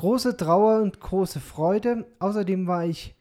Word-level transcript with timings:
Große 0.00 0.34
Trauer 0.34 0.80
und 0.80 0.98
große 0.98 1.40
Freude. 1.40 2.06
Außerdem 2.20 2.66
war 2.66 2.86
ich 2.86 3.14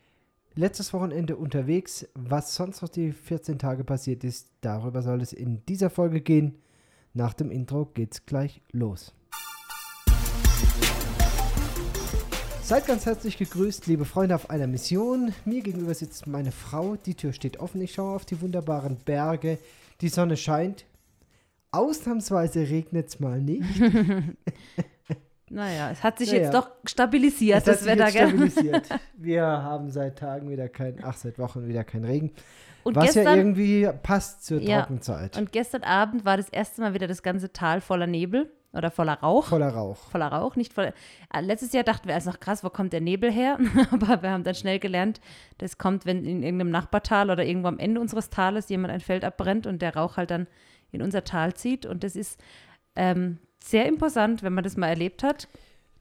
letztes 0.55 0.93
Wochenende 0.93 1.35
unterwegs. 1.35 2.07
Was 2.15 2.55
sonst 2.55 2.81
noch 2.81 2.87
die 2.87 3.11
14 3.11 3.59
Tage 3.59 3.83
passiert 3.83 4.23
ist, 4.23 4.47
darüber 4.61 5.01
soll 5.01 5.21
es 5.21 5.33
in 5.33 5.61
dieser 5.65 5.89
Folge 5.89 6.21
gehen. 6.21 6.55
Nach 7.13 7.33
dem 7.33 7.51
Intro 7.51 7.83
geht's 7.83 8.25
gleich 8.25 8.61
los. 8.71 9.13
Seid 12.63 12.87
ganz 12.87 13.05
herzlich 13.05 13.37
gegrüßt, 13.37 13.87
liebe 13.87 14.05
Freunde 14.05 14.35
auf 14.35 14.49
einer 14.49 14.67
Mission. 14.67 15.33
Mir 15.43 15.61
gegenüber 15.61 15.93
sitzt 15.93 16.27
meine 16.27 16.53
Frau. 16.53 16.95
Die 16.95 17.15
Tür 17.15 17.33
steht 17.33 17.59
offen. 17.59 17.81
Ich 17.81 17.91
schaue 17.91 18.15
auf 18.15 18.23
die 18.23 18.39
wunderbaren 18.39 18.95
Berge. 19.03 19.59
Die 19.99 20.07
Sonne 20.07 20.37
scheint. 20.37 20.85
Ausnahmsweise 21.71 22.69
regnet 22.69 23.09
es 23.09 23.19
mal 23.19 23.41
nicht. 23.41 23.65
naja, 25.49 25.91
es 25.91 26.03
hat 26.03 26.17
sich 26.19 26.29
Naja. 26.31 26.43
jetzt 26.43 26.53
doch 26.53 26.69
stabilisiert, 26.85 27.57
Es 27.57 27.63
hat 27.67 27.73
das 27.75 27.79
sich 27.81 27.87
Wetter, 27.91 28.11
gell? 28.11 28.27
stabilisiert. 28.29 28.89
Wir 29.17 29.43
haben 29.43 29.89
seit 29.89 30.17
Tagen 30.19 30.49
wieder 30.49 30.69
kein, 30.69 30.97
ach, 31.03 31.15
seit 31.17 31.37
Wochen 31.39 31.67
wieder 31.67 31.83
kein 31.83 32.03
Regen. 32.05 32.31
Und 32.83 32.95
was 32.95 33.13
ja 33.13 33.23
gestern, 33.23 33.37
irgendwie 33.37 33.89
passt 34.03 34.45
zur 34.45 34.61
Ja, 34.61 34.79
Trockenzeit. 34.81 35.37
und 35.37 35.51
gestern 35.51 35.83
Abend 35.83 36.23
war 36.25 36.37
das 36.37 36.49
erste 36.49 36.81
Mal 36.81 36.93
wieder 36.93 37.07
das 37.07 37.21
ganze 37.23 37.51
Tal 37.51 37.81
voller 37.81 38.07
Nebel 38.07 38.49
oder 38.71 38.89
voller 38.91 39.15
Rauch. 39.15 39.47
Voller 39.47 39.69
Rauch. 39.69 39.97
voller 40.11 40.27
Rauch, 40.27 40.55
nicht 40.55 40.73
voller. 40.73 40.93
Äh, 41.33 41.41
Letztes 41.41 41.73
Jahr 41.73 41.83
dachten 41.83 42.07
wir 42.07 42.13
erst 42.13 42.27
noch 42.27 42.39
krass, 42.39 42.63
wo 42.63 42.69
kommt 42.69 42.93
der 42.93 43.01
Nebel 43.01 43.31
her? 43.31 43.57
Aber 43.91 44.21
wir 44.21 44.29
haben 44.31 44.43
dann 44.43 44.55
schnell 44.55 44.79
gelernt, 44.79 45.19
das 45.57 45.77
kommt, 45.77 46.05
wenn 46.05 46.23
in 46.23 46.41
irgendeinem 46.43 46.69
Nachbartal 46.71 47.31
oder 47.31 47.43
irgendwo 47.43 47.67
am 47.67 47.79
Ende 47.79 47.99
unseres 47.99 48.29
Tales 48.29 48.69
jemand 48.69 48.93
ein 48.93 49.01
Feld 49.01 49.25
abbrennt 49.25 49.65
und 49.67 49.81
der 49.81 49.95
Rauch 49.95 50.17
halt 50.17 50.31
dann 50.31 50.47
in 50.91 51.01
unser 51.01 51.23
Tal 51.23 51.53
zieht. 51.55 51.85
Und 51.85 52.03
das 52.03 52.15
ist 52.15 52.39
ähm, 52.95 53.39
sehr 53.63 53.85
imposant, 53.87 54.43
wenn 54.43 54.53
man 54.53 54.63
das 54.63 54.77
mal 54.77 54.87
erlebt 54.87 55.23
hat. 55.23 55.47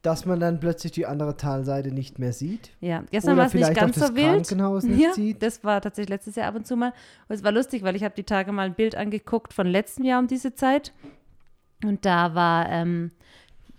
Dass 0.02 0.26
man 0.26 0.38
dann 0.38 0.60
plötzlich 0.60 0.92
die 0.92 1.06
andere 1.06 1.36
Talseite 1.36 1.90
nicht 1.90 2.20
mehr 2.20 2.32
sieht. 2.32 2.70
Ja, 2.80 3.02
gestern 3.10 3.36
war 3.36 3.46
es 3.46 3.54
nicht 3.54 3.74
ganz 3.74 3.96
so 3.96 4.14
wild. 4.14 4.46
Krankenhaus 4.46 4.84
nicht 4.84 5.00
ja, 5.00 5.12
sieht. 5.12 5.42
das 5.42 5.64
war 5.64 5.80
tatsächlich 5.80 6.10
letztes 6.10 6.36
Jahr 6.36 6.46
ab 6.46 6.54
und 6.54 6.66
zu 6.66 6.76
mal. 6.76 6.92
Und 7.28 7.34
es 7.34 7.42
war 7.42 7.50
lustig, 7.50 7.82
weil 7.82 7.96
ich 7.96 8.04
habe 8.04 8.14
die 8.14 8.22
Tage 8.22 8.52
mal 8.52 8.66
ein 8.66 8.74
Bild 8.74 8.94
angeguckt 8.94 9.52
von 9.52 9.66
letztem 9.66 10.04
Jahr 10.04 10.20
um 10.20 10.28
diese 10.28 10.54
Zeit. 10.54 10.92
Und 11.84 12.04
da 12.04 12.36
war, 12.36 12.68
ähm, 12.70 13.10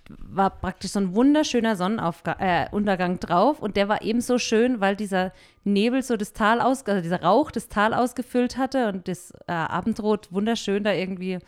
war 0.10 0.50
praktisch 0.50 0.92
so 0.92 1.00
ein 1.00 1.16
wunderschöner 1.16 1.78
Sonnenuntergang 1.78 3.16
äh, 3.16 3.20
drauf. 3.20 3.62
Und 3.62 3.78
der 3.78 3.88
war 3.88 4.02
eben 4.02 4.20
so 4.20 4.38
schön, 4.38 4.82
weil 4.82 4.98
dieser 4.98 5.32
Nebel 5.64 6.04
so 6.04 6.18
das 6.18 6.34
Tal 6.34 6.60
aus, 6.60 6.86
also 6.86 7.02
dieser 7.02 7.22
Rauch 7.22 7.50
das 7.50 7.70
Tal 7.70 7.94
ausgefüllt 7.94 8.58
hatte 8.58 8.90
und 8.90 9.08
das 9.08 9.32
äh, 9.48 9.54
Abendrot 9.54 10.34
wunderschön 10.34 10.84
da 10.84 10.92
irgendwie 10.92 11.40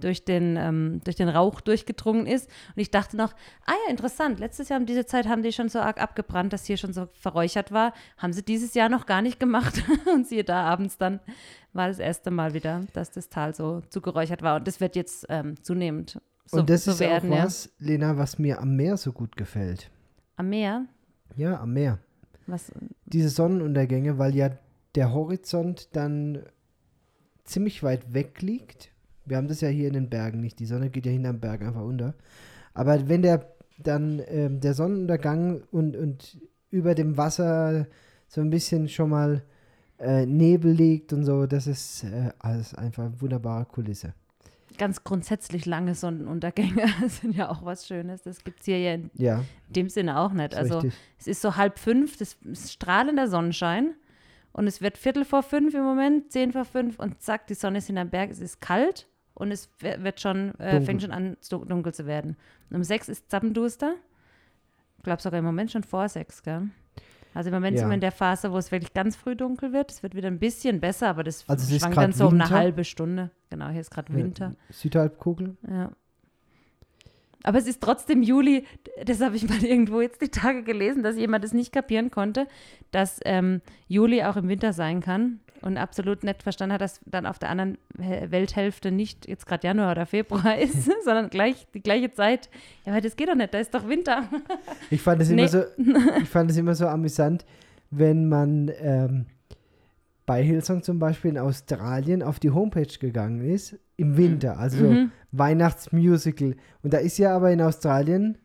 durch 0.00 0.24
den, 0.24 0.56
ähm, 0.56 1.00
durch 1.04 1.16
den 1.16 1.28
Rauch 1.28 1.60
durchgedrungen 1.60 2.26
ist. 2.26 2.48
Und 2.74 2.80
ich 2.80 2.90
dachte 2.90 3.16
noch, 3.16 3.32
ah 3.66 3.72
ja, 3.86 3.90
interessant, 3.90 4.40
letztes 4.40 4.68
Jahr 4.68 4.80
um 4.80 4.86
diese 4.86 5.06
Zeit 5.06 5.26
haben 5.26 5.42
die 5.42 5.52
schon 5.52 5.68
so 5.68 5.80
arg 5.80 6.00
abgebrannt, 6.00 6.52
dass 6.52 6.66
hier 6.66 6.76
schon 6.76 6.92
so 6.92 7.08
verräuchert 7.12 7.72
war. 7.72 7.92
Haben 8.16 8.32
sie 8.32 8.42
dieses 8.42 8.74
Jahr 8.74 8.88
noch 8.88 9.06
gar 9.06 9.22
nicht 9.22 9.40
gemacht. 9.40 9.82
Und 10.14 10.26
siehe 10.26 10.44
da, 10.44 10.62
abends 10.62 10.98
dann 10.98 11.20
war 11.72 11.88
das 11.88 11.98
erste 11.98 12.30
Mal 12.30 12.54
wieder, 12.54 12.82
dass 12.92 13.10
das 13.10 13.28
Tal 13.28 13.54
so 13.54 13.82
zugeräuchert 13.88 14.42
war. 14.42 14.56
Und 14.56 14.66
das 14.66 14.80
wird 14.80 14.96
jetzt 14.96 15.26
ähm, 15.28 15.62
zunehmend 15.62 16.20
so, 16.50 16.60
und 16.60 16.70
das 16.70 16.84
so 16.84 16.92
ist 16.92 17.00
werden, 17.00 17.30
auch 17.30 17.36
ja. 17.36 17.44
was, 17.44 17.70
Lena, 17.78 18.16
was 18.16 18.38
mir 18.38 18.58
am 18.60 18.74
Meer 18.74 18.96
so 18.96 19.12
gut 19.12 19.36
gefällt. 19.36 19.90
Am 20.36 20.48
Meer, 20.48 20.86
Ja, 21.36 21.60
am 21.60 21.74
Meer. 21.74 21.98
was, 22.46 22.72
Diese 23.04 23.28
Sonnenuntergänge, 23.28 24.18
weil 24.18 24.34
ja 24.34 24.50
der 24.94 25.12
Horizont 25.12 25.94
dann 25.94 26.42
ziemlich 27.44 27.82
weit 27.82 28.14
weg 28.14 28.40
liegt. 28.40 28.92
Wir 29.28 29.36
haben 29.36 29.48
das 29.48 29.60
ja 29.60 29.68
hier 29.68 29.88
in 29.88 29.94
den 29.94 30.10
Bergen 30.10 30.40
nicht. 30.40 30.58
Die 30.58 30.66
Sonne 30.66 30.90
geht 30.90 31.06
ja 31.06 31.12
hinterm 31.12 31.40
Berg 31.40 31.62
einfach 31.62 31.82
unter. 31.82 32.14
Aber 32.74 33.08
wenn 33.08 33.22
der 33.22 33.46
dann 33.78 34.20
ähm, 34.28 34.60
der 34.60 34.74
Sonnenuntergang 34.74 35.62
und, 35.70 35.96
und 35.96 36.38
über 36.70 36.94
dem 36.94 37.16
Wasser 37.16 37.86
so 38.28 38.40
ein 38.40 38.50
bisschen 38.50 38.88
schon 38.88 39.10
mal 39.10 39.42
äh, 39.98 40.26
Nebel 40.26 40.72
liegt 40.72 41.12
und 41.12 41.24
so, 41.24 41.46
das 41.46 41.66
ist 41.66 42.04
äh, 42.04 42.30
alles 42.38 42.74
einfach 42.74 43.10
wunderbare 43.18 43.64
Kulisse. 43.66 44.14
ganz 44.78 45.02
grundsätzlich 45.02 45.66
lange 45.66 45.94
Sonnenuntergänge 45.94 46.86
sind 47.08 47.34
ja 47.36 47.48
auch 47.50 47.64
was 47.64 47.86
Schönes. 47.86 48.22
Das 48.22 48.44
gibt 48.44 48.60
es 48.60 48.66
hier 48.66 48.78
ja 48.80 48.94
in 48.94 49.10
Ja, 49.14 49.44
dem 49.68 49.88
Sinne 49.88 50.18
auch 50.18 50.32
nicht. 50.32 50.54
Also 50.54 50.78
richtig. 50.78 50.94
es 51.18 51.26
ist 51.26 51.42
so 51.42 51.56
halb 51.56 51.78
fünf, 51.78 52.16
das 52.16 52.36
ist 52.44 52.72
strahlender 52.72 53.28
Sonnenschein. 53.28 53.94
Und 54.52 54.66
es 54.66 54.80
wird 54.80 54.98
Viertel 54.98 55.24
vor 55.24 55.42
fünf 55.42 55.74
im 55.74 55.84
Moment, 55.84 56.32
zehn 56.32 56.52
vor 56.52 56.64
fünf 56.64 56.98
und 56.98 57.20
zack, 57.22 57.46
die 57.46 57.54
Sonne 57.54 57.78
ist 57.78 57.86
hinterm 57.86 58.10
Berg, 58.10 58.30
es 58.30 58.40
ist 58.40 58.60
kalt 58.60 59.06
und 59.38 59.50
es 59.52 59.70
wi- 59.80 60.02
wird 60.02 60.20
schon, 60.20 60.54
äh, 60.58 60.80
fängt 60.80 61.02
schon 61.02 61.12
an, 61.12 61.36
dunkel 61.50 61.94
zu 61.94 62.06
werden. 62.06 62.36
Und 62.70 62.76
um 62.76 62.84
sechs 62.84 63.08
ist 63.08 63.30
zappenduster. 63.30 63.94
Ich 64.98 65.04
glaube 65.04 65.22
sogar 65.22 65.38
im 65.38 65.44
Moment 65.44 65.70
schon 65.70 65.84
vor 65.84 66.08
sechs, 66.08 66.42
gell? 66.42 66.68
Also 67.34 67.50
im 67.50 67.54
Moment 67.54 67.74
Ja. 67.76 67.80
sind 67.80 67.90
wir 67.90 67.94
in 67.94 68.00
der 68.00 68.10
Phase, 68.12 68.50
wo 68.52 68.56
es 68.58 68.72
wirklich 68.72 68.92
ganz 68.94 69.14
früh 69.14 69.36
dunkel 69.36 69.72
wird. 69.72 69.92
Es 69.92 70.02
wird 70.02 70.14
wieder 70.14 70.28
ein 70.28 70.38
bisschen 70.40 70.80
besser, 70.80 71.08
aber 71.08 71.22
das 71.22 71.48
Also 71.48 71.78
schwankt 71.78 71.96
dann 71.96 72.12
so 72.12 72.26
um 72.26 72.34
eine 72.34 72.44
Winter. 72.44 72.54
halbe 72.56 72.84
Stunde. 72.84 73.30
Genau, 73.50 73.68
hier 73.68 73.80
ist 73.80 73.90
gerade 73.90 74.12
Winter. 74.12 74.56
Südhalbkugel. 74.70 75.56
Ja. 75.68 75.92
Aber 77.44 77.58
es 77.58 77.66
ist 77.66 77.80
trotzdem 77.80 78.22
Juli, 78.22 78.64
das 79.04 79.20
habe 79.20 79.36
ich 79.36 79.48
mal 79.48 79.62
irgendwo 79.64 80.00
jetzt 80.00 80.20
die 80.20 80.28
Tage 80.28 80.62
gelesen, 80.62 81.02
dass 81.02 81.16
jemand 81.16 81.44
es 81.44 81.52
nicht 81.52 81.72
kapieren 81.72 82.10
konnte, 82.10 82.46
dass 82.90 83.20
ähm, 83.24 83.60
Juli 83.86 84.22
auch 84.24 84.36
im 84.36 84.48
Winter 84.48 84.72
sein 84.72 85.00
kann 85.00 85.40
und 85.60 85.76
absolut 85.76 86.22
nicht 86.24 86.42
verstanden 86.42 86.74
hat, 86.74 86.80
dass 86.80 87.00
dann 87.06 87.26
auf 87.26 87.38
der 87.38 87.48
anderen 87.50 87.78
Hä- 88.00 88.30
Welthälfte 88.30 88.90
nicht 88.92 89.26
jetzt 89.28 89.46
gerade 89.46 89.66
Januar 89.66 89.92
oder 89.92 90.06
Februar 90.06 90.56
ist, 90.58 90.84
sondern 91.04 91.30
gleich 91.30 91.66
die 91.74 91.82
gleiche 91.82 92.10
Zeit. 92.12 92.48
Ja, 92.84 92.92
aber 92.92 93.00
das 93.00 93.16
geht 93.16 93.28
doch 93.28 93.34
nicht, 93.34 93.52
da 93.54 93.58
ist 93.58 93.74
doch 93.74 93.88
Winter. 93.88 94.28
Ich 94.90 95.02
fand 95.02 95.22
es 95.22 95.28
Nee. 95.30 95.42
immer 95.42 95.48
so, 95.48 95.62
ich 96.22 96.28
fand 96.28 96.50
es 96.50 96.56
immer 96.56 96.74
so 96.74 96.86
amüsant, 96.86 97.44
wenn 97.90 98.28
man 98.28 98.70
ähm, 98.80 99.26
bei 100.28 100.42
Hillsong 100.44 100.82
zum 100.82 100.98
Beispiel 101.00 101.32
in 101.32 101.38
Australien 101.38 102.22
auf 102.22 102.38
die 102.38 102.50
Homepage 102.50 102.98
gegangen 103.00 103.40
ist 103.40 103.76
im 103.96 104.16
Winter, 104.16 104.58
also 104.58 104.76
so 104.78 104.84
Mhm. 104.90 105.10
Weihnachtsmusical. 105.32 106.54
Und 106.82 106.92
da 106.92 106.98
ist 106.98 107.18
ja 107.18 107.34
aber 107.34 107.50
in 107.50 107.60
Australien 107.62 108.38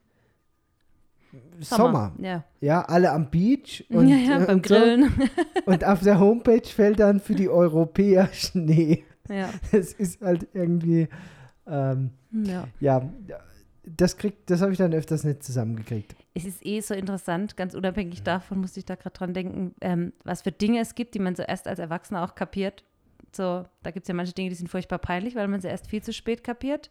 Sommer. 1.59 2.13
Ja, 2.19 2.43
Ja, 2.61 2.81
alle 2.83 3.11
am 3.11 3.29
Beach 3.29 3.85
und, 3.89 4.07
ja, 4.07 4.15
ja 4.15 4.41
äh, 4.41 4.45
beim 4.45 4.55
und 4.57 4.67
so. 4.67 4.75
Grillen. 4.75 5.11
Und 5.65 5.83
auf 5.85 6.01
der 6.01 6.19
Homepage 6.19 6.65
fällt 6.67 6.99
dann 6.99 7.19
für 7.19 7.33
die 7.35 7.49
Europäer 7.49 8.29
Schnee. 8.33 9.03
ja. 9.29 9.49
Das 9.71 9.93
ist 9.93 10.21
halt 10.21 10.47
irgendwie, 10.53 11.07
ähm, 11.67 12.11
ja. 12.31 12.67
ja, 12.79 13.09
das 13.85 14.17
kriegt, 14.17 14.49
das 14.49 14.61
habe 14.61 14.71
ich 14.73 14.77
dann 14.77 14.93
öfters 14.93 15.23
nicht 15.23 15.43
zusammengekriegt. 15.43 16.15
Es 16.33 16.45
ist 16.45 16.65
eh 16.65 16.79
so 16.81 16.93
interessant, 16.93 17.55
ganz 17.57 17.75
unabhängig 17.75 18.23
davon 18.23 18.59
musste 18.59 18.79
ich 18.79 18.85
da 18.85 18.95
gerade 18.95 19.15
dran 19.15 19.33
denken, 19.33 19.75
ähm, 19.81 20.13
was 20.23 20.41
für 20.41 20.51
Dinge 20.51 20.79
es 20.79 20.95
gibt, 20.95 21.13
die 21.13 21.19
man 21.19 21.35
so 21.35 21.43
erst 21.43 21.67
als 21.67 21.79
Erwachsener 21.79 22.23
auch 22.23 22.35
kapiert. 22.35 22.83
So, 23.31 23.65
da 23.83 23.91
gibt 23.91 24.05
es 24.05 24.07
ja 24.07 24.13
manche 24.13 24.33
Dinge, 24.33 24.49
die 24.49 24.55
sind 24.55 24.67
furchtbar 24.67 24.99
peinlich, 24.99 25.35
weil 25.35 25.47
man 25.47 25.61
sie 25.61 25.67
erst 25.67 25.87
viel 25.87 26.01
zu 26.01 26.13
spät 26.13 26.43
kapiert. 26.43 26.89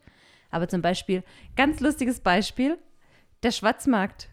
Aber 0.50 0.69
zum 0.69 0.82
Beispiel, 0.82 1.25
ganz 1.56 1.80
lustiges 1.80 2.20
Beispiel, 2.20 2.78
der 3.42 3.50
Schwarzmarkt. 3.50 4.28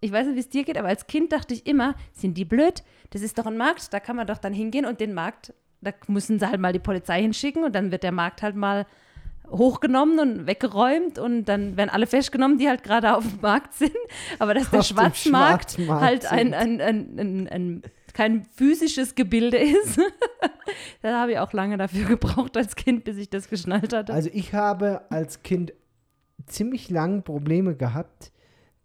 Ich 0.00 0.12
weiß 0.12 0.26
nicht, 0.26 0.36
wie 0.36 0.40
es 0.40 0.48
dir 0.48 0.64
geht, 0.64 0.78
aber 0.78 0.88
als 0.88 1.06
Kind 1.06 1.32
dachte 1.32 1.54
ich 1.54 1.66
immer, 1.66 1.94
sind 2.12 2.36
die 2.36 2.44
blöd? 2.44 2.82
Das 3.10 3.22
ist 3.22 3.38
doch 3.38 3.46
ein 3.46 3.56
Markt, 3.56 3.92
da 3.92 4.00
kann 4.00 4.16
man 4.16 4.26
doch 4.26 4.38
dann 4.38 4.52
hingehen 4.52 4.86
und 4.86 5.00
den 5.00 5.14
Markt, 5.14 5.54
da 5.80 5.92
müssen 6.06 6.38
sie 6.38 6.48
halt 6.48 6.60
mal 6.60 6.72
die 6.72 6.78
Polizei 6.78 7.22
hinschicken 7.22 7.64
und 7.64 7.74
dann 7.74 7.92
wird 7.92 8.02
der 8.02 8.12
Markt 8.12 8.42
halt 8.42 8.56
mal 8.56 8.86
hochgenommen 9.50 10.18
und 10.18 10.46
weggeräumt 10.46 11.18
und 11.18 11.44
dann 11.44 11.76
werden 11.76 11.90
alle 11.90 12.06
festgenommen, 12.06 12.58
die 12.58 12.68
halt 12.68 12.82
gerade 12.82 13.16
auf 13.16 13.26
dem 13.26 13.40
Markt 13.40 13.74
sind. 13.74 13.96
Aber 14.38 14.54
dass 14.54 14.70
der 14.70 14.82
Schwarzmarkt 14.82 15.72
Schwarzmarkt 15.72 16.02
halt 16.02 16.26
ein, 16.30 16.54
ein, 16.54 16.80
ein, 16.80 17.18
ein, 17.18 17.48
ein 17.48 17.82
kein 18.12 18.44
physisches 18.44 19.14
Gebilde 19.14 19.56
ist. 19.56 19.98
da 21.02 21.20
habe 21.20 21.32
ich 21.32 21.38
auch 21.38 21.52
lange 21.52 21.76
dafür 21.76 22.06
gebraucht 22.06 22.56
als 22.56 22.76
Kind, 22.76 23.04
bis 23.04 23.16
ich 23.16 23.30
das 23.30 23.48
geschnallt 23.48 23.92
hatte. 23.92 24.12
Also 24.12 24.30
ich 24.32 24.54
habe 24.54 25.02
als 25.10 25.42
Kind 25.42 25.72
ziemlich 26.46 26.90
lang 26.90 27.22
Probleme 27.22 27.76
gehabt, 27.76 28.32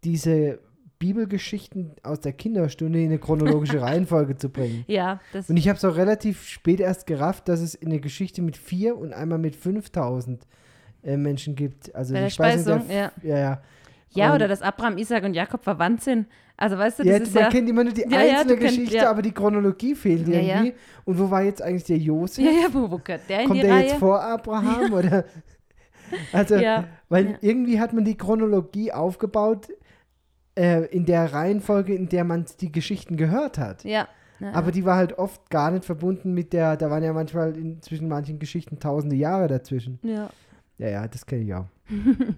diese 0.04 0.60
Bibelgeschichten 0.98 1.92
aus 2.02 2.20
der 2.20 2.32
Kinderstunde 2.32 2.98
in 3.00 3.06
eine 3.06 3.18
chronologische 3.18 3.80
Reihenfolge 3.82 4.36
zu 4.36 4.48
bringen. 4.48 4.84
ja, 4.86 5.20
das 5.32 5.48
Und 5.50 5.56
ich 5.56 5.68
habe 5.68 5.76
es 5.76 5.84
auch 5.84 5.96
relativ 5.96 6.46
spät 6.46 6.80
erst 6.80 7.06
gerafft, 7.06 7.48
dass 7.48 7.60
es 7.60 7.80
eine 7.80 8.00
Geschichte 8.00 8.42
mit 8.42 8.56
vier 8.56 8.96
und 8.96 9.12
einmal 9.12 9.38
mit 9.38 9.56
5000 9.56 10.46
äh, 11.04 11.16
Menschen 11.16 11.54
gibt. 11.54 11.94
Also 11.94 12.14
bei 12.14 12.20
der 12.20 12.28
die 12.28 12.34
Speisung 12.34 12.80
Speisung, 12.80 12.88
der, 12.88 12.96
ja. 12.96 13.12
ja, 13.22 13.38
ja. 13.38 13.62
Ja, 14.10 14.28
Und- 14.30 14.36
oder 14.36 14.48
dass 14.48 14.62
Abraham, 14.62 14.96
Isaac 14.98 15.24
und 15.24 15.34
Jakob 15.34 15.62
verwandt 15.62 16.02
sind. 16.02 16.26
Also 16.56 16.78
weißt 16.78 17.00
du, 17.00 17.02
das 17.02 17.10
Ja, 17.12 17.18
ist 17.22 17.34
man 17.34 17.42
ja, 17.44 17.48
kennt 17.50 17.68
immer 17.68 17.84
nur 17.84 17.92
die 17.92 18.00
Ja, 18.08 18.22
ja, 18.22 18.38
einzelne 18.40 18.56
kennst- 18.56 18.76
Geschichte, 18.76 18.96
ja. 18.96 19.10
aber 19.10 19.20
die 19.20 19.32
Chronologie 19.32 19.94
fehlt 19.94 20.26
Ja, 20.26 20.40
ja. 20.40 20.54
irgendwie. 20.62 20.74
Und 21.04 21.18
wo 21.18 21.30
war 21.30 21.42
jetzt 21.42 21.60
eigentlich 21.60 21.84
der 21.84 21.98
Josef? 21.98 22.42
ja, 22.44 22.50
ja, 22.50 22.68
wo, 22.72 22.90
wo 22.90 22.96
gehört 22.98 23.28
der 23.28 23.40
in 23.42 23.46
Kommt 23.48 23.58
die 23.58 23.66
der 23.66 23.74
Reihe? 23.74 23.82
jetzt 23.88 23.96
vor 23.96 24.22
Abraham? 24.22 24.92
Oder? 24.94 25.24
Also, 26.32 26.54
Ja, 26.54 26.84
weil 27.08 27.30
ja. 27.32 27.36
irgendwie 27.40 27.80
hat 27.80 27.92
man 27.92 28.04
die 28.04 28.16
Chronologie 28.16 28.92
aufgebaut 28.92 29.66
äh, 30.56 30.84
in 30.86 31.06
der 31.06 31.32
Reihenfolge, 31.32 31.94
in 31.94 32.08
der 32.08 32.24
man 32.24 32.46
die 32.60 32.72
Geschichten 32.72 33.16
gehört 33.16 33.58
hat. 33.58 33.84
ja. 33.84 34.08
ja, 34.40 34.52
Aber 34.52 34.72
die 34.72 34.84
war 34.84 34.96
halt 34.96 35.18
oft 35.18 35.50
gar 35.50 35.70
nicht 35.70 35.84
verbunden 35.84 36.34
mit 36.34 36.52
der, 36.52 36.76
da 36.76 36.90
waren 36.90 37.02
ja 37.02 37.12
manchmal 37.12 37.56
in, 37.56 37.80
zwischen 37.82 38.08
manchen 38.08 38.38
Geschichten 38.38 38.78
tausende 38.78 39.16
Jahre 39.16 39.48
dazwischen. 39.48 39.98
ja. 40.02 40.30
Ja, 40.78 40.88
ja, 40.90 41.08
das 41.08 41.24
kenne 41.24 41.42
ich 41.42 41.54
auch. 41.54 41.64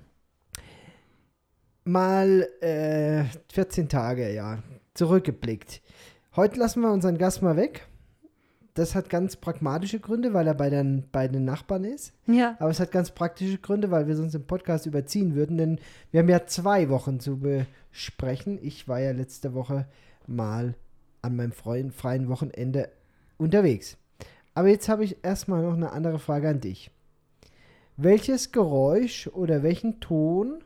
mal 1.85 2.47
äh, 2.61 3.25
14 3.53 3.89
Tage, 3.89 4.33
ja, 4.33 4.63
zurückgeblickt. 4.95 5.83
Heute 6.37 6.61
lassen 6.61 6.83
wir 6.83 6.93
unseren 6.93 7.19
Gast 7.19 7.43
mal 7.43 7.57
weg. 7.57 7.88
Das 8.79 8.95
hat 8.95 9.11
ganz 9.11 9.35
pragmatische 9.35 9.99
Gründe, 9.99 10.35
weil 10.35 10.47
er 10.47 10.55
bei 10.55 10.71
den, 10.71 11.03
bei 11.11 11.27
den 11.27 11.45
Nachbarn 11.45 11.83
ist. 11.83 12.13
Ja. 12.29 12.55
Aber 12.61 12.71
es 12.71 12.79
hat 12.79 12.93
ganz 12.93 13.11
praktische 13.11 13.59
Gründe, 13.59 13.91
weil 13.91 14.07
wir 14.07 14.15
sonst 14.15 14.37
im 14.37 14.47
Podcast 14.47 14.87
überziehen 14.87 15.35
würden, 15.35 15.59
denn 15.59 15.81
wir 16.13 16.21
haben 16.21 16.29
ja 16.29 16.47
zwei 16.47 16.89
Wochen 16.89 17.19
zu 17.19 17.41
besprechen. 17.41 18.57
Ich 18.63 18.87
war 18.87 19.01
ja 19.01 19.11
letzte 19.11 19.53
Woche 19.53 19.87
mal 20.29 20.77
an 21.23 21.35
meinem 21.35 21.51
freien, 21.51 21.91
freien 21.91 22.29
Wochenende 22.29 22.89
unterwegs. 23.37 23.97
Aber 24.55 24.69
jetzt 24.69 24.89
habe 24.89 25.03
ich 25.03 25.25
erstmal 25.25 25.65
noch 25.65 25.75
eine 25.75 25.91
andere 25.91 26.21
Frage 26.21 26.49
an 26.49 26.61
dich. 26.61 26.93
Welches 27.97 28.53
Geräusch 28.53 29.27
oder 29.27 29.65
welchen 29.65 29.99
Ton 29.99 30.63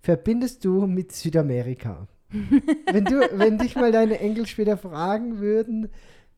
verbindest 0.00 0.64
du 0.64 0.86
mit 0.86 1.12
Südamerika? 1.12 2.08
wenn, 2.90 3.04
du, 3.04 3.28
wenn 3.34 3.58
dich 3.58 3.76
mal 3.76 3.92
deine 3.92 4.20
Enkel 4.20 4.46
später 4.46 4.78
fragen 4.78 5.38
würden, 5.40 5.90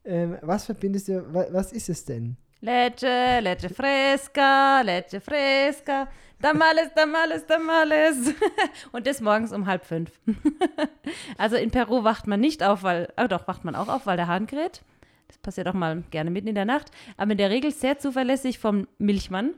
ähm, 0.05 0.39
was 0.43 0.67
verbindest 0.67 1.09
du, 1.09 1.35
wa, 1.35 1.47
was 1.51 1.73
ist 1.73 1.89
es 1.89 2.05
denn? 2.05 2.37
Leche, 2.61 3.41
leche 3.41 3.69
fresca, 3.69 4.83
leche 4.83 5.21
fresca, 5.21 6.09
tamales, 6.41 6.95
tamales, 6.95 7.45
tamales. 7.47 8.35
Und 8.93 9.07
das 9.07 9.21
morgens 9.21 9.53
um 9.53 9.67
halb 9.67 9.85
fünf. 9.85 10.13
also 11.39 11.57
in 11.57 11.71
Peru 11.71 12.05
wacht 12.05 12.27
man 12.27 12.41
nicht 12.41 12.63
auf, 12.63 12.83
weil, 12.83 13.13
oh 13.21 13.27
doch, 13.27 13.49
wacht 13.49 13.65
man 13.65 13.75
auch 13.75 13.89
auf, 13.89 14.07
weil 14.07 14.17
der 14.17 14.29
Hahn 14.29 14.47
kräht. 14.47 14.83
Das 15.27 15.39
passiert 15.39 15.67
auch 15.67 15.75
mal 15.75 16.05
gerne 16.11 16.31
mitten 16.31 16.49
in 16.49 16.55
der 16.55 16.65
Nacht. 16.65 16.91
Aber 17.17 17.33
in 17.33 17.39
der 17.39 17.51
Regel 17.51 17.73
sehr 17.73 17.99
zuverlässig 17.99 18.59
vom 18.59 18.87
Milchmann, 18.99 19.55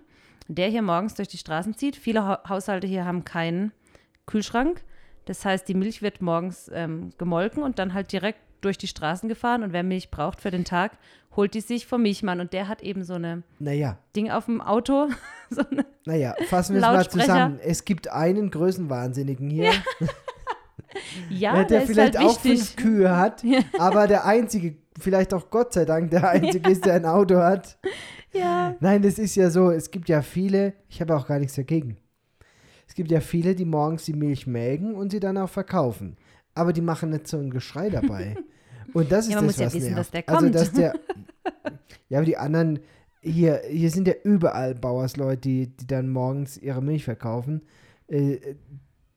der 0.48 0.68
hier 0.68 0.82
morgens 0.82 1.14
durch 1.14 1.28
die 1.28 1.38
Straßen 1.38 1.74
zieht. 1.74 1.96
Viele 1.96 2.24
ha 2.24 2.42
Haushalte 2.48 2.86
hier 2.86 3.04
haben 3.04 3.24
keinen 3.24 3.72
Kühlschrank. 4.24 4.82
Das 5.24 5.44
heißt, 5.44 5.68
die 5.68 5.74
Milch 5.74 6.00
wird 6.00 6.22
morgens 6.22 6.70
ähm, 6.72 7.10
gemolken 7.18 7.62
und 7.62 7.78
dann 7.78 7.94
halt 7.94 8.12
direkt 8.12 8.40
durch 8.64 8.78
die 8.78 8.86
Straßen 8.86 9.28
gefahren. 9.28 9.62
Und 9.62 9.72
wer 9.72 9.82
Milch 9.82 10.10
braucht 10.10 10.40
für 10.40 10.50
den 10.50 10.64
Tag, 10.64 10.92
holt 11.36 11.54
die 11.54 11.60
sich 11.60 11.86
vom 11.86 12.02
Milchmann. 12.02 12.40
Und 12.40 12.52
der 12.52 12.68
hat 12.68 12.82
eben 12.82 13.04
so 13.04 13.14
eine 13.14 13.42
Naja, 13.58 13.98
Ding 14.16 14.30
auf 14.30 14.46
dem 14.46 14.60
Auto. 14.60 15.08
so 15.50 15.62
naja, 16.06 16.34
fassen 16.48 16.74
wir 16.74 16.82
es 16.82 16.88
mal 16.88 17.08
zusammen. 17.08 17.58
Es 17.62 17.84
gibt 17.84 18.08
einen 18.10 18.50
Größenwahnsinnigen 18.50 19.50
hier, 19.50 19.72
ja, 21.30 21.54
der, 21.64 21.64
der 21.64 21.80
vielleicht 21.82 22.18
halt 22.18 22.26
auch 22.26 22.40
fünf. 22.40 22.76
Kühe 22.76 23.16
hat, 23.16 23.42
aber 23.78 24.06
der 24.06 24.26
einzige, 24.26 24.76
vielleicht 24.98 25.34
auch 25.34 25.50
Gott 25.50 25.72
sei 25.72 25.84
Dank, 25.84 26.10
der 26.10 26.28
einzige 26.28 26.70
ist, 26.70 26.84
der 26.84 26.94
ein 26.94 27.06
Auto 27.06 27.36
hat. 27.36 27.78
Ja. 28.32 28.74
Nein, 28.80 29.02
das 29.02 29.18
ist 29.18 29.34
ja 29.36 29.50
so, 29.50 29.70
es 29.70 29.90
gibt 29.90 30.08
ja 30.08 30.22
viele, 30.22 30.74
ich 30.88 31.00
habe 31.00 31.16
auch 31.16 31.26
gar 31.26 31.38
nichts 31.38 31.54
dagegen. 31.54 31.96
Es 32.86 32.94
gibt 32.94 33.10
ja 33.10 33.20
viele, 33.20 33.54
die 33.54 33.64
morgens 33.64 34.04
die 34.04 34.12
Milch 34.12 34.46
mägen 34.46 34.94
und 34.94 35.10
sie 35.10 35.20
dann 35.20 35.38
auch 35.38 35.48
verkaufen. 35.48 36.16
Aber 36.54 36.72
die 36.72 36.80
machen 36.80 37.10
nicht 37.10 37.26
so 37.26 37.38
ein 37.38 37.50
Geschrei 37.50 37.90
dabei. 37.90 38.36
Und 38.94 39.12
das 39.12 39.26
ist 39.26 39.32
Ja, 39.32 39.36
man 39.38 39.46
das, 39.48 39.56
muss 39.56 39.60
ja 39.60 39.66
was 39.66 39.74
wissen, 39.74 39.94
nervt. 39.94 39.98
dass 39.98 40.10
der 40.10 40.28
Also, 40.28 40.40
kommt. 40.40 40.54
dass 40.54 40.72
der, 40.72 40.94
ja, 42.08 42.18
aber 42.18 42.24
die 42.26 42.36
anderen, 42.36 42.78
hier, 43.20 43.60
hier 43.68 43.90
sind 43.90 44.06
ja 44.08 44.14
überall 44.24 44.74
Bauersleute, 44.74 45.40
die, 45.40 45.76
die 45.76 45.86
dann 45.86 46.08
morgens 46.10 46.56
ihre 46.56 46.80
Milch 46.82 47.04
verkaufen. 47.04 47.62
Äh, 48.08 48.38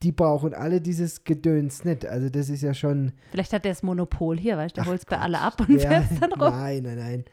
die 0.03 0.11
brauchen 0.11 0.53
alle 0.53 0.79
dieses 0.79 1.23
Gedöns 1.23 1.83
nicht. 1.83 2.05
Also 2.05 2.29
das 2.29 2.49
ist 2.49 2.61
ja 2.61 2.75
schon. 2.75 3.13
Vielleicht 3.31 3.51
hat 3.51 3.65
der 3.65 3.71
das 3.71 3.81
Monopol 3.81 4.37
hier, 4.37 4.55
weißt 4.55 4.77
du, 4.77 4.81
der 4.81 4.89
holt 4.89 4.99
es 4.99 5.05
bei 5.05 5.17
alle 5.17 5.39
ab 5.39 5.59
und 5.67 5.81
Ja, 5.81 6.01
fährt 6.01 6.21
dann 6.21 6.33
rum. 6.33 6.51
nein, 6.51 6.83
nein, 6.83 6.97
nein. 6.97 7.25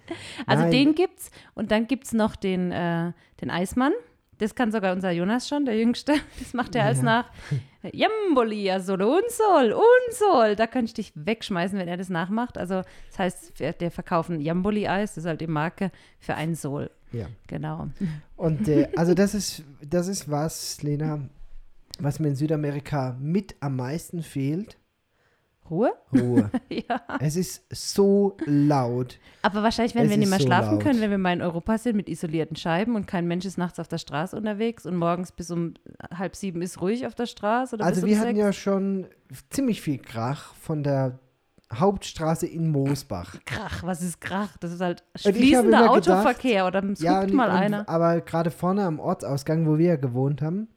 Also 0.46 0.62
nein. 0.62 0.70
den 0.72 0.94
gibt's 0.94 1.30
und 1.54 1.70
dann 1.70 1.86
gibt's 1.86 2.12
noch 2.14 2.36
den, 2.36 2.72
äh, 2.72 3.12
den 3.42 3.50
Eismann. 3.50 3.92
Das 4.38 4.54
kann 4.54 4.72
sogar 4.72 4.94
unser 4.94 5.10
Jonas 5.10 5.46
schon, 5.46 5.64
der 5.66 5.76
Jüngste. 5.78 6.14
Das 6.38 6.54
macht 6.54 6.74
er 6.74 6.84
als 6.86 6.98
Ja. 6.98 7.04
nach. 7.04 7.30
Jambolia, 7.92 8.80
solo 8.80 9.16
und 9.16 9.30
sol, 9.30 9.72
und 9.72 10.14
sol. 10.14 10.56
Da 10.56 10.66
könnte 10.66 10.90
ich 10.90 10.94
dich 10.94 11.12
wegschmeißen, 11.14 11.78
wenn 11.78 11.88
er 11.88 11.96
das 11.96 12.08
nachmacht. 12.08 12.58
Also, 12.58 12.82
das 13.10 13.18
heißt, 13.18 13.60
der 13.60 13.90
verkaufen 13.90 14.40
Jamboli-Eis, 14.40 15.14
das 15.14 15.24
ist 15.24 15.28
halt 15.28 15.40
die 15.40 15.46
Marke 15.46 15.90
für 16.18 16.34
ein 16.34 16.54
Sol. 16.54 16.90
Ja. 17.12 17.26
Genau. 17.46 17.88
Und 18.36 18.68
äh, 18.68 18.88
also 18.96 19.14
das 19.14 19.34
ist, 19.34 19.62
das 19.82 20.08
ist 20.08 20.30
was, 20.30 20.82
Lena, 20.82 21.20
was 21.98 22.18
mir 22.18 22.28
in 22.28 22.36
Südamerika 22.36 23.16
mit 23.20 23.54
am 23.60 23.76
meisten 23.76 24.22
fehlt. 24.22 24.76
Ruhe? 25.70 25.92
Ruhe. 26.12 26.50
ja. 26.68 27.00
es 27.20 27.36
ist 27.36 27.64
so 27.70 28.36
laut. 28.44 29.18
Aber 29.42 29.62
wahrscheinlich 29.62 29.94
werden 29.94 30.06
Es 30.06 30.10
wir 30.10 30.18
nicht 30.18 30.28
mehr 30.30 30.38
so 30.38 30.44
schlafen 30.46 30.72
laut. 30.74 30.82
können, 30.82 31.00
wenn 31.00 31.10
wir 31.10 31.18
mal 31.18 31.32
in 31.32 31.42
Europa 31.42 31.78
sind 31.78 31.96
mit 31.96 32.08
isolierten 32.08 32.56
Scheiben 32.56 32.96
und 32.96 33.06
kein 33.06 33.26
Mensch 33.26 33.44
ist 33.46 33.56
nachts 33.58 33.78
auf 33.80 33.88
der 33.88 33.98
Straße 33.98 34.36
unterwegs 34.36 34.84
und 34.86 34.96
morgens 34.96 35.32
bis 35.32 35.50
um 35.50 35.74
halb 36.16 36.36
sieben 36.36 36.60
ist 36.62 36.80
ruhig 36.80 37.06
auf 37.06 37.14
der 37.14 37.26
Straße 37.26 37.76
oder 37.76 37.84
Also 37.86 38.02
um 38.02 38.08
wir 38.08 38.18
hatten 38.18 38.28
sechs. 38.36 38.38
ja 38.40 38.52
schon 38.52 39.06
ziemlich 39.50 39.80
viel 39.80 39.98
Krach 39.98 40.54
von 40.56 40.82
der 40.82 41.18
Hauptstraße 41.72 42.46
in 42.46 42.70
Moosbach. 42.70 43.36
Krach, 43.46 43.82
was 43.82 44.02
ist 44.02 44.20
Krach? 44.20 44.56
Das 44.58 44.70
ist 44.70 44.80
halt 44.80 45.02
fließender 45.16 45.60
immer 45.86 45.94
gedacht- 45.94 46.10
Autoverkehr 46.10 46.66
oder 46.66 46.84
es 46.84 47.00
Ja, 47.00 47.26
mal 47.26 47.48
und, 47.50 47.56
einer. 47.56 47.88
aber 47.88 48.20
gerade 48.20 48.50
vorne 48.50 48.84
am 48.84 49.00
Ortsausgang, 49.00 49.66
wo 49.66 49.78
wir 49.78 49.86
ja 49.86 49.96
gewohnt 49.96 50.40
haben, 50.42 50.68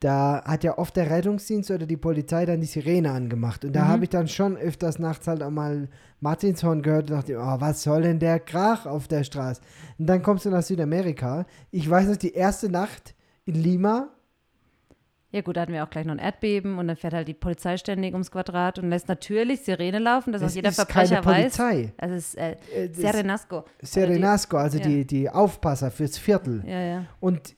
da 0.00 0.42
hat 0.44 0.62
ja 0.64 0.78
oft 0.78 0.94
der 0.96 1.10
Rettungsdienst 1.10 1.70
oder 1.72 1.84
die 1.86 1.96
Polizei 1.96 2.46
dann 2.46 2.60
die 2.60 2.66
Sirene 2.66 3.10
angemacht. 3.10 3.64
Und 3.64 3.72
da 3.74 3.84
Mhm. 3.84 3.88
habe 3.88 4.04
ich 4.04 4.10
dann 4.10 4.28
schon 4.28 4.56
öfters 4.56 4.98
nachts 4.98 5.26
halt 5.26 5.42
auch 5.42 5.50
mal 5.50 5.88
Martinshorn 6.20 6.82
gehört 6.82 7.10
und 7.10 7.16
dachte, 7.16 7.36
oh, 7.38 7.56
was 7.60 7.82
soll 7.82 8.02
denn 8.02 8.18
der 8.20 8.38
Krach 8.40 8.86
auf 8.86 9.08
der 9.08 9.24
Straße? 9.24 9.60
Und 9.98 10.06
dann 10.06 10.22
kommst 10.22 10.44
du 10.44 10.50
nach 10.50 10.62
Südamerika. 10.62 11.46
Ich 11.72 11.88
weiß 11.88 12.06
nicht, 12.08 12.22
die 12.22 12.32
erste 12.34 12.68
Nacht 12.70 13.14
in 13.44 13.54
Lima, 13.56 14.08
Ja 15.30 15.42
gut, 15.42 15.58
da 15.58 15.60
hatten 15.62 15.74
wir 15.74 15.84
auch 15.84 15.90
gleich 15.90 16.06
noch 16.06 16.14
ein 16.14 16.18
Erdbeben 16.20 16.78
und 16.78 16.88
dann 16.88 16.96
fährt 16.96 17.12
halt 17.12 17.28
die 17.28 17.34
Polizei 17.34 17.76
ständig 17.76 18.14
ums 18.14 18.30
Quadrat 18.30 18.78
und 18.78 18.88
lässt 18.88 19.08
natürlich 19.08 19.60
Sirene 19.60 19.98
laufen, 19.98 20.32
dass 20.32 20.40
das 20.40 20.52
auch 20.52 20.56
jeder 20.56 20.72
Verbrecher 20.72 21.22
weiß. 21.22 21.56
Polizei. 21.58 21.92
Also 21.98 22.14
es 22.14 22.28
ist 22.28 22.38
äh, 22.38 22.52
Äh, 22.74 22.88
das- 22.88 22.96
Serenasco. 22.96 23.64
Serenasco, 23.82 24.56
also 24.56 24.78
ja. 24.78 24.84
die, 24.86 25.04
die 25.06 25.28
Aufpasser 25.28 25.90
fürs 25.90 26.16
Viertel. 26.16 26.62
Ja, 26.66 26.80
ja. 26.80 27.04
Und 27.20 27.56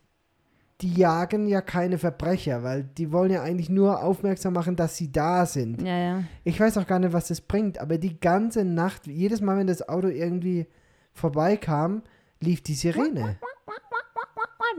die 0.80 0.94
jagen 0.94 1.46
ja 1.46 1.60
keine 1.60 1.98
Verbrecher, 1.98 2.62
weil 2.62 2.84
die 2.84 3.12
wollen 3.12 3.30
ja 3.30 3.42
eigentlich 3.42 3.68
nur 3.68 4.02
aufmerksam 4.02 4.54
machen, 4.54 4.76
dass 4.76 4.96
sie 4.96 5.12
da 5.12 5.44
sind. 5.44 5.82
Ja, 5.82 5.98
ja. 5.98 6.24
Ich 6.44 6.58
weiß 6.58 6.78
auch 6.78 6.86
gar 6.86 6.98
nicht, 6.98 7.12
was 7.12 7.28
das 7.28 7.40
bringt, 7.40 7.78
aber 7.78 7.98
die 7.98 8.18
ganze 8.18 8.64
Nacht, 8.64 9.06
jedes 9.06 9.40
Mal, 9.40 9.58
wenn 9.58 9.66
das 9.66 9.86
Auto 9.88 10.08
irgendwie 10.08 10.66
vorbeikam, 11.12 12.02
lief 12.40 12.62
die 12.62 12.74
Sirene. 12.74 13.38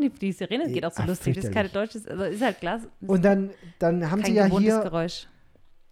Die, 0.02 0.10
die 0.10 0.32
Sirene 0.32 0.72
geht 0.72 0.84
auch 0.86 0.92
so 0.92 1.04
Ach, 1.04 1.08
lustig. 1.08 1.36
Das 1.36 1.46
ist 1.46 1.54
keine 1.54 1.70
fürchterlich. 1.70 2.04
deutsche, 2.04 2.12
also 2.12 2.24
ist 2.24 2.42
halt 2.42 2.60
Glas. 2.60 2.88
Und 3.06 3.24
dann, 3.24 3.52
dann 3.78 4.10
haben 4.10 4.24
sie 4.24 4.34
ja 4.34 4.46
hier, 4.46 4.80
Geräusch. 4.80 5.28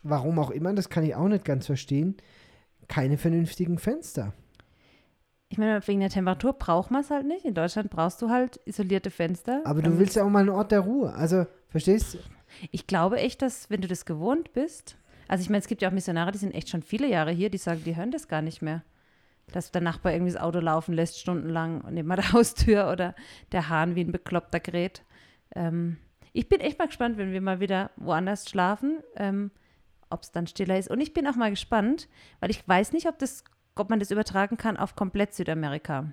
warum 0.01 0.39
auch 0.39 0.49
immer, 0.49 0.73
das 0.73 0.89
kann 0.89 1.03
ich 1.03 1.13
auch 1.13 1.27
nicht 1.27 1.45
ganz 1.45 1.67
verstehen, 1.67 2.17
keine 2.87 3.17
vernünftigen 3.17 3.77
Fenster. 3.77 4.33
Ich 5.51 5.57
meine, 5.57 5.85
wegen 5.87 5.99
der 5.99 6.09
Temperatur 6.09 6.53
braucht 6.53 6.91
man 6.91 7.01
es 7.01 7.09
halt 7.09 7.25
nicht. 7.25 7.43
In 7.43 7.55
Deutschland 7.55 7.89
brauchst 7.89 8.21
du 8.21 8.29
halt 8.29 8.59
isolierte 8.65 9.09
Fenster. 9.09 9.61
Aber 9.65 9.79
du 9.81 9.85
damit- 9.85 9.99
willst 9.99 10.15
ja 10.15 10.23
auch 10.23 10.29
mal 10.29 10.39
einen 10.41 10.49
Ort 10.49 10.71
der 10.71 10.81
Ruhe. 10.81 11.13
Also, 11.13 11.47
verstehst 11.69 12.13
du? 12.13 12.17
Ich 12.71 12.85
glaube 12.87 13.17
echt, 13.17 13.41
dass 13.41 13.69
wenn 13.69 13.81
du 13.81 13.87
das 13.87 14.05
gewohnt 14.05 14.53
bist, 14.53 14.97
also 15.27 15.41
ich 15.41 15.49
meine, 15.49 15.59
es 15.59 15.67
gibt 15.67 15.81
ja 15.81 15.89
auch 15.89 15.93
Missionare, 15.93 16.31
die 16.31 16.37
sind 16.39 16.53
echt 16.53 16.69
schon 16.69 16.81
viele 16.83 17.07
Jahre 17.07 17.31
hier, 17.31 17.49
die 17.49 17.57
sagen, 17.57 17.83
die 17.83 17.95
hören 17.95 18.11
das 18.11 18.27
gar 18.27 18.41
nicht 18.41 18.61
mehr. 18.61 18.83
Dass 19.51 19.71
der 19.71 19.81
Nachbar 19.81 20.13
irgendwie 20.13 20.31
das 20.31 20.41
Auto 20.41 20.59
laufen 20.59 20.93
lässt, 20.93 21.19
stundenlang 21.19 21.81
und 21.81 21.95
neben 21.95 22.09
der 22.09 22.17
Haustür 22.33 22.91
oder 22.91 23.15
der 23.51 23.69
Hahn 23.69 23.95
wie 23.95 24.01
ein 24.01 24.11
bekloppter 24.11 24.59
Gerät. 24.59 25.03
Ähm, 25.55 25.97
ich 26.31 26.47
bin 26.47 26.59
echt 26.59 26.77
mal 26.77 26.85
gespannt, 26.87 27.17
wenn 27.17 27.31
wir 27.31 27.41
mal 27.41 27.59
wieder 27.59 27.89
woanders 27.95 28.47
schlafen, 28.47 28.99
ähm, 29.15 29.49
ob 30.11 30.21
es 30.21 30.31
dann 30.31 30.45
stiller 30.45 30.77
ist. 30.77 30.91
Und 30.91 31.01
ich 31.01 31.13
bin 31.13 31.27
auch 31.27 31.35
mal 31.35 31.49
gespannt, 31.49 32.07
weil 32.39 32.51
ich 32.51 32.67
weiß 32.67 32.93
nicht, 32.93 33.07
ob, 33.07 33.17
das, 33.17 33.43
ob 33.75 33.89
man 33.89 33.99
das 33.99 34.11
übertragen 34.11 34.57
kann 34.57 34.77
auf 34.77 34.95
komplett 34.95 35.33
Südamerika. 35.33 36.11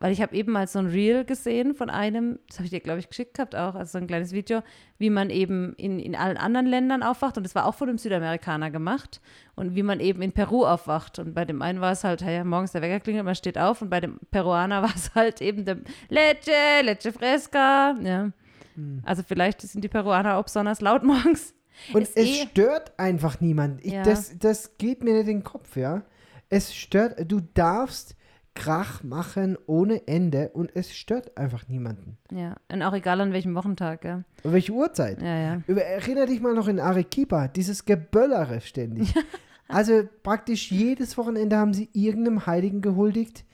Weil 0.00 0.12
ich 0.12 0.22
habe 0.22 0.36
eben 0.36 0.52
mal 0.52 0.68
so 0.68 0.78
ein 0.78 0.86
Reel 0.86 1.24
gesehen 1.24 1.74
von 1.74 1.90
einem, 1.90 2.38
das 2.46 2.58
habe 2.58 2.66
ich 2.66 2.70
dir, 2.70 2.78
glaube 2.78 3.00
ich, 3.00 3.08
geschickt 3.08 3.34
gehabt 3.34 3.56
auch, 3.56 3.74
also 3.74 3.90
so 3.92 3.98
ein 3.98 4.06
kleines 4.06 4.30
Video, 4.30 4.62
wie 4.96 5.10
man 5.10 5.28
eben 5.28 5.74
in, 5.74 5.98
in 5.98 6.14
allen 6.14 6.36
anderen 6.36 6.66
Ländern 6.68 7.02
aufwacht. 7.02 7.36
Und 7.36 7.42
das 7.42 7.56
war 7.56 7.66
auch 7.66 7.74
von 7.74 7.88
einem 7.88 7.98
Südamerikaner 7.98 8.70
gemacht. 8.70 9.20
Und 9.56 9.74
wie 9.74 9.82
man 9.82 9.98
eben 9.98 10.22
in 10.22 10.30
Peru 10.30 10.64
aufwacht. 10.64 11.18
Und 11.18 11.34
bei 11.34 11.44
dem 11.44 11.62
einen 11.62 11.80
war 11.80 11.90
es 11.90 12.04
halt, 12.04 12.22
hey, 12.22 12.44
morgens 12.44 12.70
der 12.70 12.82
Wecker 12.82 13.00
klingelt, 13.00 13.24
man 13.24 13.34
steht 13.34 13.58
auf. 13.58 13.82
Und 13.82 13.90
bei 13.90 13.98
dem 14.00 14.20
Peruaner 14.30 14.82
war 14.84 14.94
es 14.94 15.12
halt 15.16 15.40
eben 15.40 15.64
der 15.64 15.78
Leche, 16.08 16.52
Leche 16.82 17.12
fresca. 17.12 17.96
Ja. 18.00 18.30
Hm. 18.76 19.02
Also 19.04 19.24
vielleicht 19.26 19.62
sind 19.62 19.82
die 19.82 19.88
Peruaner 19.88 20.36
auch 20.36 20.44
besonders 20.44 20.80
laut 20.80 21.02
morgens. 21.02 21.54
Und 21.92 22.02
Ist 22.02 22.16
es 22.16 22.24
eh- 22.24 22.46
stört 22.52 22.96
einfach 23.00 23.40
niemand. 23.40 23.84
Ich, 23.84 23.94
Ja. 23.94 24.04
das, 24.04 24.38
das 24.38 24.78
geht 24.78 25.02
mir 25.02 25.14
nicht 25.14 25.22
in 25.28 25.38
den 25.38 25.44
Kopf, 25.44 25.76
ja. 25.76 26.02
Es 26.48 26.74
stört, 26.74 27.30
du 27.30 27.40
darfst 27.40 28.16
Krach 28.58 29.04
machen 29.04 29.56
ohne 29.66 30.08
Ende 30.08 30.48
und 30.48 30.74
es 30.74 30.92
stört 30.92 31.36
einfach 31.36 31.68
niemanden. 31.68 32.18
Ja. 32.32 32.56
Und 32.72 32.82
auch 32.82 32.92
egal 32.92 33.20
an 33.20 33.32
welchem 33.32 33.54
Wochentag, 33.54 34.04
ja. 34.04 34.24
Und 34.42 34.52
welche 34.52 34.72
Uhrzeit? 34.72 35.22
Ja, 35.22 35.38
ja. 35.38 35.62
Über, 35.68 35.82
erinner 35.82 36.26
dich 36.26 36.40
mal 36.40 36.54
noch 36.54 36.66
in 36.66 36.80
Arequipa, 36.80 37.46
dieses 37.46 37.84
Geböllere 37.84 38.60
ständig. 38.60 39.14
also 39.68 40.02
praktisch 40.24 40.72
jedes 40.72 41.16
Wochenende 41.16 41.56
haben 41.56 41.72
sie 41.72 41.88
irgendeinem 41.92 42.46
Heiligen 42.46 42.80
gehuldigt 42.80 43.44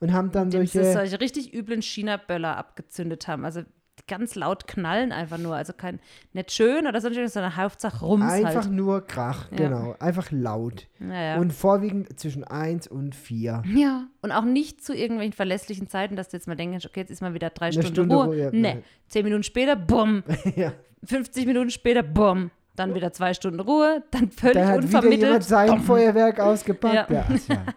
und 0.00 0.12
haben 0.14 0.32
dann 0.32 0.50
solche. 0.50 0.92
solche 0.92 1.20
richtig 1.20 1.52
üblen 1.54 1.82
China-Böller 1.82 2.56
abgezündet 2.56 3.28
haben. 3.28 3.44
Also 3.44 3.62
ganz 4.06 4.34
laut 4.34 4.66
knallen 4.66 5.12
einfach 5.12 5.38
nur. 5.38 5.54
Also 5.56 5.72
kein, 5.72 5.98
nicht 6.32 6.52
schön 6.52 6.86
oder 6.86 7.00
sonst 7.00 7.14
irgendwas, 7.16 7.32
sondern 7.34 7.56
Hauptsache 7.56 8.04
Rums 8.04 8.30
Einfach 8.30 8.62
halt. 8.64 8.70
nur 8.72 9.06
Krach, 9.06 9.50
Ja. 9.50 9.56
genau. 9.56 9.94
Einfach 9.98 10.30
laut. 10.30 10.86
Naja. 10.98 11.38
Und 11.38 11.52
vorwiegend 11.52 12.18
zwischen 12.18 12.44
1 12.44 12.86
und 12.88 13.14
4. 13.14 13.62
Ja, 13.74 14.06
und 14.22 14.32
auch 14.32 14.44
nicht 14.44 14.84
zu 14.84 14.94
irgendwelchen 14.94 15.32
verlässlichen 15.32 15.88
Zeiten, 15.88 16.16
dass 16.16 16.28
du 16.28 16.36
jetzt 16.36 16.46
mal 16.46 16.56
denkst, 16.56 16.84
okay, 16.86 17.00
jetzt 17.00 17.10
ist 17.10 17.22
mal 17.22 17.34
wieder 17.34 17.50
drei 17.50 17.66
Eine 17.66 17.72
Stunden 17.74 17.94
Stunde 17.94 18.14
Ruhe. 18.14 18.24
Ruhe, 18.26 18.36
ja, 18.38 18.50
nee, 18.52 18.60
nein. 18.60 18.84
zehn 19.08 19.24
Minuten 19.24 19.42
später, 19.42 19.76
bumm. 19.76 20.22
ja. 20.56 20.72
50 21.04 21.46
Minuten 21.46 21.70
später, 21.70 22.02
bumm. 22.02 22.50
Dann 22.76 22.94
wieder 22.94 23.12
zwei 23.12 23.34
Stunden 23.34 23.60
Ruhe, 23.60 24.02
dann 24.10 24.30
völlig 24.32 24.54
Da 24.56 24.66
hat 24.66 24.74
wieder 24.78 24.84
unvermittelt. 24.84 25.22
jemand 25.22 25.44
sein 25.44 25.68
bumm. 25.68 25.82
Feuerwerk 25.82 26.40
ausgepackt. 26.40 27.10
Ja. 27.10 27.24
Ja. 27.30 27.36
ja. 27.48 27.64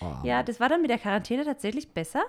Oh. 0.00 0.06
Ja, 0.22 0.44
das 0.44 0.60
war 0.60 0.68
dann 0.68 0.82
mit 0.82 0.90
der 0.90 0.98
Quarantäne 0.98 1.44
tatsächlich 1.44 1.92
besser. 1.92 2.22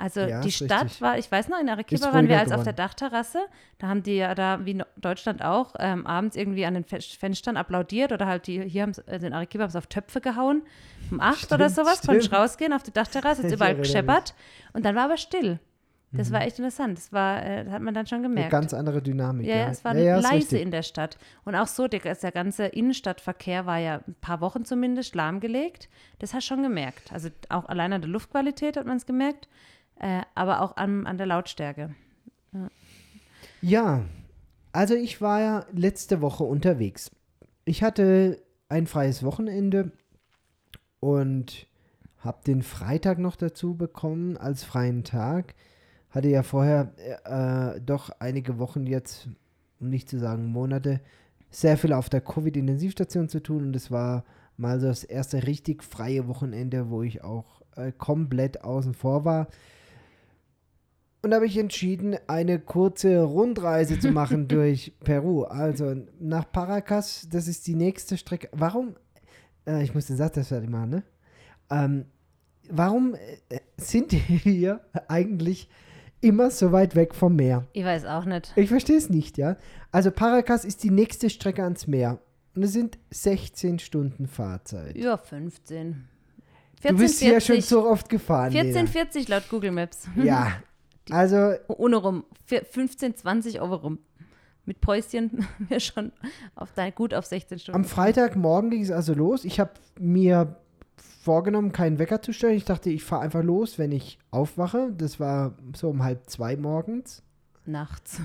Also 0.00 0.20
Ja, 0.20 0.40
die 0.40 0.50
Stadt 0.50 0.84
richtig. 0.84 1.00
war, 1.02 1.18
ich 1.18 1.30
weiß 1.30 1.48
noch, 1.48 1.60
in 1.60 1.68
Arequipa 1.68 2.12
waren 2.12 2.26
wir 2.28 2.38
als 2.38 2.52
auf 2.52 2.64
der 2.64 2.72
geworden. 2.72 2.76
Dachterrasse. 2.76 3.38
Da 3.78 3.88
haben 3.88 4.02
die 4.02 4.16
ja 4.16 4.34
da, 4.34 4.64
wie 4.64 4.70
in 4.72 4.82
Deutschland 4.96 5.42
auch, 5.44 5.74
ähm, 5.78 6.06
abends 6.06 6.36
irgendwie 6.36 6.64
an 6.64 6.74
den 6.74 6.84
Fe- 6.84 7.00
Fenstern 7.00 7.56
applaudiert 7.56 8.10
oder 8.12 8.26
halt 8.26 8.46
die, 8.46 8.62
hier 8.68 8.82
haben 8.82 8.92
also 9.06 9.26
in 9.26 9.32
Arequipa 9.34 9.64
haben 9.64 9.70
sie 9.70 9.78
auf 9.78 9.86
Töpfe 9.88 10.20
gehauen. 10.20 10.62
Um 11.10 11.20
acht 11.20 11.52
oder 11.52 11.68
Stimmt, 11.68 11.86
sowas, 11.86 12.00
konnte 12.02 12.18
ich 12.20 12.24
stimmt. 12.26 12.40
rausgehen 12.40 12.72
auf 12.72 12.82
die 12.82 12.92
Dachterrasse, 12.92 13.46
ist 13.46 13.52
überall 13.54 13.76
gescheppert. 13.76 14.34
Und 14.72 14.84
dann 14.84 14.94
war 14.96 15.04
aber 15.04 15.16
still. 15.16 15.58
Das 16.12 16.32
war 16.32 16.40
echt 16.42 16.58
interessant. 16.58 16.98
Das 16.98 17.12
war, 17.12 17.40
äh, 17.46 17.70
hat 17.70 17.82
man 17.82 17.94
dann 17.94 18.04
schon 18.04 18.18
Eine 18.18 18.28
gemerkt. 18.30 18.50
ganz 18.50 18.74
andere 18.74 19.00
Dynamik. 19.00 19.46
Ja, 19.46 19.54
Ja, 19.58 19.68
es 19.68 19.84
war 19.84 19.94
ja, 19.94 20.02
ja, 20.02 20.18
leise 20.18 20.58
in 20.58 20.72
der 20.72 20.82
Stadt. 20.82 21.18
Und 21.44 21.54
auch 21.54 21.68
so, 21.68 21.86
der, 21.86 22.00
der 22.00 22.32
ganze 22.32 22.64
Innenstadtverkehr 22.66 23.64
war 23.64 23.78
ja 23.78 24.00
ein 24.08 24.16
paar 24.20 24.40
Wochen 24.40 24.64
zumindest 24.64 25.14
lahmgelegt. 25.14 25.88
Das 26.18 26.34
hast 26.34 26.50
du 26.50 26.54
schon 26.54 26.64
gemerkt. 26.64 27.12
Also 27.12 27.28
auch 27.48 27.66
allein 27.66 27.92
an 27.92 28.00
der 28.00 28.10
Luftqualität 28.10 28.76
hat 28.76 28.86
man 28.86 28.96
es 28.96 29.06
gemerkt, 29.06 29.48
äh, 30.00 30.22
aber 30.34 30.62
auch 30.62 30.76
an, 30.76 31.06
an 31.06 31.18
der 31.18 31.26
Lautstärke. 31.26 31.94
Ja, 33.60 34.02
also 34.72 34.94
ich 34.94 35.20
war 35.20 35.40
ja 35.40 35.66
letzte 35.72 36.20
Woche 36.20 36.44
unterwegs. 36.44 37.10
Ich 37.64 37.82
hatte 37.82 38.42
ein 38.68 38.86
freies 38.86 39.22
Wochenende 39.22 39.92
und 41.00 41.66
habe 42.18 42.38
den 42.46 42.62
Freitag 42.62 43.18
noch 43.18 43.36
dazu 43.36 43.74
bekommen 43.74 44.36
als 44.36 44.64
freien 44.64 45.04
Tag. 45.04 45.54
Hatte 46.10 46.28
ja 46.28 46.42
vorher 46.42 46.92
äh, 47.24 47.80
doch 47.80 48.10
einige 48.18 48.58
Wochen 48.58 48.86
jetzt, 48.86 49.28
um 49.80 49.90
nicht 49.90 50.08
zu 50.08 50.18
sagen 50.18 50.46
Monate, 50.46 51.00
sehr 51.50 51.76
viel 51.76 51.92
auf 51.92 52.08
der 52.08 52.20
Covid-Intensivstation 52.20 53.28
zu 53.28 53.42
tun 53.42 53.64
und 53.66 53.76
es 53.76 53.90
war 53.90 54.24
mal 54.56 54.80
so 54.80 54.86
das 54.86 55.04
erste 55.04 55.46
richtig 55.46 55.82
freie 55.82 56.28
Wochenende, 56.28 56.90
wo 56.90 57.02
ich 57.02 57.22
auch 57.22 57.62
äh, 57.76 57.92
komplett 57.92 58.62
außen 58.62 58.94
vor 58.94 59.24
war. 59.24 59.48
Und 61.22 61.30
da 61.30 61.36
habe 61.36 61.46
ich 61.46 61.58
entschieden, 61.58 62.16
eine 62.28 62.58
kurze 62.58 63.22
Rundreise 63.22 63.98
zu 63.98 64.10
machen 64.10 64.48
durch 64.48 64.94
Peru. 65.00 65.42
Also 65.44 65.94
nach 66.18 66.50
Paracas, 66.50 67.28
das 67.30 67.46
ist 67.46 67.66
die 67.66 67.74
nächste 67.74 68.16
Strecke. 68.16 68.48
Warum, 68.52 68.96
äh, 69.66 69.82
ich 69.82 69.94
muss 69.94 70.06
den 70.06 70.16
Satz 70.16 70.36
erst 70.36 70.48
fertig 70.48 70.70
machen, 70.70 70.90
ne? 70.90 71.02
Ähm, 71.70 72.06
warum 72.70 73.14
äh, 73.14 73.60
sind 73.76 74.12
wir 74.44 74.80
eigentlich 75.08 75.68
immer 76.22 76.50
so 76.50 76.72
weit 76.72 76.96
weg 76.96 77.14
vom 77.14 77.36
Meer? 77.36 77.66
Ich 77.72 77.84
weiß 77.84 78.06
auch 78.06 78.24
nicht. 78.24 78.52
Ich 78.56 78.70
verstehe 78.70 78.96
es 78.96 79.10
nicht, 79.10 79.36
ja. 79.36 79.56
Also 79.92 80.10
Paracas 80.10 80.64
ist 80.64 80.82
die 80.84 80.90
nächste 80.90 81.28
Strecke 81.28 81.62
ans 81.62 81.86
Meer. 81.86 82.18
Und 82.54 82.62
es 82.62 82.72
sind 82.72 82.98
16 83.10 83.78
Stunden 83.78 84.26
Fahrzeit. 84.26 84.96
Über 84.96 85.18
15. 85.18 86.08
du 86.82 86.96
bist 86.96 87.20
hier 87.20 87.34
ja 87.34 87.40
schon 87.40 87.56
14,40. 87.56 87.62
so 87.62 87.86
oft 87.86 88.08
gefahren. 88.08 88.52
Lena. 88.52 88.80
14,40 88.80 89.30
laut 89.30 89.48
Google 89.48 89.70
Maps. 89.70 90.08
Ja, 90.16 90.52
also 91.12 91.54
Ohne 91.68 91.96
rum. 91.96 92.24
Vier- 92.46 92.64
15, 92.64 93.16
20 93.16 93.60
Euro 93.60 93.76
rum. 93.76 93.98
Mit 94.66 94.80
Päuschen 94.80 95.46
wir 95.68 95.80
schon 95.80 96.12
auf 96.54 96.72
dein, 96.72 96.94
gut 96.94 97.14
auf 97.14 97.26
16 97.26 97.58
Stunden. 97.58 97.76
Am 97.76 97.84
Freitagmorgen 97.84 98.70
ging 98.70 98.82
es 98.82 98.90
also 98.90 99.14
los. 99.14 99.44
Ich 99.44 99.58
habe 99.60 99.72
mir 99.98 100.56
vorgenommen, 101.22 101.72
keinen 101.72 101.98
Wecker 101.98 102.22
zu 102.22 102.32
stellen. 102.32 102.56
Ich 102.56 102.64
dachte, 102.64 102.90
ich 102.90 103.02
fahre 103.04 103.22
einfach 103.22 103.42
los, 103.42 103.78
wenn 103.78 103.92
ich 103.92 104.18
aufwache. 104.30 104.92
Das 104.96 105.18
war 105.20 105.54
so 105.76 105.88
um 105.90 106.02
halb 106.02 106.28
zwei 106.30 106.56
morgens. 106.56 107.22
Nachts. 107.66 108.20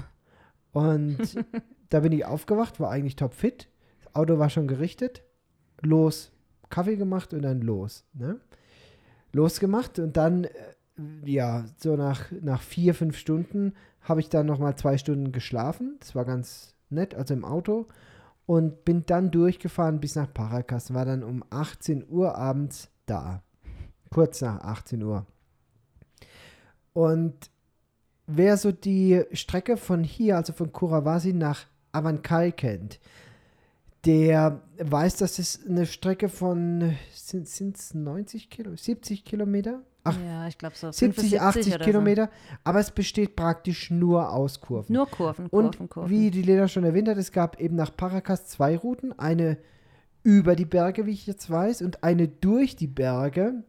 Und 0.72 1.18
da 1.90 2.00
bin 2.02 2.12
ich 2.12 2.26
aufgewacht, 2.26 2.80
war 2.80 2.92
eigentlich 2.92 3.16
topfit. 3.16 3.70
Das 4.04 4.16
Auto 4.16 4.38
war 4.40 4.50
schon 4.50 4.68
gerichtet. 4.68 5.24
Los, 5.82 6.32
Kaffee 6.70 6.96
gemacht 6.96 7.34
und 7.34 7.42
dann 7.42 7.62
los. 7.62 8.04
Ne? 8.14 8.40
Losgemacht 9.34 10.00
und 10.00 10.16
dann, 10.18 10.46
äh, 10.46 10.50
ja, 11.26 11.66
so 11.78 11.96
nach, 11.96 12.32
nach 12.42 12.62
vier, 12.62 12.94
fünf 12.94 13.18
Stunden 13.18 13.74
habe 14.02 14.22
ich 14.22 14.30
dann 14.30 14.46
nochmal 14.46 14.76
zwei 14.76 14.98
Stunden 14.98 15.32
geschlafen. 15.32 15.98
Das 16.00 16.16
war 16.16 16.26
ganz 16.26 16.76
nett, 16.90 17.16
also 17.16 17.34
im 17.34 17.44
Auto. 17.44 17.88
Und 18.46 18.86
bin 18.86 19.06
dann 19.06 19.32
durchgefahren 19.32 20.00
bis 20.00 20.16
nach 20.16 20.32
Paracas. 20.32 20.94
War 20.94 21.06
dann 21.06 21.24
um 21.24 21.44
18 21.50 22.08
Uhr 22.08 22.38
abends 22.38 22.90
da. 23.08 23.42
Kurz 24.12 24.42
nach 24.42 24.62
18 24.62 25.02
Uhr. 25.02 25.26
Und 26.94 27.50
wer 28.28 28.56
so 28.58 28.72
die 28.72 29.24
Strecke 29.34 29.78
von 29.78 30.04
hier, 30.04 30.38
also 30.38 30.54
von 30.54 30.72
Curavasi 30.72 31.34
nach 31.34 31.66
Avancay 31.92 32.52
kennt, 32.52 33.00
der 34.06 34.62
weiß, 34.78 35.18
dass 35.18 35.40
es 35.40 35.66
eine 35.68 35.88
Strecke 35.88 36.30
von, 36.30 36.96
sind 37.12 37.76
es 37.76 37.94
90 37.96 38.52
Kilo, 38.52 38.76
70 38.76 39.26
Kilometer? 39.26 39.82
Ach, 40.06 40.18
ja, 40.26 40.48
ich 40.48 40.58
glaube 40.58 40.76
so. 40.76 40.92
70, 40.92 41.32
75 41.32 41.42
80 41.42 41.76
oder 41.76 41.86
Kilometer, 41.86 42.30
aber 42.64 42.80
es 42.80 42.92
besteht 42.92 43.36
praktisch 43.36 43.92
nur 43.92 44.32
aus 44.32 44.62
Kurven. 44.62 44.88
So. 44.88 44.94
Nur 44.94 45.08
Kurven, 45.10 45.48
Und 45.48 45.72
Kurven, 45.78 45.90
Kurven. 45.90 46.10
wie 46.10 46.32
die 46.32 46.42
Lena 46.44 46.68
schon 46.68 46.84
erwähnt 46.84 47.10
hat, 47.10 47.18
es 47.18 47.32
gab 47.32 47.60
eben 47.60 47.76
nach 47.76 47.96
Paracas 47.96 48.48
zwei 48.48 48.78
Routen. 48.78 49.18
Eine 49.20 49.58
über 50.24 50.56
die 50.56 50.66
Berge, 50.66 51.06
wie 51.06 51.12
ich 51.12 51.28
jetzt 51.28 51.50
weiß, 51.50 51.82
und 51.82 52.04
eine 52.04 52.28
durch 52.28 52.76
die 52.76 52.88
Berge. 52.88 53.64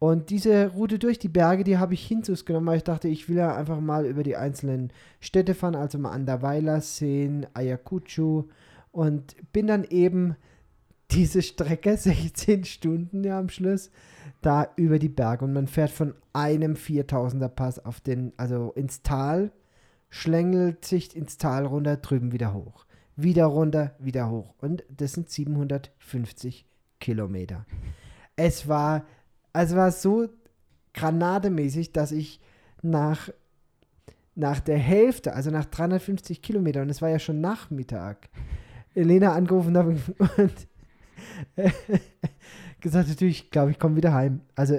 Und 0.00 0.30
diese 0.30 0.68
Route 0.72 0.98
durch 0.98 1.18
die 1.18 1.28
Berge, 1.28 1.64
die 1.64 1.78
habe 1.78 1.94
ich 1.94 2.06
Hinzus 2.06 2.44
genommen, 2.44 2.66
weil 2.66 2.78
ich 2.78 2.84
dachte, 2.84 3.08
ich 3.08 3.28
will 3.28 3.36
ja 3.36 3.54
einfach 3.54 3.80
mal 3.80 4.04
über 4.06 4.22
die 4.22 4.36
einzelnen 4.36 4.92
Städte 5.20 5.54
fahren, 5.54 5.76
also 5.76 5.98
mal 5.98 6.10
Andahuayla 6.10 6.80
sehen, 6.80 7.46
Ayacucho 7.54 8.48
und 8.90 9.34
bin 9.52 9.66
dann 9.66 9.84
eben 9.84 10.36
diese 11.10 11.42
Strecke, 11.42 11.96
16 11.96 12.64
Stunden 12.64 13.24
ja 13.24 13.38
am 13.38 13.48
Schluss, 13.48 13.90
da 14.40 14.68
über 14.76 14.98
die 14.98 15.08
Berge. 15.08 15.44
Und 15.44 15.52
man 15.52 15.66
fährt 15.66 15.90
von 15.90 16.14
einem 16.32 16.74
4000er 16.74 17.48
Pass 17.48 17.84
auf 17.84 18.00
den, 18.00 18.32
also 18.36 18.72
ins 18.72 19.02
Tal, 19.02 19.52
schlängelt 20.10 20.84
sich 20.84 21.16
ins 21.16 21.38
Tal 21.38 21.66
runter, 21.66 21.96
drüben 21.96 22.32
wieder 22.32 22.54
hoch. 22.54 22.86
Wieder 23.16 23.46
runter, 23.46 23.94
wieder 23.98 24.30
hoch. 24.30 24.54
Und 24.58 24.84
das 24.88 25.12
sind 25.12 25.30
750 25.30 26.66
Kilometer. 27.00 27.66
Es 28.36 28.68
war, 28.68 29.06
es 29.52 29.74
war 29.74 29.92
so 29.92 30.28
granademäßig, 30.94 31.92
dass 31.92 32.12
ich 32.12 32.40
nach, 32.82 33.30
nach 34.34 34.60
der 34.60 34.78
Hälfte, 34.78 35.34
also 35.34 35.50
nach 35.50 35.64
350 35.64 36.42
Kilometern, 36.42 36.82
und 36.84 36.90
es 36.90 37.02
war 37.02 37.10
ja 37.10 37.18
schon 37.18 37.40
Nachmittag, 37.40 38.28
Elena 38.94 39.32
angerufen 39.32 39.76
habe 39.76 39.90
und 40.36 40.68
gesagt 42.84 43.20
du, 43.20 43.24
ich 43.24 43.50
glaube, 43.50 43.72
ich 43.72 43.80
komme 43.80 43.96
wieder 43.96 44.14
heim. 44.14 44.42
Also 44.54 44.78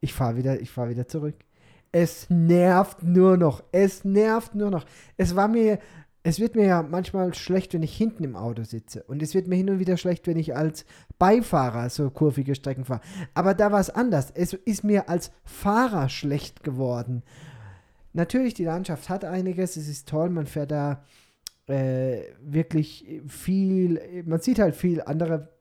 ich 0.00 0.12
fahre 0.12 0.36
wieder, 0.36 0.60
ich 0.60 0.70
fahre 0.70 0.90
wieder 0.90 1.08
zurück. 1.08 1.36
Es 1.90 2.28
nervt 2.28 3.02
nur 3.02 3.38
noch. 3.38 3.62
Es 3.72 4.04
nervt 4.04 4.54
nur 4.54 4.70
noch. 4.70 4.84
Es 5.16 5.34
war 5.36 5.48
mir, 5.48 5.78
es 6.22 6.40
wird 6.40 6.56
mir 6.56 6.66
ja 6.66 6.82
manchmal 6.82 7.32
schlecht, 7.34 7.72
wenn 7.72 7.82
ich 7.82 7.96
hinten 7.96 8.24
im 8.24 8.36
Auto 8.36 8.64
sitze. 8.64 9.04
Und 9.04 9.22
es 9.22 9.34
wird 9.34 9.46
mir 9.46 9.54
hin 9.54 9.70
und 9.70 9.78
wieder 9.78 9.96
schlecht, 9.96 10.26
wenn 10.26 10.36
ich 10.36 10.54
als 10.54 10.84
Beifahrer 11.18 11.88
so 11.88 12.10
kurvige 12.10 12.54
Strecken 12.54 12.84
fahre. 12.84 13.00
Aber 13.34 13.54
da 13.54 13.72
war 13.72 13.80
es 13.80 13.88
anders. 13.88 14.30
Es 14.34 14.52
ist 14.52 14.84
mir 14.84 15.08
als 15.08 15.30
Fahrer 15.44 16.08
schlecht 16.08 16.62
geworden. 16.64 17.22
Natürlich, 18.12 18.54
die 18.54 18.64
Landschaft 18.64 19.08
hat 19.08 19.24
einiges. 19.24 19.76
Es 19.76 19.88
ist 19.88 20.08
toll. 20.08 20.28
Man 20.28 20.46
fährt 20.46 20.72
da 20.72 21.04
äh, 21.68 22.22
wirklich 22.42 23.22
viel. 23.28 24.24
Man 24.26 24.40
sieht 24.40 24.58
halt 24.58 24.74
viel 24.74 25.02
andere 25.02 25.56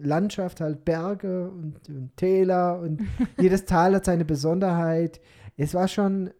Landschaft, 0.00 0.60
halt 0.60 0.84
Berge 0.84 1.50
und, 1.50 1.88
und 1.88 2.16
Täler 2.16 2.80
und 2.80 3.02
jedes 3.40 3.64
Tal 3.64 3.94
hat 3.94 4.04
seine 4.04 4.24
Besonderheit. 4.24 5.20
Es 5.56 5.74
war 5.74 5.88
schon 5.88 6.30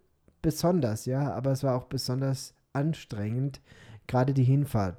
besonders, 0.42 1.06
ja, 1.06 1.32
aber 1.32 1.52
es 1.52 1.62
war 1.62 1.76
auch 1.76 1.84
besonders 1.84 2.54
anstrengend, 2.72 3.60
gerade 4.06 4.34
die 4.34 4.44
Hinfahrt. 4.44 4.96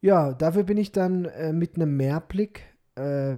Ja, 0.00 0.34
dafür 0.34 0.64
bin 0.64 0.76
ich 0.76 0.92
dann 0.92 1.24
äh, 1.24 1.52
mit 1.52 1.76
einem 1.76 1.96
Mehrblick 1.96 2.62
äh, 2.94 3.36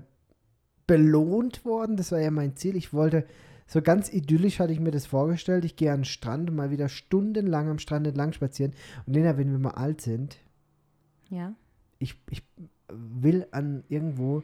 belohnt 0.87 1.65
worden. 1.65 1.97
Das 1.97 2.12
war 2.12 2.21
ja 2.21 2.31
mein 2.31 2.57
Ziel. 2.57 2.77
Ich 2.77 2.93
wollte, 2.93 3.25
so 3.67 3.81
ganz 3.81 4.12
idyllisch 4.12 4.59
hatte 4.59 4.73
ich 4.73 4.81
mir 4.81 4.91
das 4.91 5.07
vorgestellt. 5.07 5.65
Ich 5.65 5.77
gehe 5.77 5.93
an 5.93 6.00
den 6.00 6.05
Strand 6.05 6.50
und 6.50 6.57
mal 6.57 6.71
wieder 6.71 6.88
stundenlang 6.88 7.69
am 7.69 7.79
Strand 7.79 8.07
entlang 8.07 8.33
spazieren. 8.33 8.73
Und 9.07 9.15
Lena, 9.15 9.38
wenn 9.38 9.50
wir 9.50 9.59
mal 9.59 9.73
alt 9.73 10.00
sind, 10.00 10.38
ja. 11.29 11.55
ich, 11.99 12.21
ich 12.31 12.43
will 12.90 13.47
an 13.50 13.85
irgendwo 13.88 14.42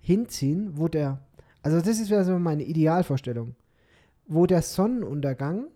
hinziehen, 0.00 0.76
wo 0.76 0.88
der, 0.88 1.20
also 1.62 1.78
das 1.78 1.98
ist 2.00 2.10
ja 2.10 2.24
so 2.24 2.38
meine 2.38 2.64
Idealvorstellung, 2.64 3.54
wo 4.26 4.46
der 4.46 4.62
Sonnenuntergang 4.62 5.66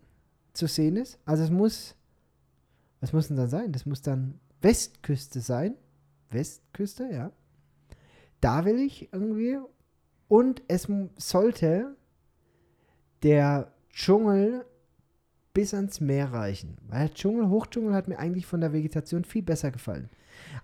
zu 0.52 0.66
sehen 0.66 0.96
ist. 0.96 1.18
Also 1.24 1.44
es 1.44 1.50
muss, 1.50 1.96
was 3.00 3.12
muss 3.12 3.28
denn 3.28 3.36
dann 3.36 3.48
sein? 3.48 3.72
Das 3.72 3.86
muss 3.86 4.02
dann 4.02 4.40
Westküste 4.62 5.40
sein. 5.40 5.74
Westküste, 6.30 7.08
ja. 7.12 7.32
Da 8.40 8.64
will 8.64 8.78
ich 8.78 9.12
irgendwie. 9.12 9.58
Und 10.28 10.62
es 10.68 10.88
sollte 11.16 11.96
der 13.22 13.72
Dschungel 13.90 14.64
bis 15.52 15.72
ans 15.74 16.00
Meer 16.00 16.32
reichen. 16.32 16.76
Weil 16.88 17.10
Dschungel, 17.10 17.48
Hochdschungel 17.48 17.94
hat 17.94 18.08
mir 18.08 18.18
eigentlich 18.18 18.46
von 18.46 18.60
der 18.60 18.72
Vegetation 18.72 19.24
viel 19.24 19.42
besser 19.42 19.70
gefallen. 19.70 20.10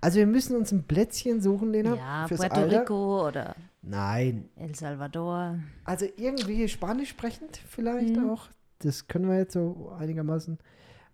Also 0.00 0.18
wir 0.18 0.26
müssen 0.26 0.56
uns 0.56 0.72
ein 0.72 0.84
Plätzchen 0.84 1.40
suchen, 1.40 1.70
Lena, 1.72 1.94
Ja, 1.96 2.26
fürs 2.28 2.40
Puerto 2.40 2.60
Alter. 2.60 2.80
Rico 2.82 3.26
oder 3.28 3.54
Nein, 3.82 4.48
El 4.56 4.74
Salvador. 4.74 5.58
also 5.84 6.06
irgendwie 6.16 6.68
Spanisch 6.68 7.10
sprechend 7.10 7.56
vielleicht 7.68 8.16
Mhm. 8.16 8.30
auch. 8.30 8.48
Das 8.80 9.08
können 9.08 9.28
wir 9.28 9.36
jetzt 9.38 9.52
so 9.54 9.92
einigermaßen. 9.98 10.58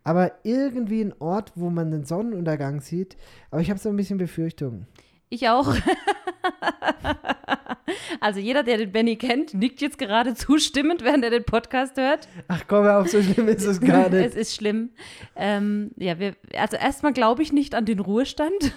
Aber 0.05 0.33
irgendwie 0.45 1.01
ein 1.03 1.15
Ort, 1.19 1.53
wo 1.57 1.69
man 1.71 1.91
den 1.91 2.05
Sonnenuntergang 2.05 2.81
sieht. 2.81 3.17
Aber 3.51 3.61
ich 3.61 3.71
habe 3.71 3.81
so 3.81 3.89
ein 3.89 3.97
bisschen 3.97 4.19
Befürchtungen. 4.19 4.87
Ich 5.29 5.49
auch. 5.49 5.75
also 8.21 8.41
jeder, 8.41 8.63
der 8.63 8.79
den 8.79 8.93
Benny 8.93 9.17
kennt, 9.17 9.55
nickt 9.55 9.81
jetzt 9.81 9.99
gerade 9.99 10.35
zustimmend, 10.35 11.05
während 11.05 11.25
er 11.25 11.31
den 11.31 11.45
Podcast 11.45 11.97
hört. 11.97 12.29
Ach 12.49 12.63
komm, 12.67 12.87
auf, 12.87 13.09
so 13.09 13.23
schlimm 13.23 13.49
ist 13.49 13.65
es 13.65 13.81
gar 13.81 14.07
es 14.13 14.13
nicht. 14.13 14.37
ist 14.37 14.55
schlimm. 14.55 14.91
Ähm, 15.35 15.91
ja, 15.97 16.19
wir, 16.19 16.37
also 16.55 16.77
erstmal 16.77 17.13
glaube 17.13 17.43
ich 17.43 17.53
nicht 17.53 17.75
an 17.75 17.85
den 17.85 18.01
Ruhestand. 18.01 18.73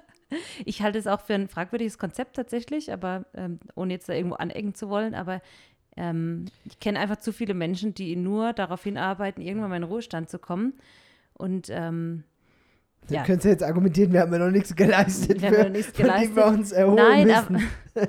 ich 0.64 0.82
halte 0.82 0.98
es 0.98 1.06
auch 1.06 1.20
für 1.20 1.34
ein 1.34 1.48
fragwürdiges 1.48 1.98
Konzept 1.98 2.36
tatsächlich, 2.36 2.92
aber 2.92 3.26
ähm, 3.34 3.60
ohne 3.74 3.94
jetzt 3.94 4.08
da 4.08 4.14
irgendwo 4.14 4.36
anecken 4.36 4.74
zu 4.74 4.88
wollen, 4.88 5.14
aber 5.14 5.40
ähm, 5.96 6.46
ich 6.64 6.78
kenne 6.80 6.98
einfach 6.98 7.16
zu 7.16 7.32
viele 7.32 7.54
Menschen, 7.54 7.94
die 7.94 8.16
nur 8.16 8.52
darauf 8.52 8.82
hinarbeiten, 8.82 9.42
irgendwann 9.42 9.70
mal 9.70 9.76
in 9.76 9.82
den 9.82 9.90
Ruhestand 9.90 10.30
zu 10.30 10.38
kommen. 10.38 10.74
Und 11.34 11.68
ähm, 11.70 12.24
Dann 13.10 13.18
ja. 13.18 13.24
könntest 13.24 13.44
du 13.44 13.48
jetzt 13.50 13.62
argumentieren, 13.62 14.12
wir 14.12 14.20
haben 14.20 14.32
ja 14.32 14.38
noch 14.38 14.50
nichts 14.50 14.74
geleistet, 14.74 15.42
Wir 15.42 15.48
haben 15.48 15.56
für, 15.56 15.64
noch 15.64 15.70
nichts 15.70 15.92
dem 15.92 16.06
wir 16.06 16.12
geleistet. 16.12 16.44
uns 16.44 16.72
erholen 16.72 16.96
Nein, 16.96 17.26
müssen. 17.26 17.68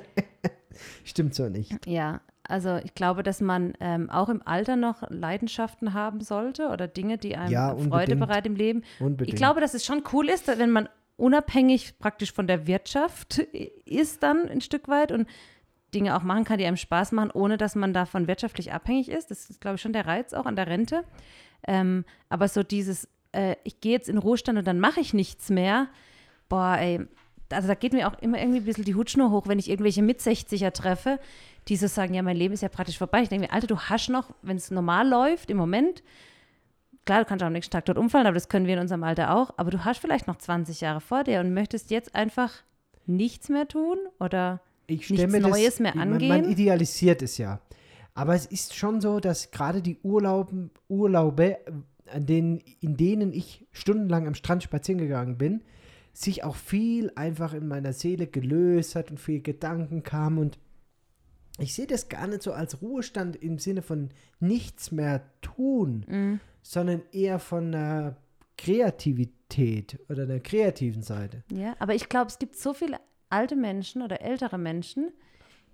Stimmt 1.04 1.34
so 1.34 1.48
nicht. 1.48 1.86
Ja, 1.86 2.20
also 2.44 2.76
ich 2.84 2.94
glaube, 2.94 3.22
dass 3.22 3.40
man 3.40 3.74
ähm, 3.80 4.10
auch 4.10 4.28
im 4.28 4.42
Alter 4.44 4.76
noch 4.76 5.02
Leidenschaften 5.10 5.94
haben 5.94 6.20
sollte 6.20 6.68
oder 6.68 6.88
Dinge, 6.88 7.18
die 7.18 7.36
einem 7.36 7.52
Ja, 7.52 7.76
Freude 7.76 8.16
bereiten 8.16 8.48
im 8.48 8.56
Leben. 8.56 8.82
Unbedingt. 9.00 9.34
Ich 9.34 9.36
glaube, 9.36 9.60
dass 9.60 9.74
es 9.74 9.84
schon 9.84 10.02
cool 10.12 10.28
ist, 10.28 10.46
wenn 10.46 10.70
man 10.70 10.88
unabhängig 11.16 11.98
praktisch 11.98 12.32
von 12.32 12.46
der 12.46 12.66
Wirtschaft 12.66 13.38
ist 13.84 14.22
dann 14.22 14.48
ein 14.48 14.60
Stück 14.60 14.88
weit 14.88 15.12
und 15.12 15.28
Dinge 15.94 16.16
auch 16.16 16.22
machen 16.22 16.44
kann, 16.44 16.58
die 16.58 16.64
einem 16.64 16.76
Spaß 16.76 17.12
machen, 17.12 17.30
ohne 17.32 17.58
dass 17.58 17.74
man 17.74 17.92
davon 17.92 18.26
wirtschaftlich 18.26 18.72
abhängig 18.72 19.10
ist. 19.10 19.30
Das 19.30 19.50
ist, 19.50 19.60
glaube 19.60 19.76
ich, 19.76 19.82
schon 19.82 19.92
der 19.92 20.06
Reiz 20.06 20.32
auch 20.32 20.46
an 20.46 20.56
der 20.56 20.66
Rente. 20.66 21.04
Ähm, 21.66 22.04
aber 22.28 22.48
so 22.48 22.62
dieses, 22.62 23.08
äh, 23.32 23.56
ich 23.64 23.80
gehe 23.80 23.92
jetzt 23.92 24.08
in 24.08 24.18
Ruhestand 24.18 24.58
und 24.58 24.66
dann 24.66 24.80
mache 24.80 25.00
ich 25.00 25.14
nichts 25.14 25.50
mehr, 25.50 25.88
boah, 26.48 26.76
ey, 26.78 27.00
also 27.50 27.68
da 27.68 27.74
geht 27.74 27.92
mir 27.92 28.08
auch 28.08 28.18
immer 28.20 28.38
irgendwie 28.38 28.58
ein 28.58 28.64
bisschen 28.64 28.84
die 28.84 28.94
Hutschnur 28.94 29.30
hoch, 29.30 29.46
wenn 29.46 29.58
ich 29.58 29.68
irgendwelche 29.68 30.02
Mit-60er 30.02 30.72
treffe, 30.72 31.18
die 31.68 31.76
so 31.76 31.86
sagen, 31.86 32.14
ja, 32.14 32.22
mein 32.22 32.36
Leben 32.36 32.54
ist 32.54 32.62
ja 32.62 32.68
praktisch 32.68 32.98
vorbei. 32.98 33.22
Ich 33.22 33.28
denke 33.28 33.46
mir, 33.46 33.52
Alter, 33.52 33.66
du 33.66 33.78
hast 33.78 34.08
noch, 34.08 34.30
wenn 34.42 34.56
es 34.56 34.70
normal 34.70 35.08
läuft 35.08 35.50
im 35.50 35.56
Moment, 35.56 36.02
klar, 37.04 37.20
du 37.20 37.24
kannst 37.26 37.42
auch 37.42 37.48
am 37.48 37.52
nächsten 37.52 37.72
Tag 37.72 37.84
dort 37.84 37.98
umfallen, 37.98 38.26
aber 38.26 38.34
das 38.34 38.48
können 38.48 38.66
wir 38.66 38.74
in 38.74 38.80
unserem 38.80 39.04
Alter 39.04 39.34
auch, 39.34 39.52
aber 39.56 39.70
du 39.70 39.84
hast 39.84 39.98
vielleicht 39.98 40.26
noch 40.26 40.36
20 40.36 40.80
Jahre 40.80 41.00
vor 41.00 41.24
dir 41.24 41.40
und 41.40 41.52
möchtest 41.52 41.90
jetzt 41.90 42.14
einfach 42.14 42.52
nichts 43.06 43.48
mehr 43.48 43.68
tun 43.68 43.98
oder 44.20 44.60
ich 44.86 45.10
nichts 45.10 45.32
mir 45.32 45.40
das, 45.40 45.50
Neues 45.50 45.80
mehr 45.80 45.94
man, 45.94 46.10
man 46.10 46.22
angehen. 46.22 46.50
idealisiert 46.50 47.22
es 47.22 47.38
ja. 47.38 47.60
Aber 48.14 48.34
es 48.34 48.46
ist 48.46 48.74
schon 48.74 49.00
so, 49.00 49.20
dass 49.20 49.50
gerade 49.50 49.80
die 49.80 49.98
Urlauben, 50.02 50.70
Urlaube, 50.88 51.58
an 52.12 52.26
denen, 52.26 52.58
in 52.80 52.96
denen 52.96 53.32
ich 53.32 53.66
stundenlang 53.72 54.26
am 54.26 54.34
Strand 54.34 54.62
spazieren 54.62 54.98
gegangen 55.00 55.38
bin, 55.38 55.62
sich 56.12 56.44
auch 56.44 56.56
viel 56.56 57.10
einfach 57.14 57.54
in 57.54 57.66
meiner 57.68 57.92
Seele 57.92 58.26
gelöst 58.26 58.94
hat 58.96 59.10
und 59.10 59.18
viel 59.18 59.40
Gedanken 59.40 60.02
kam 60.02 60.38
und 60.38 60.58
ich 61.58 61.74
sehe 61.74 61.86
das 61.86 62.08
gar 62.08 62.26
nicht 62.26 62.42
so 62.42 62.52
als 62.52 62.80
Ruhestand 62.80 63.36
im 63.36 63.58
Sinne 63.58 63.82
von 63.82 64.08
nichts 64.40 64.90
mehr 64.90 65.22
tun, 65.42 66.04
Mhm. 66.08 66.40
sondern 66.62 67.02
eher 67.12 67.38
von 67.38 67.74
einer 67.74 68.16
Kreativität 68.56 69.98
oder 70.08 70.22
einer 70.24 70.40
kreativen 70.40 71.02
Seite. 71.02 71.44
Ja, 71.52 71.74
aber 71.78 71.94
ich 71.94 72.08
glaube, 72.08 72.28
es 72.28 72.38
gibt 72.38 72.56
so 72.56 72.72
viele 72.74 72.98
alte 73.30 73.56
Menschen 73.56 74.02
oder 74.02 74.20
ältere 74.22 74.58
Menschen, 74.58 75.10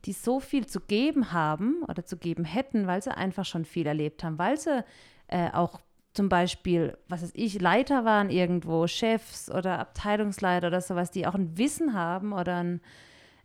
die 0.05 0.12
so 0.12 0.40
viel 0.40 0.66
zu 0.66 0.81
geben 0.81 1.33
haben 1.33 1.83
oder 1.88 2.05
zu 2.05 2.16
geben 2.16 2.44
hätten, 2.44 2.87
weil 2.87 3.03
sie 3.03 3.16
einfach 3.16 3.44
schon 3.44 3.64
viel 3.64 3.87
erlebt 3.87 4.22
haben, 4.24 4.38
weil 4.38 4.59
sie 4.59 4.85
äh, 5.29 5.51
auch 5.53 5.81
zum 6.18 6.28
Beispiel, 6.28 6.98
was 7.09 7.22
weiß 7.22 7.31
ich, 7.35 7.61
Leiter 7.61 8.04
waren 8.04 8.28
irgendwo, 8.28 8.88
Chefs 8.88 9.48
oder 9.48 9.78
Abteilungsleiter 9.78 10.66
oder 10.66 10.81
sowas, 10.81 11.12
die 11.12 11.28
auch 11.28 11.37
ein 11.37 11.57
Wissen 11.57 11.94
haben 11.94 12.33
oder 12.33 12.57
ein, 12.57 12.81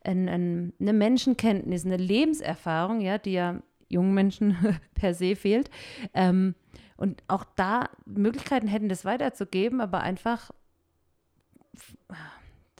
ein, 0.03 0.27
ein, 0.27 0.73
eine 0.79 0.93
Menschenkenntnis, 0.93 1.85
eine 1.85 1.97
Lebenserfahrung, 1.97 2.99
ja, 2.99 3.19
die 3.19 3.33
ja 3.33 3.61
jungen 3.89 4.15
Menschen 4.15 4.57
per 4.95 5.13
se 5.13 5.35
fehlt. 5.35 5.69
Ähm, 6.15 6.55
und 6.97 7.21
auch 7.27 7.43
da 7.55 7.91
Möglichkeiten 8.07 8.67
hätten, 8.67 8.89
das 8.89 9.05
weiterzugeben, 9.05 9.79
aber 9.79 10.01
einfach 10.01 10.49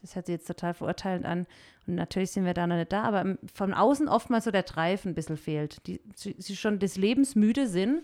das 0.02 0.16
hört 0.16 0.26
sich 0.26 0.34
jetzt 0.34 0.48
total 0.48 0.74
verurteilend 0.74 1.24
an. 1.24 1.46
Und 1.86 1.94
natürlich 1.96 2.32
sind 2.32 2.46
wir 2.46 2.56
da 2.56 2.66
noch 2.66 2.78
nicht 2.78 2.92
da, 2.92 3.04
aber 3.04 3.38
von 3.54 3.76
außen 3.76 4.08
oftmals 4.08 4.46
so 4.46 4.52
der 4.52 4.64
Drive 4.64 5.06
ein 5.06 5.14
bisschen 5.14 5.38
fehlt. 5.38 5.86
Die, 5.86 6.02
sie 6.16 6.56
schon 6.56 6.80
des 6.80 6.98
Lebens 6.98 7.36
müde 7.36 7.68
sind, 7.68 8.02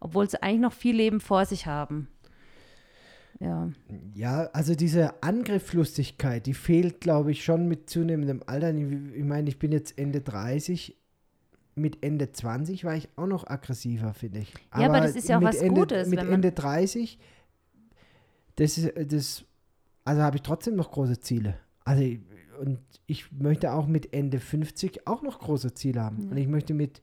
obwohl 0.00 0.28
sie 0.28 0.42
eigentlich 0.42 0.60
noch 0.60 0.72
viel 0.72 0.96
Leben 0.96 1.20
vor 1.20 1.44
sich 1.46 1.66
haben. 1.66 2.08
Ja. 3.40 3.70
Ja, 4.14 4.44
also 4.52 4.74
diese 4.74 5.22
Angriffslustigkeit, 5.22 6.46
die 6.46 6.54
fehlt, 6.54 7.00
glaube 7.00 7.30
ich, 7.30 7.44
schon 7.44 7.68
mit 7.68 7.88
zunehmendem 7.88 8.42
Alter. 8.46 8.74
Ich, 8.74 9.16
ich 9.16 9.24
meine, 9.24 9.48
ich 9.48 9.58
bin 9.58 9.72
jetzt 9.72 9.96
Ende 9.98 10.20
30. 10.20 10.96
Mit 11.76 12.02
Ende 12.02 12.32
20 12.32 12.84
war 12.84 12.96
ich 12.96 13.08
auch 13.14 13.28
noch 13.28 13.46
aggressiver, 13.46 14.12
finde 14.12 14.40
ich. 14.40 14.52
Ja, 14.76 14.86
aber 14.86 15.00
das 15.00 15.14
ist 15.14 15.28
ja 15.28 15.38
auch 15.38 15.42
was 15.42 15.56
Ende, 15.56 15.80
Gutes, 15.80 16.08
Mit 16.08 16.18
Ende 16.18 16.50
30, 16.50 17.18
das 18.56 18.76
ist, 18.76 19.12
das, 19.12 19.44
also 20.04 20.22
habe 20.22 20.36
ich 20.36 20.42
trotzdem 20.42 20.74
noch 20.74 20.90
große 20.90 21.20
Ziele. 21.20 21.54
Also, 21.84 22.02
und 22.60 22.80
ich 23.06 23.30
möchte 23.30 23.72
auch 23.72 23.86
mit 23.86 24.12
Ende 24.12 24.40
50 24.40 25.06
auch 25.06 25.22
noch 25.22 25.38
große 25.38 25.74
Ziele 25.74 26.02
haben. 26.02 26.24
Ja. 26.24 26.30
Und 26.30 26.36
ich 26.36 26.48
möchte 26.48 26.74
mit, 26.74 27.00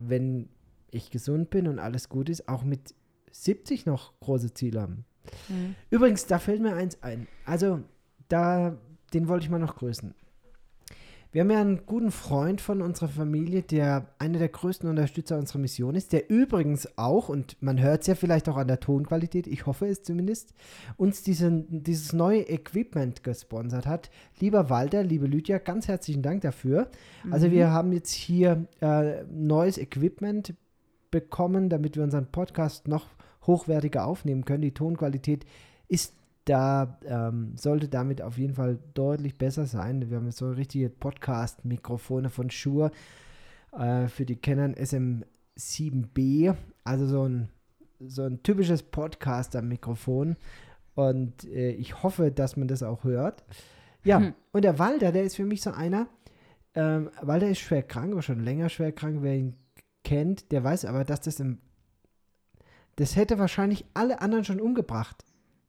wenn 0.00 0.48
ich 0.94 1.10
gesund 1.10 1.50
bin 1.50 1.68
und 1.68 1.78
alles 1.78 2.08
gut 2.08 2.28
ist, 2.28 2.48
auch 2.48 2.64
mit 2.64 2.94
70 3.32 3.86
noch 3.86 4.18
große 4.20 4.54
Ziele 4.54 4.82
haben. 4.82 5.04
Mhm. 5.48 5.74
Übrigens, 5.90 6.26
da 6.26 6.38
fällt 6.38 6.62
mir 6.62 6.74
eins 6.74 7.02
ein. 7.02 7.26
Also, 7.44 7.80
da, 8.28 8.76
den 9.12 9.28
wollte 9.28 9.44
ich 9.44 9.50
mal 9.50 9.58
noch 9.58 9.76
grüßen. 9.76 10.14
Wir 11.34 11.40
haben 11.40 11.50
ja 11.50 11.60
einen 11.60 11.84
guten 11.84 12.12
Freund 12.12 12.60
von 12.60 12.80
unserer 12.80 13.08
Familie, 13.08 13.62
der 13.62 14.06
einer 14.20 14.38
der 14.38 14.50
größten 14.50 14.88
Unterstützer 14.88 15.36
unserer 15.36 15.58
Mission 15.58 15.96
ist, 15.96 16.12
der 16.12 16.30
übrigens 16.30 16.96
auch, 16.96 17.28
und 17.28 17.60
man 17.60 17.82
hört 17.82 18.02
es 18.02 18.06
ja 18.06 18.14
vielleicht 18.14 18.48
auch 18.48 18.56
an 18.56 18.68
der 18.68 18.78
Tonqualität, 18.78 19.48
ich 19.48 19.66
hoffe 19.66 19.86
es 19.86 20.04
zumindest, 20.04 20.54
uns 20.96 21.24
diesen, 21.24 21.82
dieses 21.82 22.12
neue 22.12 22.48
Equipment 22.48 23.24
gesponsert 23.24 23.84
hat. 23.84 24.10
Lieber 24.38 24.70
Walter, 24.70 25.02
liebe 25.02 25.26
Lydia, 25.26 25.58
ganz 25.58 25.88
herzlichen 25.88 26.22
Dank 26.22 26.42
dafür. 26.42 26.88
Also 27.32 27.50
wir 27.50 27.72
haben 27.72 27.92
jetzt 27.92 28.12
hier 28.12 28.68
äh, 28.80 29.24
neues 29.24 29.76
Equipment 29.76 30.54
bekommen, 31.14 31.68
damit 31.68 31.94
wir 31.94 32.02
unseren 32.02 32.26
Podcast 32.26 32.88
noch 32.88 33.06
hochwertiger 33.46 34.04
aufnehmen 34.04 34.44
können. 34.44 34.62
Die 34.62 34.74
Tonqualität 34.74 35.46
ist 35.86 36.12
da, 36.44 36.98
ähm, 37.06 37.52
sollte 37.56 37.88
damit 37.88 38.20
auf 38.20 38.36
jeden 38.36 38.54
Fall 38.54 38.80
deutlich 38.94 39.38
besser 39.38 39.64
sein. 39.66 40.10
Wir 40.10 40.16
haben 40.16 40.26
jetzt 40.26 40.38
so 40.38 40.50
richtige 40.50 40.90
Podcast-Mikrofone 40.90 42.30
von 42.30 42.50
Shure 42.50 42.90
äh, 43.78 44.08
für 44.08 44.26
die 44.26 44.34
Canon 44.36 44.74
SM7B, 44.74 46.54
also 46.82 47.06
so 47.06 47.22
ein, 47.28 47.48
so 48.00 48.22
ein 48.24 48.42
typisches 48.42 48.82
Podcaster-Mikrofon. 48.82 50.36
Und 50.96 51.44
äh, 51.44 51.70
ich 51.70 52.02
hoffe, 52.02 52.32
dass 52.32 52.56
man 52.56 52.66
das 52.66 52.82
auch 52.82 53.04
hört. 53.04 53.44
Ja, 54.02 54.18
Hm. 54.18 54.34
und 54.52 54.64
der 54.64 54.80
Walter, 54.80 55.12
der 55.12 55.22
ist 55.22 55.36
für 55.36 55.46
mich 55.46 55.62
so 55.62 55.70
einer, 55.70 56.08
ähm, 56.74 57.08
Walter 57.22 57.48
ist 57.48 57.60
schwer 57.60 57.84
krank, 57.84 58.12
aber 58.12 58.22
schon 58.22 58.40
länger 58.44 58.68
schwer 58.68 58.90
krank. 58.92 59.18
Wer 59.22 59.36
ihn 59.36 59.54
kennt, 60.04 60.52
der 60.52 60.62
weiß 60.62 60.84
aber, 60.84 61.04
dass 61.04 61.20
das 61.22 61.40
im. 61.40 61.58
Das 62.96 63.16
hätte 63.16 63.38
wahrscheinlich 63.38 63.84
alle 63.94 64.20
anderen 64.20 64.44
schon 64.44 64.60
umgebracht. 64.60 65.24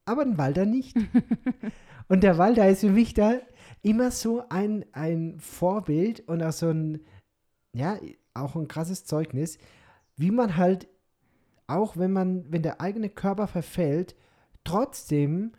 Aber 0.05 0.23
den 0.23 0.37
Walter 0.37 0.65
nicht. 0.65 0.95
und 2.07 2.21
der 2.21 2.37
Walter 2.37 2.69
ist 2.69 2.81
für 2.81 2.91
mich 2.91 3.15
da 3.15 3.39
immer 3.81 4.11
so 4.11 4.43
ein, 4.49 4.85
ein 4.91 5.39
Vorbild 5.39 6.27
und 6.27 6.43
auch 6.43 6.51
so 6.51 6.69
ein, 6.69 7.01
ja, 7.73 7.97
auch 8.35 8.55
ein 8.55 8.67
krasses 8.67 9.05
Zeugnis, 9.05 9.57
wie 10.15 10.29
man 10.29 10.57
halt, 10.57 10.87
auch 11.65 11.97
wenn 11.97 12.11
man, 12.11 12.51
wenn 12.51 12.61
der 12.61 12.79
eigene 12.79 13.09
Körper 13.09 13.47
verfällt, 13.47 14.15
trotzdem 14.63 15.53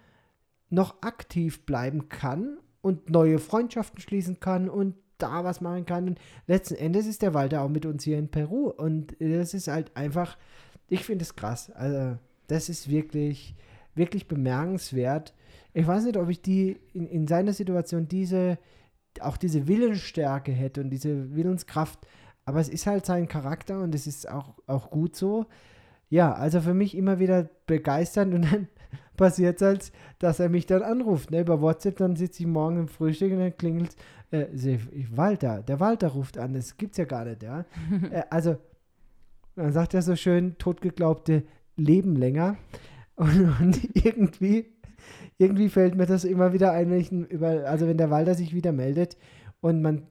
noch 0.69 1.03
aktiv 1.03 1.67
bleiben 1.67 2.09
kann 2.09 2.59
und 2.81 3.11
neue 3.11 3.39
Freundschaften 3.39 4.01
schließen 4.01 4.39
kann 4.39 4.69
und 4.69 4.95
da 5.19 5.45
was 5.45 5.61
machen 5.61 5.87
kann. 5.87 6.09
Und 6.09 6.21
letzten 6.47 6.75
Endes 6.75 7.07
ist 7.07 7.23
der 7.23 7.35
Walter 7.35 7.63
auch 7.63 7.69
mit 7.69 7.87
uns 7.87 8.05
hier 8.05 8.19
in 8.19 8.29
Peru. 8.29 8.69
Und 8.69 9.17
das 9.19 9.55
ist 9.55 9.69
halt 9.69 9.97
einfach, 9.97 10.37
Ich 10.89 11.05
finde 11.05 11.25
es 11.25 11.35
krass. 11.35 11.71
Also, 11.71 12.19
das 12.47 12.69
ist 12.69 12.89
wirklich, 12.89 13.55
wirklich 13.95 14.29
bemerkenswert. 14.29 15.35
Ich 15.75 15.87
weiß 15.87 16.05
nicht, 16.05 16.17
ob 16.17 16.29
ich 16.29 16.41
die 16.41 16.81
in, 16.93 17.07
in 17.09 17.27
seiner 17.27 17.53
Situation 17.53 18.09
diese, 18.09 18.59
auch 19.21 19.37
diese 19.37 19.67
Willensstärke 19.67 20.53
hätte 20.53 20.81
und 20.81 20.91
diese 20.91 21.35
Willenskraft. 21.35 21.99
Aber 22.45 22.61
es 22.61 22.69
ist 22.69 22.87
halt 22.87 23.05
sein 23.05 23.27
Charakter 23.27 23.81
und 23.83 23.95
es 23.95 24.07
ist 24.07 24.29
auch, 24.31 24.55
auch 24.67 24.91
gut 24.91 25.17
so. 25.17 25.47
Ja, 26.09 26.33
also 26.33 26.61
für 26.61 26.75
mich 26.75 26.97
immer 26.97 27.19
wieder 27.19 27.51
begeisternd 27.67 28.33
und 28.33 28.43
dann 28.53 28.69
passiert 29.17 29.57
es 29.57 29.63
halt, 29.63 29.93
dass 30.19 30.39
er 30.39 30.49
mich 30.49 30.67
dann 30.67 30.83
anruft. 30.83 31.31
Ne? 31.31 31.41
Über 31.41 31.61
WhatsApp, 31.61 31.97
dann 31.97 32.17
sitze 32.17 32.43
ich 32.43 32.47
morgen 32.47 32.79
im 32.79 32.89
Frühstück 32.89 33.33
und 33.33 33.41
dann 33.41 33.57
klingelt 33.57 33.97
äh, 34.31 34.79
Walter, 35.11 35.63
der 35.63 35.81
Walter 35.81 36.09
ruft 36.09 36.39
an, 36.39 36.55
das 36.55 36.77
gibt's 36.77 36.99
ja 36.99 37.05
gar 37.05 37.25
nicht, 37.25 37.43
ja. 37.43 37.65
äh, 38.11 38.23
also, 38.31 38.57
man 39.55 39.73
sagt 39.73 39.95
ja 39.95 40.03
so 40.03 40.17
schön, 40.17 40.57
totgeglaubte 40.59 41.45
leben 41.77 42.17
länger. 42.17 42.57
Und, 43.19 43.59
und, 43.63 43.97
irgendwie, 43.97 44.67
irgendwie 45.39 45.71
fällt 45.71 45.95
mir 45.95 46.05
das 46.05 46.25
immer 46.25 46.53
wieder 46.53 46.73
ein, 46.73 46.91
wenn 46.91 47.01
ich 47.01 47.11
über, 47.11 47.65
also 47.67 47.89
wenn 47.89 47.97
der 47.97 48.11
Walter 48.11 48.35
sich 48.35 48.55
wieder 48.55 48.73
meldet 48.73 49.17
und 49.63 49.81
man 49.81 50.07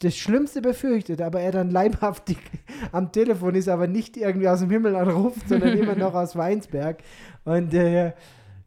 das 0.00 0.16
Schlimmste 0.16 0.62
befürchtet, 0.62 1.20
aber 1.20 1.40
er 1.40 1.52
dann 1.52 1.70
leibhaftig 1.70 2.38
am 2.92 3.12
Telefon 3.12 3.54
ist, 3.54 3.68
aber 3.68 3.86
nicht 3.86 4.16
irgendwie 4.16 4.48
aus 4.48 4.60
dem 4.60 4.70
Himmel 4.70 4.96
anruft, 4.96 5.48
sondern 5.48 5.76
immer 5.76 5.94
noch 5.94 6.14
aus 6.14 6.36
Weinsberg. 6.36 7.02
Und 7.44 7.74
äh, 7.74 8.12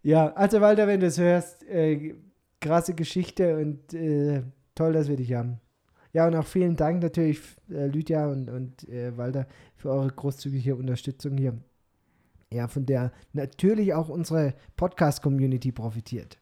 ja, 0.03 0.33
also 0.33 0.61
Walter, 0.61 0.87
wenn 0.87 0.99
du 0.99 1.07
es 1.07 1.17
hörst, 1.17 1.67
äh, 1.67 2.13
krasse 2.59 2.93
Geschichte 2.93 3.57
und 3.57 3.93
äh, 3.93 4.43
toll, 4.81 4.93
dass 4.93 5.07
wir 5.07 5.15
dich 5.15 5.33
haben. 5.33 5.59
Ja, 6.11 6.27
und 6.27 6.35
auch 6.35 6.45
vielen 6.45 6.75
Dank 6.75 7.03
natürlich, 7.03 7.39
äh, 7.69 7.85
Lydia 7.85 8.27
und, 8.27 8.49
und 8.49 8.89
äh, 8.89 9.15
Walter, 9.15 9.45
für 9.75 9.91
eure 9.91 10.09
großzügige 10.09 10.75
Unterstützung 10.75 11.37
hier. 11.37 11.55
Ja, 12.51 12.67
von 12.67 12.85
der 12.85 13.11
natürlich 13.31 13.93
auch 13.93 14.09
unsere 14.09 14.55
Podcast-Community 14.75 15.71
profitiert. 15.71 16.39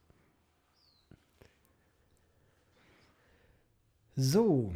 So. 4.16 4.72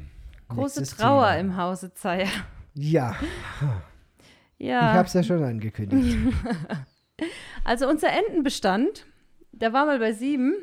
Große 0.50 0.84
Trauer 0.84 1.32
Thema. 1.32 1.40
im 1.40 1.58
Hause 1.58 1.94
Zeier. 1.94 2.30
Ja. 2.74 3.16
Ja. 4.60 4.92
Ich 4.92 4.98
habe 4.98 5.08
es 5.08 5.14
ja 5.14 5.24
schon 5.24 5.44
angekündigt. 5.44 6.18
also 7.66 7.90
unser 7.90 8.08
Entenbestand, 8.14 9.06
der 9.52 9.74
war 9.74 9.86
mal 9.86 10.00
bei 10.00 10.14
sieben. 10.14 10.56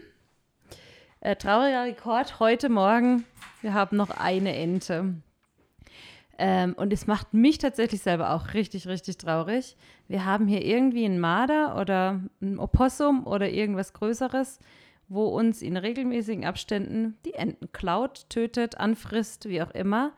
Äh, 1.20 1.36
trauriger 1.36 1.84
Rekord 1.84 2.40
heute 2.40 2.68
Morgen. 2.68 3.24
Wir 3.60 3.74
haben 3.74 3.96
noch 3.96 4.10
eine 4.10 4.54
Ente. 4.56 5.14
Ähm, 6.38 6.74
und 6.74 6.92
es 6.92 7.06
macht 7.06 7.34
mich 7.34 7.58
tatsächlich 7.58 8.02
selber 8.02 8.32
auch 8.32 8.54
richtig, 8.54 8.88
richtig 8.88 9.18
traurig. 9.18 9.76
Wir 10.08 10.24
haben 10.24 10.46
hier 10.46 10.64
irgendwie 10.64 11.04
einen 11.04 11.20
Marder 11.20 11.78
oder 11.78 12.20
ein 12.40 12.58
Opossum 12.58 13.26
oder 13.26 13.50
irgendwas 13.50 13.92
Größeres 13.92 14.58
wo 15.10 15.24
uns 15.26 15.60
in 15.60 15.76
regelmäßigen 15.76 16.46
Abständen 16.46 17.18
die 17.24 17.34
Enten 17.34 17.72
klaut, 17.72 18.30
tötet, 18.30 18.78
anfrisst, 18.78 19.48
wie 19.48 19.60
auch 19.60 19.72
immer. 19.72 20.12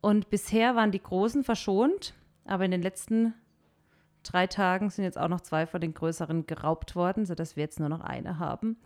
Und 0.00 0.30
bisher 0.30 0.74
waren 0.74 0.90
die 0.90 1.02
Großen 1.02 1.44
verschont, 1.44 2.14
aber 2.46 2.64
in 2.64 2.70
den 2.70 2.80
letzten 2.80 3.34
drei 4.22 4.46
Tagen 4.46 4.88
sind 4.88 5.04
jetzt 5.04 5.18
auch 5.18 5.28
noch 5.28 5.42
zwei 5.42 5.66
von 5.66 5.82
den 5.82 5.92
größeren 5.92 6.46
geraubt 6.46 6.96
worden, 6.96 7.26
sodass 7.26 7.54
wir 7.56 7.64
jetzt 7.64 7.80
nur 7.80 7.90
noch 7.90 8.00
eine 8.00 8.38
haben. 8.38 8.78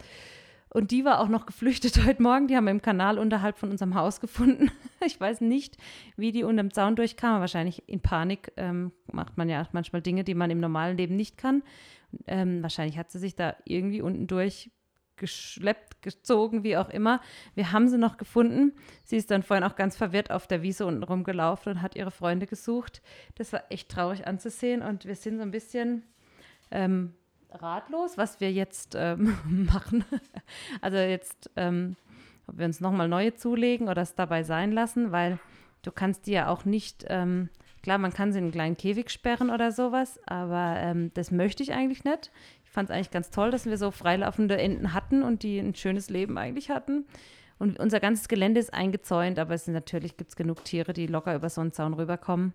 Und 0.75 0.91
die 0.91 1.05
war 1.05 1.21
auch 1.21 1.29
noch 1.29 1.47
geflüchtet 1.47 1.97
heute 2.05 2.21
Morgen. 2.21 2.49
Die 2.49 2.57
haben 2.57 2.65
wir 2.65 2.73
im 2.73 2.83
Kanal 2.83 3.19
unterhalb 3.19 3.59
von 3.59 3.71
unserem 3.71 3.95
Haus 3.95 4.21
gefunden. 4.21 4.71
Ich 5.07 5.21
weiß 5.21 5.43
nicht, 5.43 5.77
wie 6.17 6.33
die 6.33 6.45
unter 6.45 6.63
dem 6.63 6.73
Zaun 6.73 6.97
durchkam. 6.97 7.41
Wahrscheinlich 7.41 7.87
in 7.91 8.01
Panik 8.01 8.53
ähm, 8.57 8.91
macht 9.13 9.37
man 9.37 9.51
ja 9.51 9.69
manchmal 9.73 10.01
Dinge, 10.01 10.25
die 10.25 10.33
man 10.33 10.51
im 10.51 10.61
normalen 10.61 10.97
Leben 10.97 11.15
nicht 11.15 11.37
kann. 11.37 11.63
Ähm, 12.27 12.63
wahrscheinlich 12.63 12.97
hat 12.97 13.11
sie 13.11 13.19
sich 13.19 13.37
da 13.37 13.55
irgendwie 13.67 14.01
unten 14.01 14.27
durch 14.27 14.71
geschleppt, 15.17 16.01
gezogen, 16.01 16.65
wie 16.65 16.79
auch 16.79 16.89
immer. 16.89 17.21
Wir 17.55 17.71
haben 17.71 17.89
sie 17.89 17.99
noch 17.99 18.17
gefunden. 18.17 18.73
Sie 19.05 19.19
ist 19.19 19.31
dann 19.31 19.43
vorhin 19.43 19.65
auch 19.65 19.77
ganz 19.77 19.95
verwirrt 19.95 20.31
auf 20.31 20.47
der 20.47 20.63
Wiese 20.63 20.87
unten 20.87 21.03
rumgelaufen 21.03 21.75
und 21.75 21.83
hat 21.83 21.97
ihre 21.97 22.11
Freunde 22.11 22.47
gesucht. 22.47 23.03
Das 23.35 23.53
war 23.53 23.65
echt 23.69 23.91
traurig 23.91 24.27
anzusehen 24.27 24.81
und 24.81 25.05
wir 25.05 25.17
sind 25.17 25.37
so 25.37 25.43
ein 25.43 25.51
bisschen 25.51 26.03
ähm, 26.71 27.13
ratlos, 27.61 28.17
was 28.17 28.41
wir 28.41 28.53
jetzt 28.53 28.95
ähm, 28.97 29.37
machen. 29.73 30.05
also 30.81 30.97
jetzt, 30.97 31.51
ähm, 31.57 31.97
ob 32.47 32.59
wir 32.59 32.67
uns 32.67 32.81
nochmal 32.81 33.09
neue 33.09 33.35
zulegen 33.35 33.89
oder 33.89 34.03
es 34.03 34.15
dabei 34.15 34.43
sein 34.43 34.73
lassen, 34.73 35.13
weil 35.13 35.39
du 35.83 35.91
kannst 35.91 36.27
die 36.27 36.33
ja 36.33 36.49
auch 36.49 36.65
nicht, 36.65 37.05
ähm, 37.09 37.49
klar, 37.83 37.99
man 37.99 38.13
kann 38.13 38.33
sie 38.33 38.39
in 38.39 38.45
einen 38.45 38.53
kleinen 38.53 38.77
Käfig 38.77 39.11
sperren 39.11 39.51
oder 39.51 39.73
sowas, 39.73 40.21
aber 40.27 40.77
ähm, 40.79 41.11
das 41.15 41.31
möchte 41.31 41.63
ich 41.63 41.73
eigentlich 41.73 42.05
nicht 42.05 42.31
fand 42.75 42.91
es 42.91 42.95
eigentlich 42.95 43.13
ganz 43.13 43.31
toll, 43.31 43.53
dass 43.53 43.67
wir 43.67 43.79
so 43.79 43.93
freilaufende 43.93 44.59
Enten 44.59 44.93
hatten 44.93 45.23
und 45.23 45.45
die 45.45 45.59
ein 45.59 45.77
schönes 45.77 46.11
Leben 46.11 46.37
eigentlich 46.37 46.71
hatten. 46.71 47.07
Und 47.57 47.79
unser 47.79 48.01
ganzes 48.01 48.27
Gelände 48.27 48.59
ist 48.59 48.75
eingezäunt, 48.75 49.39
aber 49.39 49.55
es 49.55 49.65
sind, 49.65 49.75
natürlich 49.75 50.17
gibt 50.17 50.31
es 50.31 50.37
genug 50.37 50.65
Tiere, 50.65 50.93
die 50.93 51.07
locker 51.07 51.37
über 51.37 51.49
so 51.49 51.61
einen 51.61 51.73
Zaun 51.73 51.95
rüberkommen 51.95 52.53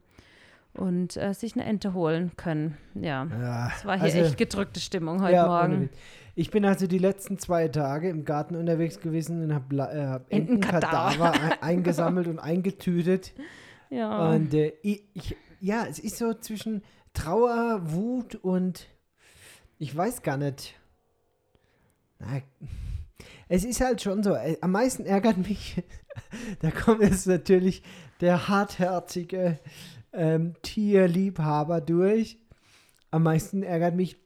und 0.74 1.18
äh, 1.18 1.34
sich 1.34 1.56
eine 1.56 1.66
Ente 1.66 1.94
holen 1.94 2.32
können. 2.38 2.78
Ja, 2.96 3.26
ja 3.26 3.72
es 3.76 3.86
war 3.86 3.96
hier 3.96 4.06
also, 4.06 4.18
echt 4.20 4.38
gedrückte 4.38 4.80
Stimmung 4.80 5.22
heute 5.22 5.36
ja, 5.36 5.48
Morgen. 5.48 5.90
Ich 6.36 6.52
bin 6.52 6.64
also 6.66 6.88
die 6.88 7.00
letzten 7.00 7.38
zwei 7.38 7.68
Tage 7.68 8.10
im 8.10 8.24
Garten 8.24 8.56
unterwegs 8.56 9.00
gewesen 9.00 9.44
und 9.44 9.54
habe 9.54 9.76
äh, 9.76 10.08
hab 10.08 10.32
Entenkadaver 10.32 11.32
ein, 11.34 11.62
eingesammelt 11.62 12.28
und 12.28 12.40
eingetütet. 12.40 13.34
Ja. 13.90 14.30
Und 14.30 14.54
äh, 14.54 14.74
ich, 14.84 15.04
ich, 15.14 15.36
ja, 15.60 15.86
es 15.90 16.00
ist 16.00 16.18
so 16.18 16.34
zwischen 16.34 16.84
Trauer, 17.14 17.82
Wut 17.92 18.36
und 18.36 18.88
ich 19.80 19.96
weiß 19.96 20.22
gar 20.22 20.38
nicht. 20.38 20.80
Na, 22.20 22.42
es 23.48 23.66
ist 23.66 23.82
halt 23.82 24.02
schon 24.02 24.24
so. 24.24 24.36
Äh, 24.36 24.58
am 24.62 24.72
meisten 24.72 25.06
ärgert 25.06 25.38
mich, 25.38 25.84
da 26.60 26.72
kommt 26.72 27.02
jetzt 27.02 27.28
natürlich 27.28 27.84
der 28.22 28.48
hartherzige 28.48 29.60
ähm, 30.14 30.54
Tierliebhaber 30.62 31.82
durch. 31.82 32.40
Am 33.12 33.24
meisten 33.24 33.64
ärgert 33.64 33.96
mich, 33.96 34.18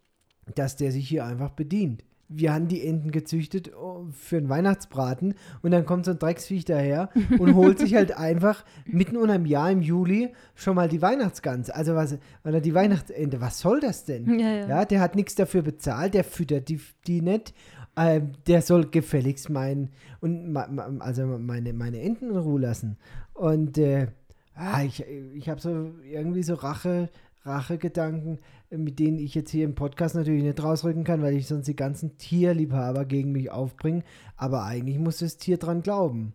dass 0.56 0.76
der 0.76 0.92
sich 0.92 1.08
hier 1.08 1.26
einfach 1.26 1.52
bedient 1.52 2.04
wir 2.36 2.54
haben 2.54 2.68
die 2.68 2.86
Enten 2.86 3.12
gezüchtet 3.12 3.72
oh, 3.76 4.08
für 4.12 4.38
einen 4.38 4.50
Weihnachtsbraten 4.50 5.36
und 5.62 5.72
dann 5.72 5.86
kommt 5.86 6.06
so 6.06 6.12
ein 6.12 6.20
Drecksviech 6.20 6.66
daher 6.66 7.10
und 7.38 7.54
holt 7.56 7.80
sich 7.80 7.96
halt 7.96 8.18
einfach 8.18 8.66
mitten 8.86 9.18
unter 9.18 9.34
einem 9.34 9.46
Jahr 9.46 9.72
im 9.72 9.82
Juli 9.82 10.34
schon 10.56 10.76
mal 10.76 10.90
die 10.90 11.02
Weihnachtsgans, 11.02 11.70
also 11.70 11.96
was, 11.96 12.18
oder 12.44 12.62
die 12.62 12.74
Weihnachtsente, 12.74 13.42
was 13.42 13.60
soll 13.60 13.80
das 13.80 14.06
denn? 14.06 14.40
Ja, 14.40 14.50
ja. 14.50 14.68
ja 14.68 14.86
der 14.86 15.00
hat 15.00 15.16
nichts 15.16 15.36
dafür 15.36 15.62
bezahlt, 15.62 16.14
der 16.14 16.24
füttert 16.24 16.70
die, 16.70 16.80
die 17.08 17.22
nicht, 17.22 17.54
äh, 17.96 18.22
der 18.48 18.62
soll 18.62 18.90
gefälligst 18.90 19.50
meinen, 19.50 19.90
und 20.22 20.56
also 21.00 21.26
meine, 21.26 21.74
meine 21.74 22.02
Enten 22.02 22.32
in 22.32 22.38
Ruhe 22.38 22.62
lassen 22.62 22.98
und 23.34 23.78
äh, 23.78 24.08
ah, 24.56 24.84
ich, 24.84 25.04
ich 25.08 25.50
habe 25.50 25.60
so 25.60 25.92
irgendwie 26.04 26.44
so 26.44 26.56
Rache, 26.56 27.10
Rachegedanken, 27.44 28.40
mit 28.70 29.00
denen 29.00 29.20
ich 29.20 29.36
jetzt 29.36 29.52
hier 29.52 29.66
im 29.66 29.76
Podcast 29.76 30.16
natürlich 30.16 30.44
nicht 30.44 30.64
rausrücken 30.64 31.04
kann, 31.04 31.22
weil 31.22 31.36
ich 31.36 31.48
sonst 31.48 31.68
die 31.68 31.76
ganzen 31.76 32.18
Tierliebhaber 32.18 33.06
gegen 33.06 33.32
mich 33.32 33.52
aufbringe. 33.52 34.04
Aber 34.38 34.64
eigentlich 34.64 34.98
muss 34.98 35.20
das 35.20 35.38
Tier 35.38 35.58
dran 35.58 35.82
glauben. 35.82 36.34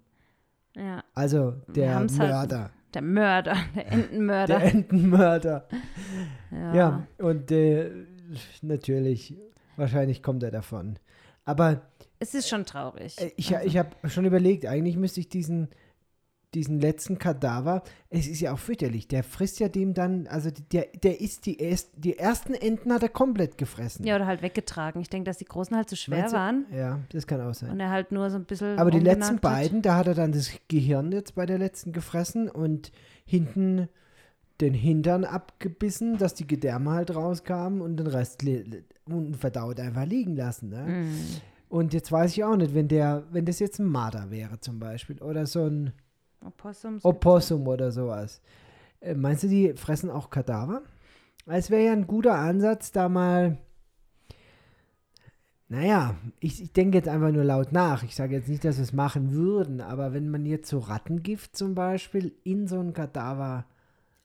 Ja. 0.77 1.03
Also 1.15 1.55
der 1.69 1.95
halt 1.95 2.13
Mörder. 2.17 2.61
Halt, 2.61 2.73
der 2.95 3.03
Mörder, 3.03 3.57
der 3.75 3.93
Entenmörder. 3.93 4.59
Der 4.59 4.75
Entenmörder. 4.75 5.69
ja. 6.51 6.75
ja, 6.75 7.07
und 7.19 7.51
äh, 7.51 7.91
natürlich, 8.63 9.35
wahrscheinlich 9.77 10.23
kommt 10.23 10.43
er 10.43 10.51
davon. 10.51 10.99
Aber. 11.45 11.83
Es 12.21 12.35
ist 12.35 12.49
schon 12.49 12.65
traurig. 12.65 13.19
Äh, 13.21 13.33
ich, 13.37 13.55
also. 13.57 13.67
ich 13.67 13.79
habe 13.79 13.91
schon 14.09 14.25
überlegt, 14.25 14.67
eigentlich 14.67 14.97
müsste 14.97 15.21
ich 15.21 15.29
diesen 15.29 15.69
diesen 16.55 16.81
letzten 16.81 17.19
Kadaver, 17.19 17.83
es 18.09 18.27
ist 18.27 18.41
ja 18.41 18.53
auch 18.53 18.59
fürchterlich. 18.59 19.07
Der 19.07 19.23
frisst 19.23 19.61
ja 19.61 19.69
dem 19.69 19.93
dann, 19.93 20.27
also 20.27 20.51
der, 20.73 20.87
der 21.03 21.21
isst 21.21 21.45
die, 21.47 21.59
erst, 21.59 21.91
die 21.97 22.19
ersten 22.19 22.55
Enten 22.55 22.93
hat 22.93 23.03
er 23.03 23.11
komplett 23.11 23.59
gefressen. 23.59 24.07
Ja, 24.07 24.17
oder 24.17 24.27
halt 24.27 24.41
weggetragen. 24.41 25.01
Ich 25.03 25.11
denke, 25.11 25.27
dass 25.27 25.39
die 25.39 25.45
Großen 25.45 25.77
halt 25.77 25.89
zu 25.89 25.97
so 25.97 26.01
schwer 26.01 26.33
waren. 26.33 26.65
Ja, 26.73 27.01
das 27.11 27.27
kann 27.27 27.41
auch 27.43 27.55
sein. 27.55 27.71
Und 27.71 27.81
er 27.81 27.91
halt 27.91 28.13
nur 28.13 28.31
so 28.31 28.37
ein 28.37 28.45
bisschen. 28.45 28.79
Aber 28.79 28.91
die 28.91 29.01
letzten 29.01 29.41
beiden, 29.41 29.83
da 29.83 29.97
hat 29.97 30.07
er 30.07 30.15
dann 30.15 30.33
das 30.33 30.51
Gehirn 30.69 31.13
jetzt 31.13 31.35
bei 31.35 31.45
der 31.45 31.59
letzten 31.59 31.93
gefressen 31.93 32.49
und 32.49 32.93
hinten 33.27 33.89
den 34.61 34.75
Hintern 34.75 35.25
abgebissen, 35.25 36.17
dass 36.19 36.35
die 36.35 36.47
Gedärme 36.47 36.91
halt 36.93 37.15
rauskamen 37.15 37.81
und 37.81 37.97
den 37.97 38.09
Rest 38.09 38.43
unten 39.05 39.35
verdaut 39.35 39.79
einfach 39.79 40.05
liegen 40.05 40.35
lassen. 40.35 40.71
Ne? 40.71 41.05
Mm. 41.05 41.27
Und 41.69 41.93
jetzt 41.93 42.11
weiß 42.11 42.33
ich 42.33 42.43
auch 42.43 42.57
nicht, 42.57 42.75
wenn 42.75 42.89
der, 42.89 43.25
wenn 43.31 43.45
das 43.45 43.61
jetzt 43.61 43.79
ein 43.79 43.87
Marder 43.87 44.31
wäre 44.31 44.59
zum 44.59 44.81
Beispiel 44.81 45.23
oder 45.23 45.47
so 45.47 45.67
ein 45.67 45.93
Opossums 46.45 47.05
Opossum 47.05 47.67
oder 47.67 47.91
sowas. 47.91 48.41
Äh, 49.01 49.15
meinst 49.15 49.43
du, 49.43 49.49
die 49.49 49.73
fressen 49.75 50.11
auch 50.11 50.31
Kadaver? 50.31 50.83
Es 51.47 51.71
wäre 51.71 51.85
ja 51.85 51.93
ein 51.93 52.07
guter 52.07 52.35
Ansatz, 52.35 52.93
da 52.93 53.09
mal. 53.09 53.59
Naja, 55.71 56.15
ich, 56.41 56.63
ich 56.63 56.73
denke 56.73 56.97
jetzt 56.97 57.09
einfach 57.09 57.31
nur 57.31 57.45
laut 57.45 57.73
nach. 57.73 58.03
Ich 58.03 58.15
sage 58.15 58.35
jetzt 58.37 58.49
nicht, 58.49 58.65
dass 58.65 58.77
wir 58.77 58.85
es 58.85 58.93
machen 58.93 59.33
würden, 59.33 59.81
aber 59.81 60.15
wenn 60.15 60.31
man 60.31 60.47
jetzt 60.47 60.69
so 60.71 60.79
Rattengift 60.79 61.57
zum 61.57 61.75
Beispiel 61.75 62.35
in 62.45 62.67
so 62.67 62.81
ein 62.81 62.95
Kadaver 62.95 63.67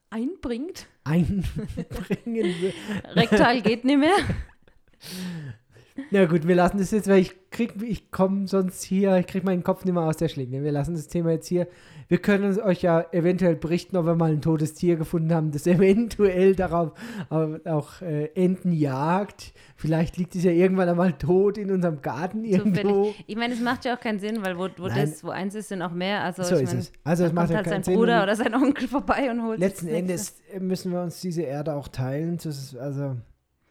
einbringt. 0.08 0.86
einbringen. 1.04 2.72
Rektal 3.14 3.60
geht 3.60 3.84
nicht 3.84 3.98
mehr. 3.98 4.16
Na 6.10 6.24
gut, 6.24 6.48
wir 6.48 6.56
lassen 6.56 6.78
das 6.78 6.90
jetzt, 6.90 7.08
weil 7.08 7.20
ich 7.20 7.50
krieg, 7.50 7.74
ich 7.80 8.10
komme 8.10 8.48
sonst 8.48 8.82
hier, 8.82 9.16
ich 9.16 9.26
krieg 9.28 9.44
meinen 9.44 9.62
Kopf 9.62 9.84
nicht 9.84 9.94
mehr 9.94 10.02
aus 10.02 10.16
der 10.16 10.28
Schlinge. 10.28 10.64
Wir 10.64 10.72
lassen 10.72 10.94
das 10.94 11.06
Thema 11.06 11.30
jetzt 11.30 11.46
hier. 11.46 11.68
Wir 12.08 12.18
können 12.18 12.60
euch 12.60 12.82
ja 12.82 13.04
eventuell 13.12 13.54
berichten, 13.54 13.96
ob 13.96 14.06
wir 14.06 14.16
mal 14.16 14.32
ein 14.32 14.42
totes 14.42 14.74
Tier 14.74 14.96
gefunden 14.96 15.32
haben, 15.32 15.52
das 15.52 15.66
eventuell 15.68 16.56
darauf 16.56 16.92
auch, 17.30 17.48
auch 17.64 18.02
äh, 18.02 18.26
Enten 18.34 18.72
jagt. 18.72 19.54
Vielleicht 19.76 20.16
liegt 20.16 20.34
es 20.34 20.42
ja 20.42 20.50
irgendwann 20.50 20.88
einmal 20.88 21.12
tot 21.12 21.58
in 21.58 21.70
unserem 21.70 22.02
Garten 22.02 22.44
irgendwo. 22.44 23.04
Zufällig. 23.04 23.24
Ich 23.28 23.36
meine, 23.36 23.54
es 23.54 23.60
macht 23.60 23.84
ja 23.84 23.94
auch 23.94 24.00
keinen 24.00 24.18
Sinn, 24.18 24.44
weil 24.44 24.58
wo, 24.58 24.68
wo, 24.76 24.88
das, 24.88 25.22
wo 25.22 25.30
eins 25.30 25.54
ist, 25.54 25.68
sind 25.68 25.80
auch 25.80 25.92
mehr. 25.92 26.22
Also, 26.22 26.42
So 26.42 26.56
ich 26.56 26.62
ist 26.62 26.68
meine, 26.70 26.80
es. 26.80 26.92
Also 27.04 27.24
es 27.24 27.32
macht 27.32 27.54
halt 27.54 27.64
keinen 27.64 27.70
sein 27.70 27.82
Sinn. 27.84 27.94
Bruder 27.94 28.24
oder 28.24 28.34
sein 28.34 28.54
Onkel 28.54 28.88
vorbei 28.88 29.30
und 29.30 29.44
holt 29.44 29.60
letzten. 29.60 29.86
Endes 29.88 30.34
müssen 30.58 30.90
wir 30.90 31.02
uns 31.02 31.20
diese 31.20 31.42
Erde 31.42 31.74
auch 31.74 31.86
teilen. 31.86 32.34
Ist 32.34 32.76
also, 32.76 33.16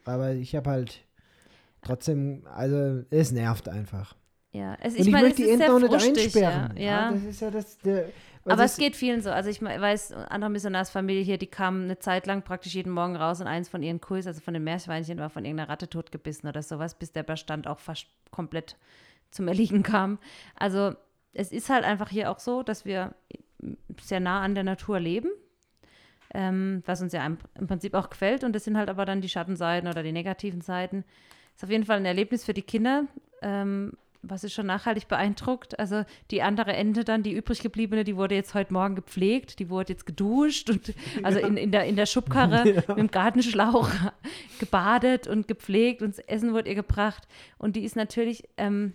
aber 0.05 0.31
ich 0.31 0.55
habe 0.55 0.69
halt 0.69 1.03
trotzdem, 1.83 2.45
also 2.53 3.03
es 3.09 3.31
nervt 3.31 3.69
einfach. 3.69 4.15
Ja, 4.51 4.77
es, 4.81 4.93
Und 4.93 4.99
ich 4.99 5.07
ich, 5.07 5.11
meine, 5.11 5.27
es 5.27 5.29
möchte 5.31 5.43
die 5.43 5.49
ist 5.49 5.59
Enten 5.61 5.71
auch 5.71 5.79
nicht 5.79 5.91
frustig, 5.91 6.23
einsperren. 6.25 6.77
Ja, 6.77 6.83
ja. 6.83 7.11
das 7.11 7.23
ist 7.23 7.41
ja 7.41 7.51
das. 7.51 7.77
Der, 7.79 8.09
Aber 8.45 8.63
es 8.63 8.77
geht 8.77 8.95
vielen 8.95 9.21
so. 9.21 9.31
Also 9.31 9.49
ich 9.49 9.61
weiß, 9.61 10.13
andere 10.13 10.51
Missionarsfamilie 10.51 11.23
hier, 11.23 11.39
die 11.39 11.47
kamen 11.47 11.85
eine 11.85 11.97
Zeit 11.97 12.27
lang 12.27 12.43
praktisch 12.43 12.75
jeden 12.75 12.91
Morgen 12.91 13.15
raus 13.15 13.41
und 13.41 13.47
eins 13.47 13.67
von 13.67 13.81
ihren 13.81 13.99
Kuis, 13.99 14.27
also 14.27 14.41
von 14.41 14.53
den 14.53 14.63
Meerschweinchen, 14.63 15.17
war 15.17 15.31
von 15.31 15.43
irgendeiner 15.43 15.69
Ratte 15.69 15.89
totgebissen 15.89 16.47
oder 16.47 16.61
sowas, 16.61 16.93
bis 16.93 17.11
der 17.11 17.23
Bestand 17.23 17.67
auch 17.67 17.79
fast 17.79 18.05
komplett 18.29 18.77
zum 19.31 19.47
Erliegen 19.47 19.81
kam. 19.81 20.19
Also 20.55 20.93
es 21.33 21.51
ist 21.51 21.69
halt 21.69 21.83
einfach 21.83 22.09
hier 22.09 22.29
auch 22.29 22.39
so, 22.39 22.61
dass 22.61 22.85
wir 22.85 23.15
sehr 24.01 24.19
nah 24.19 24.41
an 24.41 24.53
der 24.53 24.63
Natur 24.63 24.99
leben, 24.99 25.29
ähm, 26.33 26.83
was 26.85 27.01
uns 27.01 27.13
ja 27.13 27.25
im, 27.25 27.37
im 27.55 27.65
Prinzip 27.65 27.95
auch 27.95 28.11
gefällt. 28.11 28.43
Und 28.43 28.53
das 28.53 28.65
sind 28.65 28.77
halt 28.77 28.89
aber 28.89 29.05
dann 29.05 29.21
die 29.21 29.29
Schattenseiten 29.29 29.89
oder 29.89 30.03
die 30.03 30.11
negativen 30.11 30.61
Seiten. 30.61 31.05
Ist 31.55 31.63
auf 31.63 31.69
jeden 31.69 31.85
Fall 31.85 31.97
ein 31.97 32.05
Erlebnis 32.05 32.43
für 32.45 32.53
die 32.53 32.61
Kinder. 32.61 33.05
Ähm, 33.41 33.93
was 34.23 34.43
ist 34.43 34.53
schon 34.53 34.65
nachhaltig 34.65 35.07
beeindruckt. 35.07 35.77
Also 35.77 36.05
die 36.31 36.41
andere 36.41 36.73
Ente 36.73 37.03
dann, 37.03 37.23
die 37.23 37.33
übrig 37.33 37.61
gebliebene, 37.61 38.03
die 38.03 38.15
wurde 38.15 38.35
jetzt 38.35 38.53
heute 38.53 38.73
Morgen 38.73 38.95
gepflegt, 38.95 39.59
die 39.59 39.69
wurde 39.69 39.93
jetzt 39.93 40.05
geduscht 40.05 40.69
und 40.69 40.93
also 41.23 41.39
in, 41.39 41.57
in, 41.57 41.71
der, 41.71 41.83
in 41.83 41.95
der 41.95 42.05
Schubkarre 42.05 42.63
mit 42.87 42.97
dem 42.97 43.11
Gartenschlauch 43.11 43.89
gebadet 44.59 45.27
und 45.27 45.47
gepflegt 45.47 46.01
und 46.01 46.17
das 46.17 46.25
Essen 46.25 46.53
wurde 46.53 46.69
ihr 46.69 46.75
gebracht. 46.75 47.27
Und 47.57 47.75
die 47.75 47.83
ist 47.83 47.95
natürlich, 47.95 48.47
ähm, 48.57 48.93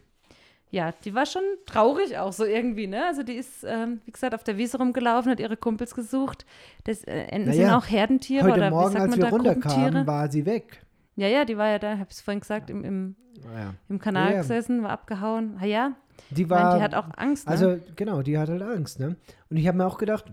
ja, 0.71 0.93
die 1.05 1.15
war 1.15 1.27
schon 1.27 1.43
traurig 1.67 2.19
auch 2.19 2.33
so 2.33 2.45
irgendwie, 2.45 2.87
ne? 2.87 3.07
Also 3.07 3.23
die 3.23 3.35
ist, 3.35 3.65
ähm, 3.65 4.01
wie 4.05 4.13
gesagt, 4.13 4.35
auf 4.35 4.45
der 4.45 4.59
Wiese 4.59 4.79
rumgelaufen, 4.79 5.31
hat 5.31 5.41
ihre 5.41 5.57
Kumpels 5.57 5.95
gesucht. 5.95 6.45
Das, 6.85 7.05
äh, 7.05 7.21
Enten 7.31 7.53
sind 7.53 7.63
Naja, 7.63 7.79
auch 7.79 7.87
Herdentiere 7.87 8.45
Heute 8.45 8.55
oder 8.55 8.67
wie 8.67 8.75
Morgen, 8.75 8.93
sagt 8.93 9.03
als 9.03 9.11
man 9.11 9.19
wir 9.19 9.25
da, 9.25 9.31
runterkamen, 9.31 10.07
war 10.07 10.31
sie 10.31 10.45
weg. 10.45 10.83
Ja, 11.19 11.27
ja, 11.27 11.45
die 11.45 11.59
war 11.59 11.67
ja 11.69 11.81
da, 11.81 11.95
ich 11.95 12.01
es 12.11 12.21
vorhin 12.21 12.39
gesagt, 12.39 12.71
im, 12.71 12.85
im, 12.85 13.17
Ja. 13.53 13.75
im 13.89 13.99
Kanal 13.99 14.35
Ja, 14.35 14.39
gesessen, 14.43 14.85
war 14.85 14.91
abgehauen. 14.91 15.57
Ah 15.61 15.65
ja, 15.65 15.97
Die 16.31 16.43
ich 16.43 16.49
meine, 16.49 16.69
war. 16.69 16.77
die 16.77 16.83
hat 16.83 16.95
auch 16.95 17.09
Angst, 17.17 17.47
ne? 17.47 17.51
also, 17.53 17.77
genau, 17.97 18.23
die 18.23 18.39
hat 18.39 18.49
halt 18.49 18.63
Angst, 18.63 19.01
ne? 19.01 19.17
Und 19.51 19.57
ich 19.57 19.67
habe 19.67 19.79
mir 19.79 19.87
auch 19.87 19.99
gedacht, 19.99 20.27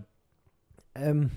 ähm, 0.94 1.32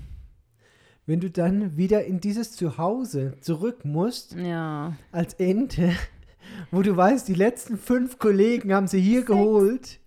wenn 1.07 1.19
du 1.19 1.31
dann 1.31 1.75
wieder 1.77 2.05
in 2.05 2.19
dieses 2.19 2.51
Zuhause 2.51 3.37
zurück 3.41 3.85
musst, 3.85 4.35
ja. 4.35 4.93
als 5.11 5.33
Ente, 5.33 5.93
wo 6.71 6.83
du 6.83 6.95
weißt, 6.95 7.27
die 7.27 7.33
letzten 7.33 7.79
fünf 7.79 8.19
Kollegen 8.19 8.71
haben 8.71 8.85
sie 8.85 9.01
hier 9.01 9.25
geholt. 9.25 9.99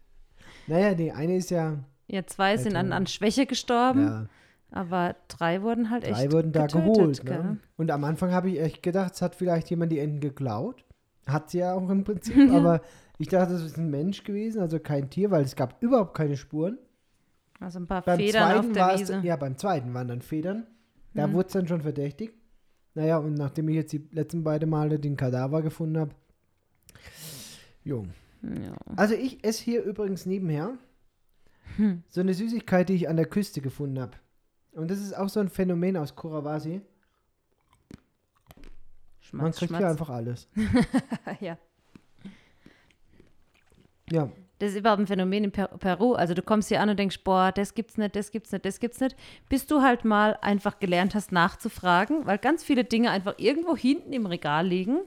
Naja, 0.68 0.94
die 0.94 1.10
eine 1.10 1.34
ist 1.34 1.50
ja, 1.50 1.78
Ja, 2.06 2.24
zwei 2.28 2.56
sind 2.58 2.76
an, 2.76 2.92
an 2.92 3.08
Schwäche 3.08 3.46
gestorben, 3.46 4.06
ja 4.06 4.26
aber 4.72 5.16
drei 5.28 5.62
wurden 5.62 5.90
halt 5.90 6.04
echt 6.04 6.14
drei 6.18 6.32
wurden 6.32 6.52
da 6.52 6.66
getötet, 6.66 6.84
geholt. 6.86 7.24
Ne? 7.24 7.58
Und 7.76 7.90
am 7.90 8.04
Anfang 8.04 8.32
habe 8.32 8.50
ich 8.50 8.60
echt 8.60 8.82
gedacht, 8.82 9.14
es 9.14 9.22
hat 9.22 9.34
vielleicht 9.34 9.70
jemand 9.70 9.92
die 9.92 9.98
Enten 9.98 10.20
geklaut. 10.20 10.84
Hat 11.26 11.50
sie 11.50 11.58
ja 11.58 11.74
auch 11.74 11.88
im 11.88 12.04
Prinzip, 12.04 12.34
aber 12.52 12.80
ich 13.18 13.28
dachte, 13.28 13.54
es 13.54 13.62
ist 13.62 13.76
ein 13.78 13.90
Mensch 13.90 14.24
gewesen, 14.24 14.60
also 14.60 14.80
kein 14.80 15.08
Tier, 15.10 15.30
weil 15.30 15.44
es 15.44 15.54
gab 15.54 15.80
überhaupt 15.82 16.14
keine 16.14 16.36
Spuren. 16.36 16.78
Also 17.60 17.78
ein 17.78 17.86
paar 17.86 18.02
Beim 18.02 18.18
Federn 18.18 18.58
auf 18.58 18.72
der 18.72 18.88
es, 18.94 19.00
Wiese. 19.02 19.20
ja, 19.22 19.36
beim 19.36 19.56
zweiten 19.56 19.94
waren 19.94 20.08
dann 20.08 20.20
Federn. 20.20 20.66
Da 21.14 21.26
Mhm. 21.28 21.34
wurde 21.34 21.46
es 21.46 21.52
dann 21.52 21.68
schon 21.68 21.82
verdächtig. 21.82 22.32
Naja, 22.94 23.18
und 23.18 23.34
nachdem 23.34 23.68
ich 23.68 23.76
jetzt 23.76 23.92
die 23.92 24.08
letzten 24.10 24.42
beiden 24.42 24.68
Male 24.68 24.98
den 24.98 25.16
Kadaver 25.16 25.62
gefunden 25.62 25.98
habe, 25.98 26.10
jo. 27.84 28.04
Ja. 28.42 28.74
Also 28.96 29.14
ich 29.14 29.44
esse 29.44 29.62
hier 29.62 29.82
übrigens 29.84 30.26
nebenher 30.26 30.76
Hm. 31.76 32.02
so 32.08 32.20
eine 32.20 32.34
Süßigkeit, 32.34 32.88
die 32.88 32.94
ich 32.94 33.08
an 33.08 33.16
der 33.16 33.26
Küste 33.26 33.60
gefunden 33.60 34.00
habe. 34.00 34.12
Und 34.72 34.90
das 34.90 34.98
ist 34.98 35.16
auch 35.16 35.28
so 35.28 35.40
ein 35.40 35.48
Phänomen 35.48 35.96
aus 35.96 36.14
Kurawasi. 36.14 36.80
Man 39.32 39.40
Schmatz, 39.52 39.58
kriegt 39.58 39.68
schmatz. 39.70 39.80
hier 39.80 39.88
einfach 39.88 40.10
alles. 40.10 40.48
ja. 41.40 41.56
Ja, 44.10 44.28
Das 44.58 44.70
ist 44.72 44.76
überhaupt 44.78 45.00
ein 45.00 45.06
Phänomen 45.06 45.44
in 45.44 45.52
Per- 45.52 45.68
Peru. 45.78 46.12
Also 46.14 46.34
du 46.34 46.42
kommst 46.42 46.68
hier 46.68 46.80
an 46.80 46.90
und 46.90 46.98
denkst, 46.98 47.24
boah, 47.24 47.50
das 47.50 47.72
gibt's 47.74 47.96
nicht, 47.96 48.14
das 48.14 48.30
gibt's 48.30 48.52
nicht, 48.52 48.64
das 48.66 48.78
gibt's 48.78 49.00
nicht. 49.00 49.16
Bis 49.48 49.66
du 49.66 49.80
halt 49.80 50.04
mal 50.04 50.36
einfach 50.42 50.78
gelernt 50.80 51.14
hast, 51.14 51.32
nachzufragen, 51.32 52.26
weil 52.26 52.36
ganz 52.38 52.62
viele 52.62 52.84
Dinge 52.84 53.10
einfach 53.10 53.34
irgendwo 53.38 53.74
hinten 53.76 54.12
im 54.12 54.26
Regal 54.26 54.66
liegen 54.66 55.00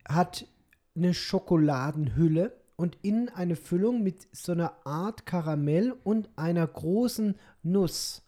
hat 0.06 0.46
eine 0.94 1.14
Schokoladenhülle 1.14 2.52
und 2.76 2.98
innen 3.02 3.28
eine 3.28 3.56
Füllung 3.56 4.02
mit 4.02 4.26
so 4.32 4.52
einer 4.52 4.74
Art 4.84 5.26
Karamell 5.26 5.94
und 6.04 6.28
einer 6.36 6.66
großen 6.66 7.36
Nuss. 7.62 8.22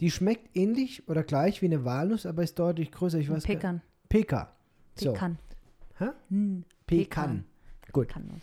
Die 0.00 0.10
schmeckt 0.10 0.56
ähnlich 0.56 1.08
oder 1.08 1.22
gleich 1.22 1.62
wie 1.62 1.66
eine 1.66 1.84
Walnuss, 1.84 2.26
aber 2.26 2.42
ist 2.42 2.58
deutlich 2.58 2.90
größer. 2.90 3.18
Ich 3.18 3.30
weiß 3.30 3.44
Pekan. 3.44 3.80
Peka. 4.08 4.52
So. 4.96 5.12
Pekan. 5.12 5.38
Hä? 5.98 6.06
Hm, 6.28 6.64
Pekan. 6.86 7.44
Gut. 7.92 8.08
Pekannuss. 8.08 8.42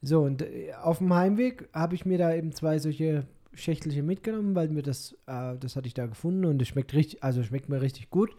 So, 0.00 0.22
und 0.22 0.42
äh, 0.42 0.72
auf 0.74 0.98
dem 0.98 1.14
Heimweg 1.14 1.68
habe 1.72 1.94
ich 1.94 2.04
mir 2.04 2.18
da 2.18 2.34
eben 2.34 2.52
zwei 2.52 2.78
solche 2.78 3.26
Schächtelchen 3.54 4.06
mitgenommen, 4.06 4.54
weil 4.54 4.68
mir 4.68 4.82
das, 4.82 5.12
äh, 5.26 5.56
das 5.58 5.76
hatte 5.76 5.86
ich 5.86 5.94
da 5.94 6.06
gefunden 6.06 6.44
und 6.44 6.60
es 6.60 6.68
schmeckt 6.68 6.92
richtig, 6.94 7.22
also 7.22 7.42
schmeckt 7.42 7.68
mir 7.68 7.80
richtig 7.80 8.10
gut. 8.10 8.34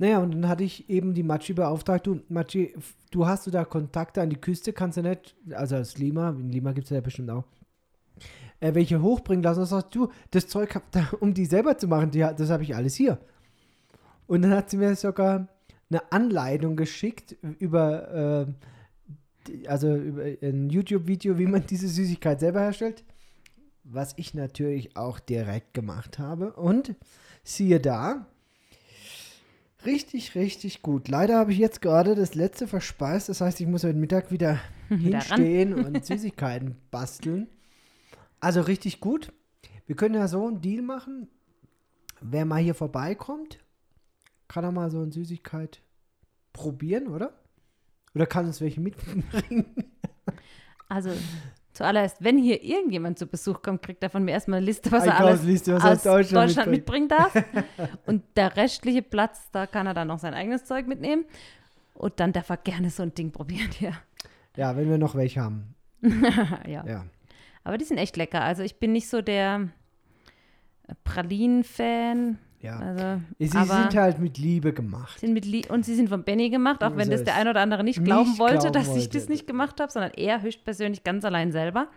Naja, 0.00 0.18
und 0.20 0.30
dann 0.32 0.48
hatte 0.48 0.64
ich 0.64 0.88
eben 0.88 1.12
die 1.12 1.22
Machi 1.22 1.52
beauftragt, 1.52 2.06
du, 2.06 2.22
Machi, 2.30 2.72
f- 2.74 2.94
du 3.10 3.26
hast 3.26 3.46
du 3.46 3.50
da 3.50 3.66
Kontakte 3.66 4.22
an 4.22 4.30
die 4.30 4.40
Küste, 4.40 4.72
kannst 4.72 4.96
du 4.96 5.02
nicht, 5.02 5.36
also 5.50 5.76
aus 5.76 5.98
Lima, 5.98 6.30
in 6.30 6.48
Lima 6.48 6.72
gibt 6.72 6.86
es 6.86 6.90
ja 6.90 7.02
bestimmt 7.02 7.28
auch, 7.28 7.44
äh, 8.60 8.72
welche 8.72 9.02
hochbringen 9.02 9.42
lassen. 9.42 9.60
Und 9.60 9.66
sagst 9.66 9.94
du, 9.94 10.08
das 10.30 10.48
Zeug, 10.48 10.74
hab 10.74 10.90
da, 10.90 11.06
um 11.20 11.34
die 11.34 11.44
selber 11.44 11.76
zu 11.76 11.86
machen, 11.86 12.10
die, 12.12 12.20
das 12.20 12.48
habe 12.48 12.62
ich 12.62 12.74
alles 12.74 12.94
hier. 12.94 13.18
Und 14.26 14.40
dann 14.40 14.52
hat 14.54 14.70
sie 14.70 14.78
mir 14.78 14.96
sogar 14.96 15.48
eine 15.90 16.10
Anleitung 16.10 16.76
geschickt 16.76 17.36
über, 17.58 18.46
äh, 18.48 19.66
also 19.68 19.94
über 19.94 20.22
ein 20.22 20.70
YouTube-Video, 20.70 21.36
wie 21.36 21.46
man 21.46 21.66
diese 21.66 21.88
Süßigkeit 21.88 22.40
selber 22.40 22.60
herstellt. 22.60 23.04
Was 23.84 24.14
ich 24.16 24.32
natürlich 24.32 24.96
auch 24.96 25.20
direkt 25.20 25.74
gemacht 25.74 26.18
habe. 26.18 26.54
Und 26.54 26.94
siehe 27.42 27.80
da, 27.80 28.26
richtig, 29.86 30.34
richtig 30.34 30.82
gut. 30.82 31.08
Leider 31.08 31.38
habe 31.38 31.52
ich 31.52 31.58
jetzt 31.58 31.80
gerade 31.82 32.14
das 32.14 32.34
letzte 32.34 32.66
verspeist. 32.66 33.28
Das 33.28 33.40
heißt, 33.40 33.60
ich 33.60 33.66
muss 33.66 33.84
heute 33.84 33.98
Mittag 33.98 34.30
wieder 34.30 34.58
Wieder 34.88 35.18
ran. 35.18 35.38
hinstehen 35.42 35.74
und 35.74 36.04
Süßigkeiten 36.04 36.76
basteln. 36.90 37.48
Also 38.40 38.60
richtig 38.62 39.00
gut. 39.00 39.32
Wir 39.86 39.96
können 39.96 40.14
ja 40.14 40.28
so 40.28 40.46
einen 40.46 40.60
Deal 40.60 40.82
machen. 40.82 41.28
Wer 42.20 42.44
mal 42.44 42.60
hier 42.62 42.74
vorbeikommt, 42.74 43.58
kann 44.46 44.64
er 44.64 44.72
mal 44.72 44.90
so 44.90 45.00
eine 45.00 45.12
Süßigkeit 45.12 45.80
probieren, 46.52 47.08
oder? 47.08 47.32
Oder 48.14 48.26
kann 48.26 48.46
uns 48.46 48.60
welche 48.60 48.80
mitbringen? 48.80 49.66
Also 50.88 51.10
zuallererst, 51.72 52.22
wenn 52.22 52.38
hier 52.38 52.62
irgendjemand 52.62 53.18
zu 53.18 53.26
Besuch 53.26 53.62
kommt, 53.62 53.82
kriegt 53.82 54.02
er 54.02 54.10
von 54.10 54.24
mir 54.24 54.32
erstmal 54.32 54.58
eine 54.58 54.66
Liste, 54.66 54.90
was 54.92 55.06
er 55.06 55.16
alles 55.18 55.40
Einkaufsliste, 55.40 55.74
was 55.74 55.84
aus 55.84 56.02
Deutschland, 56.02 56.48
Deutschland, 56.48 56.70
mitbringen 56.70 57.08
darf. 57.08 57.32
Und 58.06 58.22
der 58.36 58.56
restliche 58.56 59.02
Platz, 59.02 59.50
da 59.52 59.66
kann 59.66 59.86
er 59.86 59.94
dann 59.94 60.08
noch 60.08 60.18
sein 60.18 60.34
eigenes 60.34 60.64
Zeug 60.64 60.86
mitnehmen. 60.86 61.24
Und 61.94 62.18
dann 62.18 62.32
darf 62.32 62.48
er 62.50 62.56
gerne 62.56 62.90
so 62.90 63.02
ein 63.02 63.14
Ding 63.14 63.30
probieren 63.30 63.70
hier. 63.72 63.92
Ja, 64.56 64.76
wenn 64.76 64.88
wir 64.88 64.98
noch 64.98 65.14
welche 65.14 65.40
haben. 65.40 65.74
ja. 66.66 66.84
Ja. 66.86 67.04
Aber 67.62 67.78
die 67.78 67.84
sind 67.84 67.98
echt 67.98 68.16
lecker. 68.16 68.42
Also 68.42 68.62
ich 68.62 68.78
bin 68.78 68.92
nicht 68.92 69.08
so 69.08 69.20
der 69.22 69.68
Pralinen-Fan. 71.04 72.38
Ja. 72.60 72.78
Also, 72.78 73.20
Sie 73.38 73.46
sind 73.46 73.94
halt 73.96 74.18
mit 74.18 74.36
Liebe 74.36 74.72
gemacht. 74.74 75.18
sind 75.18 75.32
mit 75.32 75.44
Lie 75.46 75.66
und 75.68 75.84
sie 75.84 75.94
sind 75.94 76.08
von 76.10 76.24
Benny 76.24 76.50
gemacht, 76.50 76.84
auch 76.84 76.94
wenn 76.96 77.06
So 77.06 77.12
das 77.12 77.24
der 77.24 77.34
ein 77.36 77.48
oder 77.48 77.60
andere 77.60 77.82
nicht 77.84 77.98
Nicht 78.00 78.04
glauben 78.06 78.38
wollte, 78.38 78.58
glauben 78.70 78.72
dass 78.74 78.88
ich 78.88 79.04
wollte. 79.04 79.18
das 79.18 79.28
nicht 79.28 79.46
gemacht 79.46 79.80
habe, 79.80 79.90
sondern 79.90 80.12
er 80.14 80.42
höchstpersönlich 80.42 81.02
ganz 81.02 81.24
allein 81.24 81.52
selber. 81.52 81.88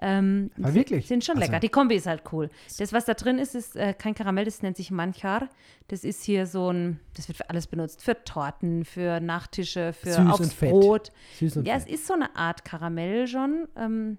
Ähm, 0.00 0.50
Aber 0.60 0.74
wirklich? 0.74 1.06
Sind 1.06 1.24
schon 1.24 1.36
Also- 1.36 1.46
lecker. 1.46 1.60
Die 1.60 1.68
Kombi 1.68 1.94
ist 1.94 2.06
halt 2.08 2.22
cool. 2.32 2.50
Das, 2.78 2.92
was 2.92 3.04
da 3.04 3.14
drin 3.14 3.38
ist, 3.38 3.54
ist 3.54 3.76
äh, 3.76 3.94
kein 3.94 4.14
Karamell, 4.16 4.44
das 4.44 4.60
nennt 4.62 4.76
sich 4.76 4.90
Manchar. 4.90 5.48
Das 5.86 6.02
ist 6.02 6.24
hier 6.24 6.46
so 6.46 6.70
ein, 6.72 6.98
das 7.14 7.28
wird 7.28 7.36
für 7.38 7.48
alles 7.50 7.68
benutzt. 7.68 8.02
Für 8.02 8.24
Torten, 8.24 8.84
für 8.84 9.20
Nachtische, 9.20 9.92
für 9.92 10.12
Süß 10.14 10.26
aufs 10.30 10.40
und. 10.40 10.58
Brot. 10.60 11.12
Süß 11.38 11.58
und 11.58 11.68
Ja, 11.68 11.76
es 11.76 11.84
fett. 11.84 11.92
ist 11.92 12.06
so 12.08 12.14
eine 12.14 12.34
Art 12.34 12.64
Karamell 12.64 13.28
schon. 13.28 13.68
Ähm, 13.76 14.18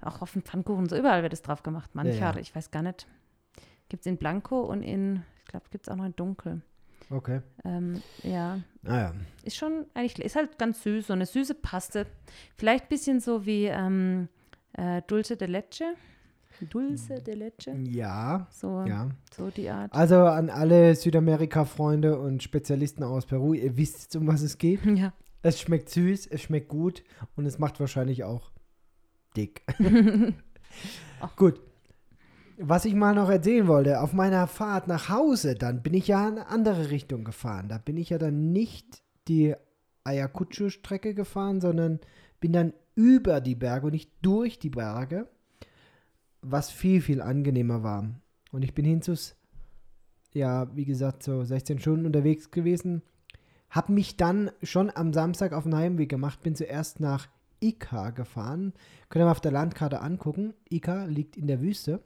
auch 0.00 0.22
auf 0.22 0.32
dem 0.32 0.42
Pfannkuchen, 0.42 0.88
so 0.88 0.96
überall 0.96 1.22
wird 1.22 1.32
es 1.32 1.42
drauf 1.42 1.62
gemacht. 1.62 1.90
Manchar, 1.94 2.34
ja. 2.34 2.40
ich 2.40 2.52
weiß 2.56 2.72
gar 2.72 2.82
nicht. 2.82 3.06
Gibt 3.92 4.06
es 4.06 4.06
in 4.06 4.16
Blanco 4.16 4.58
und 4.62 4.82
in, 4.82 5.22
ich 5.44 5.50
glaube, 5.50 5.66
gibt 5.70 5.86
es 5.86 5.92
auch 5.92 5.96
noch 5.96 6.06
in 6.06 6.16
Dunkel. 6.16 6.62
Okay. 7.10 7.42
Ähm, 7.62 8.00
ja, 8.22 8.58
Naja. 8.80 9.12
ist 9.44 9.56
schon 9.56 9.84
eigentlich, 9.92 10.24
ist 10.24 10.34
halt 10.34 10.58
ganz 10.58 10.82
süß, 10.82 11.08
so 11.08 11.12
eine 11.12 11.26
süße 11.26 11.54
Paste. 11.56 12.06
Vielleicht 12.56 12.84
ein 12.84 12.88
bisschen 12.88 13.20
so 13.20 13.44
wie 13.44 13.66
ähm, 13.66 14.28
äh, 14.72 15.02
Dulce 15.06 15.36
de 15.36 15.46
Leche. 15.46 15.92
Dulce 16.70 17.20
de 17.20 17.34
Leche. 17.34 17.72
Ja. 17.82 18.46
So, 18.50 18.82
Ja. 18.86 19.10
so 19.36 19.50
die 19.50 19.68
Art. 19.68 19.92
Also 19.92 20.20
an 20.24 20.48
alle 20.48 20.94
Südamerika-Freunde 20.94 22.18
und 22.18 22.42
Spezialisten 22.42 23.02
aus 23.02 23.26
Peru, 23.26 23.52
ihr 23.52 23.76
wisst 23.76 24.04
jetzt, 24.04 24.16
um 24.16 24.26
was 24.26 24.40
es 24.40 24.56
geht. 24.56 24.80
Ja. 24.96 25.12
Es 25.42 25.60
schmeckt 25.60 25.90
süß, 25.90 26.28
es 26.28 26.40
schmeckt 26.40 26.68
gut 26.68 27.04
und 27.36 27.44
es 27.44 27.58
macht 27.58 27.78
wahrscheinlich 27.78 28.24
auch 28.24 28.52
dick. 29.36 29.62
gut. 31.36 31.60
Was 32.64 32.84
ich 32.84 32.94
mal 32.94 33.12
noch 33.12 33.28
erzählen 33.28 33.66
wollte, 33.66 34.00
auf 34.00 34.12
meiner 34.12 34.46
Fahrt 34.46 34.86
nach 34.86 35.08
Hause, 35.08 35.56
dann 35.56 35.82
bin 35.82 35.94
ich 35.94 36.06
ja 36.06 36.28
in 36.28 36.38
eine 36.38 36.46
andere 36.46 36.90
Richtung 36.90 37.24
gefahren. 37.24 37.68
Da 37.68 37.78
bin 37.78 37.96
ich 37.96 38.10
ja 38.10 38.18
dann 38.18 38.52
nicht 38.52 39.02
die 39.26 39.56
Ayacucho-Strecke 40.04 41.12
gefahren, 41.12 41.60
sondern 41.60 41.98
bin 42.38 42.52
dann 42.52 42.72
über 42.94 43.40
die 43.40 43.56
Berge 43.56 43.86
und 43.86 43.94
nicht 43.94 44.12
durch 44.22 44.60
die 44.60 44.70
Berge, 44.70 45.26
was 46.40 46.70
viel, 46.70 47.00
viel 47.00 47.20
angenehmer 47.20 47.82
war. 47.82 48.08
Und 48.52 48.62
ich 48.62 48.74
bin 48.74 48.84
hin 48.84 49.02
zu, 49.02 49.16
ja, 50.32 50.68
wie 50.76 50.84
gesagt, 50.84 51.24
so 51.24 51.42
16 51.42 51.80
Stunden 51.80 52.06
unterwegs 52.06 52.52
gewesen. 52.52 53.02
Hab 53.70 53.88
mich 53.88 54.16
dann 54.16 54.52
schon 54.62 54.88
am 54.94 55.12
Samstag 55.12 55.52
auf 55.52 55.64
den 55.64 55.74
Heimweg 55.74 56.08
gemacht, 56.08 56.44
bin 56.44 56.54
zuerst 56.54 57.00
nach 57.00 57.26
Ica 57.58 58.10
gefahren. 58.10 58.72
Könnt 59.08 59.22
ihr 59.22 59.26
mal 59.26 59.32
auf 59.32 59.40
der 59.40 59.50
Landkarte 59.50 60.00
angucken. 60.00 60.54
Ica 60.70 61.06
liegt 61.06 61.36
in 61.36 61.48
der 61.48 61.60
Wüste. 61.60 62.00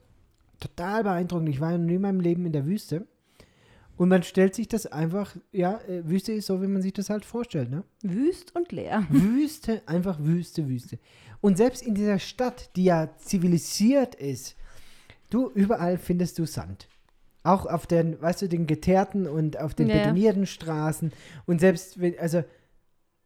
Total 0.60 1.04
beeindruckend. 1.04 1.48
Ich 1.48 1.60
war 1.60 1.72
noch 1.72 1.84
nie 1.84 1.94
in 1.94 2.02
meinem 2.02 2.20
Leben 2.20 2.46
in 2.46 2.52
der 2.52 2.66
Wüste. 2.66 3.06
Und 3.96 4.10
man 4.10 4.22
stellt 4.22 4.54
sich 4.54 4.68
das 4.68 4.86
einfach, 4.86 5.36
ja, 5.52 5.80
äh, 5.88 6.06
Wüste 6.06 6.32
ist 6.32 6.46
so, 6.46 6.60
wie 6.60 6.66
man 6.66 6.82
sich 6.82 6.92
das 6.92 7.08
halt 7.08 7.24
vorstellt, 7.24 7.70
ne? 7.70 7.82
Wüst 8.02 8.54
und 8.54 8.70
leer. 8.72 9.06
Wüste, 9.10 9.82
einfach 9.86 10.18
Wüste, 10.20 10.68
Wüste. 10.68 10.98
Und 11.40 11.56
selbst 11.56 11.82
in 11.82 11.94
dieser 11.94 12.18
Stadt, 12.18 12.70
die 12.76 12.84
ja 12.84 13.16
zivilisiert 13.16 14.14
ist, 14.14 14.56
du, 15.30 15.50
überall 15.50 15.96
findest 15.98 16.38
du 16.38 16.44
Sand. 16.44 16.88
Auch 17.42 17.64
auf 17.64 17.86
den, 17.86 18.20
weißt 18.20 18.42
du, 18.42 18.48
den 18.48 18.66
geteerten 18.66 19.26
und 19.26 19.58
auf 19.58 19.74
den 19.74 19.88
Ja, 19.88 19.96
ja. 19.96 20.02
betonierten 20.02 20.46
Straßen. 20.46 21.12
Und 21.46 21.60
selbst, 21.60 22.00
wenn, 22.00 22.18
also, 22.18 22.44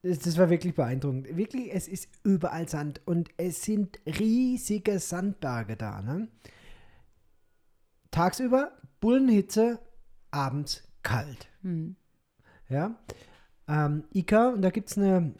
das, 0.02 0.20
das 0.20 0.38
war 0.38 0.50
wirklich 0.50 0.74
beeindruckend. 0.74 1.36
Wirklich, 1.36 1.74
es 1.74 1.88
ist 1.88 2.08
überall 2.22 2.68
Sand. 2.68 3.00
Und 3.06 3.30
es 3.38 3.62
sind 3.62 3.98
riesige 4.06 4.98
Sandberge 4.98 5.76
da, 5.76 6.00
ne? 6.00 6.28
Tagsüber 8.10 8.72
Bullenhitze, 9.00 9.78
abends 10.30 10.82
kalt. 11.02 11.48
Hm. 11.62 11.96
Ja. 12.68 12.94
Ähm, 13.68 14.04
Ica, 14.12 14.50
und 14.50 14.62
da 14.62 14.70
gibt 14.70 14.90
es 14.90 14.98
eine, 14.98 15.34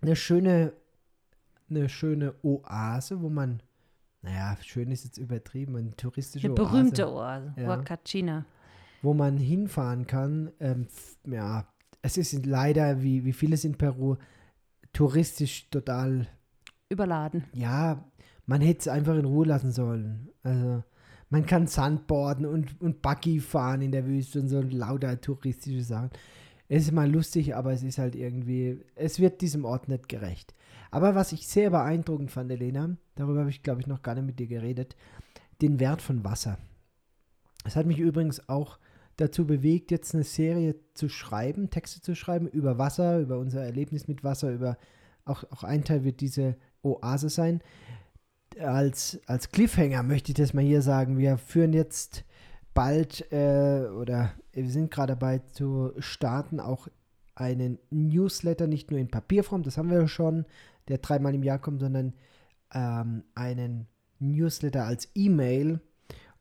eine 0.00 0.16
schöne, 0.16 0.72
eine 1.68 1.88
schöne 1.88 2.34
Oase, 2.42 3.20
wo 3.22 3.28
man, 3.28 3.60
naja, 4.22 4.56
schön 4.62 4.90
ist 4.90 5.04
jetzt 5.04 5.18
übertrieben, 5.18 5.76
eine 5.76 5.94
touristische 5.96 6.46
Eine 6.46 6.54
berühmte 6.54 7.08
Oase, 7.12 7.46
Oase, 7.48 7.60
Ja. 7.60 7.66
Huacachina. 7.66 8.44
wo 9.02 9.14
man 9.14 9.36
hinfahren 9.36 10.06
kann. 10.06 10.52
Ähm, 10.60 10.86
ja, 11.26 11.66
es 12.02 12.16
ist 12.16 12.46
leider, 12.46 13.02
wie, 13.02 13.24
wie 13.24 13.32
vieles 13.32 13.64
in 13.64 13.76
Peru, 13.76 14.16
touristisch 14.92 15.68
total, 15.70 16.26
Überladen. 16.88 17.44
ja, 17.52 18.04
man 18.46 18.60
hätte 18.60 18.80
es 18.80 18.88
einfach 18.88 19.14
in 19.16 19.24
Ruhe 19.24 19.46
lassen 19.46 19.72
sollen. 19.72 20.28
Also, 20.42 20.82
man 21.32 21.46
kann 21.46 21.66
Sandboarden 21.66 22.44
und, 22.44 22.78
und 22.82 23.00
Buggy 23.00 23.40
fahren 23.40 23.80
in 23.80 23.90
der 23.90 24.06
Wüste 24.06 24.38
und 24.38 24.48
so 24.48 24.60
lauter 24.60 25.18
touristische 25.18 25.82
Sachen. 25.82 26.10
Es 26.68 26.84
ist 26.84 26.92
mal 26.92 27.10
lustig, 27.10 27.56
aber 27.56 27.72
es 27.72 27.82
ist 27.82 27.96
halt 27.96 28.14
irgendwie, 28.14 28.82
es 28.96 29.18
wird 29.18 29.40
diesem 29.40 29.64
Ort 29.64 29.88
nicht 29.88 30.10
gerecht. 30.10 30.54
Aber 30.90 31.14
was 31.14 31.32
ich 31.32 31.48
sehr 31.48 31.70
beeindruckend 31.70 32.30
fand, 32.30 32.50
Elena, 32.50 32.98
darüber 33.14 33.40
habe 33.40 33.50
ich, 33.50 33.62
glaube 33.62 33.80
ich, 33.80 33.86
noch 33.86 34.02
gar 34.02 34.14
nicht 34.14 34.26
mit 34.26 34.38
dir 34.38 34.46
geredet, 34.46 34.94
den 35.62 35.80
Wert 35.80 36.02
von 36.02 36.22
Wasser. 36.22 36.58
Es 37.64 37.76
hat 37.76 37.86
mich 37.86 37.98
übrigens 37.98 38.46
auch 38.50 38.78
dazu 39.16 39.46
bewegt, 39.46 39.90
jetzt 39.90 40.14
eine 40.14 40.24
Serie 40.24 40.76
zu 40.92 41.08
schreiben, 41.08 41.70
Texte 41.70 42.02
zu 42.02 42.14
schreiben 42.14 42.46
über 42.46 42.76
Wasser, 42.76 43.20
über 43.20 43.38
unser 43.38 43.64
Erlebnis 43.64 44.06
mit 44.06 44.22
Wasser, 44.22 44.52
über 44.52 44.76
auch, 45.24 45.44
auch 45.50 45.64
ein 45.64 45.82
Teil 45.84 46.04
wird 46.04 46.20
diese 46.20 46.56
Oase 46.82 47.30
sein. 47.30 47.62
Als, 48.60 49.20
als 49.26 49.50
Cliffhanger 49.50 50.02
möchte 50.02 50.32
ich 50.32 50.36
das 50.36 50.54
mal 50.54 50.64
hier 50.64 50.82
sagen. 50.82 51.18
Wir 51.18 51.38
führen 51.38 51.72
jetzt 51.72 52.24
bald 52.74 53.30
äh, 53.32 53.86
oder 53.96 54.32
wir 54.52 54.68
sind 54.68 54.90
gerade 54.90 55.12
dabei 55.12 55.38
zu 55.52 55.92
starten, 55.98 56.60
auch 56.60 56.88
einen 57.34 57.78
Newsletter, 57.90 58.66
nicht 58.66 58.90
nur 58.90 59.00
in 59.00 59.08
Papierform, 59.08 59.62
das 59.62 59.78
haben 59.78 59.90
wir 59.90 60.06
schon, 60.08 60.44
der 60.88 60.98
dreimal 60.98 61.34
im 61.34 61.42
Jahr 61.42 61.58
kommt, 61.58 61.80
sondern 61.80 62.14
ähm, 62.74 63.24
einen 63.34 63.86
Newsletter 64.18 64.84
als 64.84 65.08
E-Mail. 65.14 65.80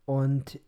Und 0.06 0.60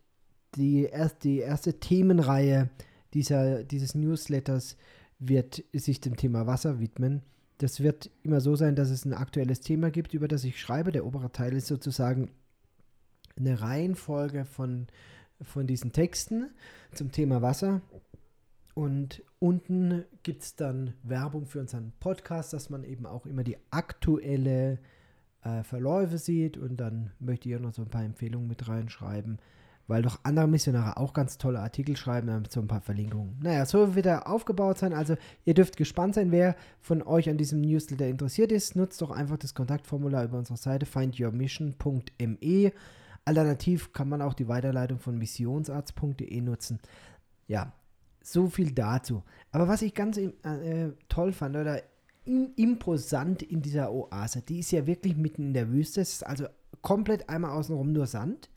die, 0.54 0.84
erst, 0.84 1.24
die 1.24 1.38
erste 1.38 1.80
Themenreihe 1.80 2.70
dieser, 3.12 3.64
dieses 3.64 3.94
Newsletters 3.94 4.76
wird 5.18 5.64
sich 5.72 6.00
dem 6.00 6.16
Thema 6.16 6.46
Wasser 6.46 6.80
widmen. 6.80 7.22
Das 7.58 7.80
wird 7.80 8.10
immer 8.22 8.40
so 8.40 8.56
sein, 8.56 8.74
dass 8.74 8.90
es 8.90 9.04
ein 9.04 9.14
aktuelles 9.14 9.60
Thema 9.60 9.90
gibt, 9.90 10.14
über 10.14 10.28
das 10.28 10.44
ich 10.44 10.60
schreibe. 10.60 10.92
Der 10.92 11.06
obere 11.06 11.30
Teil 11.30 11.54
ist 11.54 11.68
sozusagen 11.68 12.30
eine 13.36 13.60
Reihenfolge 13.60 14.44
von, 14.44 14.86
von 15.40 15.66
diesen 15.66 15.92
Texten 15.92 16.50
zum 16.92 17.12
Thema 17.12 17.42
Wasser. 17.42 17.80
Und 18.74 19.22
unten 19.38 20.04
gibt 20.24 20.42
es 20.42 20.56
dann 20.56 20.94
Werbung 21.04 21.46
für 21.46 21.60
unseren 21.60 21.92
Podcast, 22.00 22.52
dass 22.52 22.70
man 22.70 22.82
eben 22.82 23.06
auch 23.06 23.24
immer 23.24 23.44
die 23.44 23.56
aktuelle 23.70 24.80
äh, 25.44 25.62
Verläufe 25.62 26.18
sieht. 26.18 26.56
Und 26.56 26.78
dann 26.78 27.12
möchte 27.20 27.48
ich 27.48 27.56
auch 27.56 27.60
noch 27.60 27.74
so 27.74 27.82
ein 27.82 27.90
paar 27.90 28.04
Empfehlungen 28.04 28.48
mit 28.48 28.66
reinschreiben, 28.66 29.38
weil 29.86 30.02
doch 30.02 30.20
andere 30.22 30.48
Missionare 30.48 30.96
auch 30.96 31.12
ganz 31.12 31.36
tolle 31.38 31.60
Artikel 31.60 31.96
schreiben, 31.96 32.26
dann 32.28 32.44
so 32.48 32.60
ein 32.60 32.68
paar 32.68 32.80
Verlinkungen. 32.80 33.38
Naja, 33.42 33.66
so 33.66 33.94
wird 33.94 34.06
er 34.06 34.28
aufgebaut 34.28 34.78
sein. 34.78 34.92
Also 34.94 35.16
ihr 35.44 35.54
dürft 35.54 35.76
gespannt 35.76 36.14
sein, 36.14 36.30
wer 36.32 36.56
von 36.80 37.02
euch 37.02 37.28
an 37.28 37.36
diesem 37.36 37.60
Newsletter 37.60 38.06
interessiert 38.06 38.50
ist. 38.52 38.76
Nutzt 38.76 39.02
doch 39.02 39.10
einfach 39.10 39.36
das 39.36 39.54
Kontaktformular 39.54 40.24
über 40.24 40.38
unsere 40.38 40.56
Seite 40.56 40.86
findyourmission.me. 40.86 42.72
Alternativ 43.26 43.92
kann 43.92 44.08
man 44.08 44.20
auch 44.22 44.34
die 44.34 44.48
Weiterleitung 44.48 44.98
von 44.98 45.18
missionsarzt.de 45.18 46.40
nutzen. 46.40 46.78
Ja, 47.46 47.72
so 48.22 48.48
viel 48.48 48.72
dazu. 48.72 49.22
Aber 49.50 49.68
was 49.68 49.82
ich 49.82 49.94
ganz 49.94 50.16
äh, 50.18 50.32
toll 51.08 51.32
fand 51.32 51.56
oder 51.56 51.82
im- 52.24 52.50
imposant 52.56 53.42
in 53.42 53.62
dieser 53.62 53.92
Oase, 53.92 54.42
die 54.42 54.60
ist 54.60 54.72
ja 54.72 54.86
wirklich 54.86 55.16
mitten 55.16 55.42
in 55.48 55.54
der 55.54 55.70
Wüste. 55.70 56.00
Es 56.00 56.14
ist 56.14 56.26
also 56.26 56.46
komplett 56.82 57.28
einmal 57.28 57.52
außenrum 57.52 57.92
nur 57.92 58.06
Sand. 58.06 58.48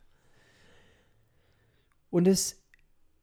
Und 2.09 2.27
es 2.27 2.61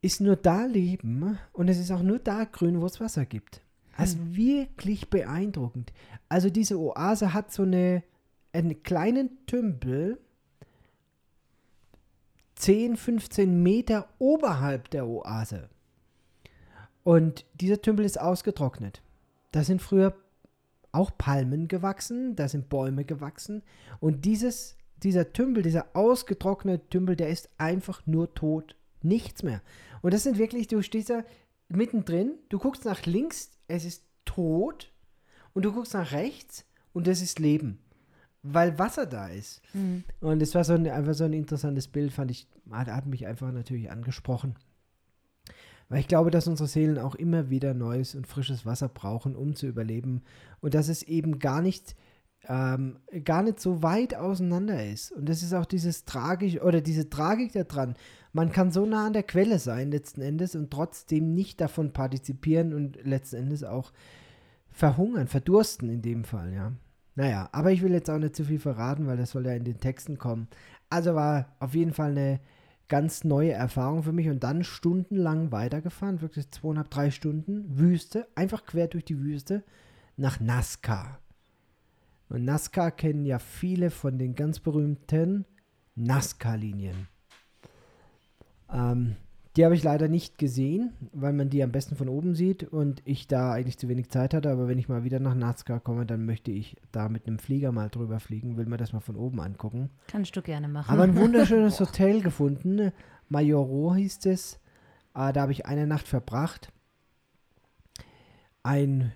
ist 0.03 0.21
nur 0.21 0.37
da 0.37 0.67
Leben 0.67 1.39
und 1.53 1.69
es 1.69 1.79
ist 1.79 1.91
auch 1.91 2.03
nur 2.03 2.19
da 2.19 2.45
grün, 2.45 2.81
wo 2.81 2.87
es 2.87 3.01
Wasser 3.01 3.25
gibt. 3.25 3.63
Also 3.97 4.19
wirklich 4.37 5.09
beeindruckend. 5.09 5.93
Also 6.29 6.51
diese 6.51 6.79
Oase 6.79 7.33
hat 7.33 7.53
so 7.53 7.63
eine, 7.63 8.03
einen 8.53 8.83
kleinen 8.83 9.47
Tümpel, 9.47 10.19
10, 12.57 12.97
15 12.97 13.63
Meter 13.63 14.09
oberhalb 14.19 14.91
der 14.91 15.07
Oase. 15.07 15.69
Und 17.03 17.45
dieser 17.55 17.81
Tümpel 17.81 18.05
ist 18.05 18.21
ausgetrocknet. 18.21 19.03
Da 19.53 19.65
sind 19.65 19.83
früher 19.83 20.17
auch 20.93 21.11
Palmen 21.17 21.69
gewachsen, 21.69 22.37
da 22.37 22.49
sind 22.49 22.69
Bäume 22.69 23.05
gewachsen. 23.05 23.63
Und 24.01 24.25
dieses, 24.25 24.77
dieser 25.03 25.33
Tümpel, 25.33 25.63
dieser 25.63 25.89
ausgetrocknete 25.95 26.89
Tümpel, 26.89 27.17
der 27.17 27.29
ist 27.29 27.51
einfach 27.59 28.07
nur 28.07 28.35
tot. 28.35 28.77
Nichts 29.03 29.43
mehr. 29.43 29.61
Und 30.03 30.15
das 30.15 30.23
sind 30.23 30.39
wirklich, 30.39 30.69
du 30.69 30.83
stehst 30.83 31.11
da 31.11 31.25
mittendrin, 31.69 32.33
du 32.49 32.59
guckst 32.59 32.85
nach 32.85 33.05
links, 33.07 33.51
es 33.69 33.85
ist 33.85 34.05
tot. 34.25 34.93
Und 35.53 35.65
du 35.65 35.73
guckst 35.73 35.95
nach 35.95 36.13
rechts 36.13 36.65
und 36.93 37.07
es 37.07 37.23
ist 37.23 37.39
Leben. 37.39 37.79
weil 38.45 38.79
Wasser 38.79 39.07
da 39.07 39.29
ist. 39.29 39.63
Mhm. 39.73 40.05
Und 40.21 40.43
es 40.43 40.55
war 40.55 40.65
so 40.65 40.75
ein, 40.75 40.87
einfach 40.87 41.15
so 41.15 41.25
ein 41.25 41.33
interessantes 41.33 41.89
Bild, 41.89 42.13
fand 42.13 42.31
ich, 42.31 42.47
hat, 42.71 42.89
hat 42.89 43.07
mich 43.07 43.27
einfach 43.27 43.51
natürlich 43.51 43.91
angesprochen. 43.91 44.55
Weil 45.89 46.01
ich 46.01 46.09
glaube, 46.09 46.31
dass 46.31 46.47
unsere 46.47 46.69
Seelen 46.69 46.99
auch 46.99 47.15
immer 47.15 47.51
wieder 47.51 47.75
neues 47.75 48.15
und 48.15 48.27
frisches 48.27 48.65
Wasser 48.67 48.89
brauchen, 48.89 49.35
um 49.35 49.55
zu 49.55 49.67
überleben. 49.67 50.23
Und 50.61 50.75
dass 50.75 50.89
es 50.89 51.03
eben 51.03 51.39
gar 51.39 51.63
nicht, 51.63 51.97
ähm, 52.49 52.99
gar 53.25 53.43
nicht 53.43 53.61
so 53.61 53.83
weit 53.83 54.15
auseinander 54.15 54.85
ist. 54.85 55.13
Und 55.13 55.29
das 55.29 55.43
ist 55.43 55.55
auch 55.55 55.65
dieses 55.65 56.05
tragisch 56.05 56.61
oder 56.61 56.81
diese 56.81 57.09
Tragik 57.11 57.53
daran. 57.53 57.95
Man 58.33 58.53
kann 58.53 58.71
so 58.71 58.85
nah 58.85 59.07
an 59.07 59.13
der 59.13 59.23
Quelle 59.23 59.59
sein, 59.59 59.91
letzten 59.91 60.21
Endes, 60.21 60.55
und 60.57 60.71
trotzdem 60.71 61.35
nicht 61.35 61.61
davon 61.61 61.93
partizipieren 61.93 62.75
und 62.75 63.05
letzten 63.05 63.37
Endes 63.37 63.65
auch 63.65 63.93
verhungern, 64.71 65.29
verdursten 65.29 65.89
in 65.89 66.03
dem 66.03 66.25
Fall, 66.25 66.53
ja. 66.53 66.73
Naja, 67.17 67.49
aber 67.53 67.71
ich 67.71 67.81
will 67.83 67.93
jetzt 67.93 68.11
auch 68.11 68.19
nicht 68.19 68.35
zu 68.35 68.45
viel 68.45 68.59
verraten, 68.59 69.07
weil 69.07 69.17
das 69.17 69.31
soll 69.31 69.47
ja 69.47 69.53
in 69.53 69.63
den 69.63 69.79
Texten 69.79 70.19
kommen. 70.19 70.49
Also 70.91 71.15
war 71.15 71.55
auf 71.61 71.75
jeden 71.75 71.93
Fall 71.93 72.11
eine 72.11 72.41
ganz 72.89 73.25
neue 73.25 73.53
Erfahrung 73.53 74.03
für 74.03 74.13
mich 74.13 74.29
und 74.29 74.43
dann 74.43 74.65
stundenlang 74.65 75.53
weitergefahren, 75.53 76.21
wirklich 76.21 76.51
zweieinhalb, 76.51 76.91
drei 76.91 77.11
Stunden, 77.11 77.79
Wüste, 77.79 78.27
einfach 78.35 78.67
quer 78.67 78.89
durch 78.89 79.05
die 79.05 79.21
Wüste 79.21 79.63
nach 80.17 80.41
Nazca. 80.41 81.19
Und 82.29 82.45
Nazca 82.45 82.91
kennen 82.91 83.25
ja 83.25 83.39
viele 83.39 83.91
von 83.91 84.19
den 84.19 84.35
ganz 84.35 84.61
berühmten 84.61 85.45
Nazca-Linien. 85.95 87.09
Ähm, 88.73 89.17
die 89.57 89.65
habe 89.65 89.77
ich 89.77 89.85
leider 89.85 90.09
nicht 90.09 90.37
gesehen, 90.37 90.95
weil 91.13 91.33
man 91.33 91.49
die 91.49 91.63
am 91.63 91.71
besten 91.71 91.95
von 91.95 92.09
oben 92.09 92.35
sieht 92.35 92.65
und 92.65 93.03
ich 93.05 93.29
da 93.29 93.53
eigentlich 93.53 93.79
zu 93.79 93.89
wenig 93.89 94.11
Zeit 94.11 94.35
hatte. 94.35 94.51
Aber 94.51 94.67
wenn 94.67 94.79
ich 94.79 94.89
mal 94.89 95.05
wieder 95.05 95.21
nach 95.21 95.37
Nazca 95.37 95.79
komme, 95.79 96.07
dann 96.07 96.27
möchte 96.27 96.51
ich 96.51 96.77
da 96.91 97.09
mit 97.09 97.29
einem 97.29 97.39
Flieger 97.39 97.71
mal 97.71 97.89
drüber 97.89 98.19
fliegen, 98.19 98.57
will 98.57 98.67
mir 98.67 98.79
das 98.79 98.93
mal 98.93 99.01
von 99.01 99.15
oben 99.15 99.41
angucken. 99.41 99.91
Kannst 100.09 100.35
du 100.35 100.43
gerne 100.43 100.67
machen. 100.67 100.93
Aber 100.93 101.05
ein 101.05 101.17
wunderschönes 101.17 101.79
Hotel 101.79 102.21
gefunden. 102.21 102.91
Majoro 103.29 103.95
hieß 103.95 104.27
es. 104.27 104.59
Ah, 105.13 105.33
da 105.33 105.43
habe 105.43 105.53
ich 105.53 105.67
eine 105.67 105.87
Nacht 105.87 106.09
verbracht. 106.09 106.73
Ein 108.65 109.13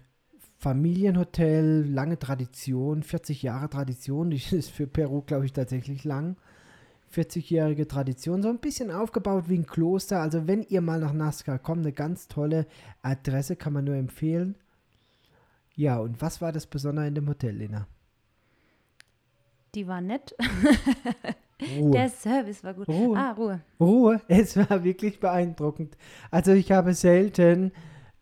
Familienhotel, 0.58 1.88
lange 1.88 2.18
Tradition, 2.18 3.04
40 3.04 3.42
Jahre 3.42 3.70
Tradition. 3.70 4.30
Die 4.30 4.42
ist 4.56 4.70
für 4.70 4.86
Peru, 4.86 5.22
glaube 5.22 5.46
ich, 5.46 5.52
tatsächlich 5.52 6.04
lang. 6.04 6.36
40-jährige 7.14 7.88
Tradition, 7.88 8.42
so 8.42 8.50
ein 8.50 8.58
bisschen 8.58 8.90
aufgebaut 8.90 9.44
wie 9.48 9.56
ein 9.56 9.66
Kloster. 9.66 10.20
Also 10.20 10.46
wenn 10.46 10.62
ihr 10.64 10.82
mal 10.82 11.00
nach 11.00 11.14
Nazca 11.14 11.56
kommt, 11.56 11.80
eine 11.80 11.92
ganz 11.92 12.28
tolle 12.28 12.66
Adresse, 13.00 13.56
kann 13.56 13.72
man 13.72 13.86
nur 13.86 13.94
empfehlen. 13.94 14.56
Ja, 15.74 15.98
und 16.00 16.20
was 16.20 16.42
war 16.42 16.52
das 16.52 16.66
Besondere 16.66 17.06
in 17.06 17.14
dem 17.14 17.28
Hotel, 17.28 17.54
Lena? 17.54 17.86
Die 19.74 19.86
war 19.86 20.02
nett. 20.02 20.34
Ruhe. 21.78 21.92
Der 21.92 22.10
Service 22.10 22.62
war 22.62 22.74
gut. 22.74 22.88
Ruhe. 22.88 23.16
Ah, 23.16 23.32
Ruhe. 23.32 23.60
Ruhe, 23.80 24.20
es 24.28 24.56
war 24.56 24.84
wirklich 24.84 25.18
beeindruckend. 25.18 25.96
Also 26.30 26.52
ich 26.52 26.72
habe 26.72 26.94
selten 26.94 27.72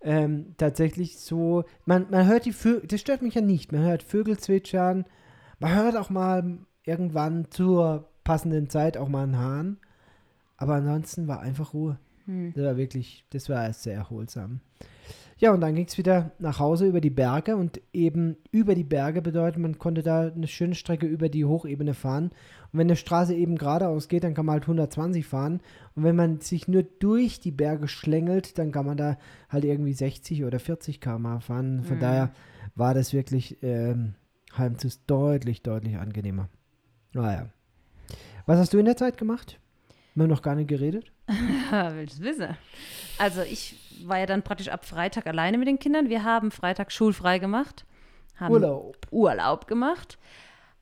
ähm, 0.06 0.54
tatsächlich 0.56 1.18
so, 1.18 1.64
man, 1.84 2.06
man 2.10 2.28
hört 2.28 2.44
die 2.44 2.52
Vögel, 2.52 2.86
das 2.86 3.00
stört 3.00 3.22
mich 3.22 3.34
ja 3.34 3.40
nicht, 3.40 3.72
man 3.72 3.82
hört 3.82 4.04
Vögel 4.04 4.38
zwitschern, 4.38 5.04
man 5.58 5.74
hört 5.74 5.96
auch 5.96 6.10
mal 6.10 6.58
irgendwann 6.84 7.50
zur 7.50 8.08
passenden 8.22 8.70
Zeit 8.70 8.96
auch 8.96 9.08
mal 9.08 9.24
einen 9.24 9.38
Hahn, 9.38 9.78
aber 10.56 10.74
ansonsten 10.76 11.26
war 11.26 11.40
einfach 11.40 11.74
Ruhe. 11.74 11.98
Hm. 12.26 12.52
Das 12.54 12.64
war 12.64 12.76
wirklich, 12.76 13.24
das 13.30 13.48
war 13.48 13.72
sehr 13.72 13.94
erholsam. 13.94 14.60
Ja, 15.38 15.52
und 15.52 15.60
dann 15.60 15.74
ging 15.74 15.86
es 15.86 15.98
wieder 15.98 16.30
nach 16.38 16.60
Hause 16.60 16.86
über 16.86 17.00
die 17.00 17.10
Berge 17.10 17.56
und 17.56 17.80
eben 17.92 18.36
über 18.52 18.76
die 18.76 18.84
Berge 18.84 19.20
bedeutet, 19.20 19.60
man 19.60 19.76
konnte 19.76 20.04
da 20.04 20.28
eine 20.28 20.46
schöne 20.46 20.76
Strecke 20.76 21.06
über 21.06 21.28
die 21.28 21.44
Hochebene 21.44 21.94
fahren. 21.94 22.30
Und 22.76 22.80
wenn 22.80 22.88
eine 22.88 22.96
Straße 22.96 23.34
eben 23.34 23.56
geradeaus 23.56 24.08
geht, 24.08 24.22
dann 24.22 24.34
kann 24.34 24.44
man 24.44 24.52
halt 24.52 24.64
120 24.64 25.24
fahren. 25.24 25.60
Und 25.94 26.04
wenn 26.04 26.14
man 26.14 26.40
sich 26.40 26.68
nur 26.68 26.82
durch 26.82 27.40
die 27.40 27.50
Berge 27.50 27.88
schlängelt, 27.88 28.58
dann 28.58 28.70
kann 28.70 28.84
man 28.84 28.98
da 28.98 29.16
halt 29.48 29.64
irgendwie 29.64 29.94
60 29.94 30.44
oder 30.44 30.58
40 30.58 31.00
km 31.00 31.40
fahren. 31.40 31.82
Von 31.84 31.96
Mhm. 31.96 32.00
daher 32.00 32.32
war 32.74 32.92
das 32.92 33.14
wirklich 33.14 33.62
ähm, 33.62 34.14
Heimzus 34.58 35.06
deutlich, 35.06 35.62
deutlich 35.62 35.96
angenehmer. 35.96 36.50
Naja. 37.14 37.46
Was 38.44 38.58
hast 38.58 38.74
du 38.74 38.78
in 38.78 38.84
der 38.84 38.98
Zeit 38.98 39.16
gemacht? 39.16 39.58
Wir 40.14 40.24
haben 40.24 40.30
noch 40.30 40.42
gar 40.42 40.54
nicht 40.54 40.68
geredet. 40.68 41.10
Willst 41.94 42.18
du 42.18 42.24
wissen? 42.24 42.56
Also 43.18 43.40
ich 43.40 43.76
war 44.04 44.18
ja 44.18 44.26
dann 44.26 44.42
praktisch 44.42 44.68
ab 44.68 44.84
Freitag 44.84 45.26
alleine 45.26 45.56
mit 45.56 45.66
den 45.66 45.78
Kindern. 45.78 46.10
Wir 46.10 46.24
haben 46.24 46.50
Freitag 46.50 46.92
schulfrei 46.92 47.38
gemacht. 47.38 47.86
Haben 48.36 48.52
Urlaub. 48.52 48.98
Urlaub 49.10 49.66
gemacht. 49.66 50.18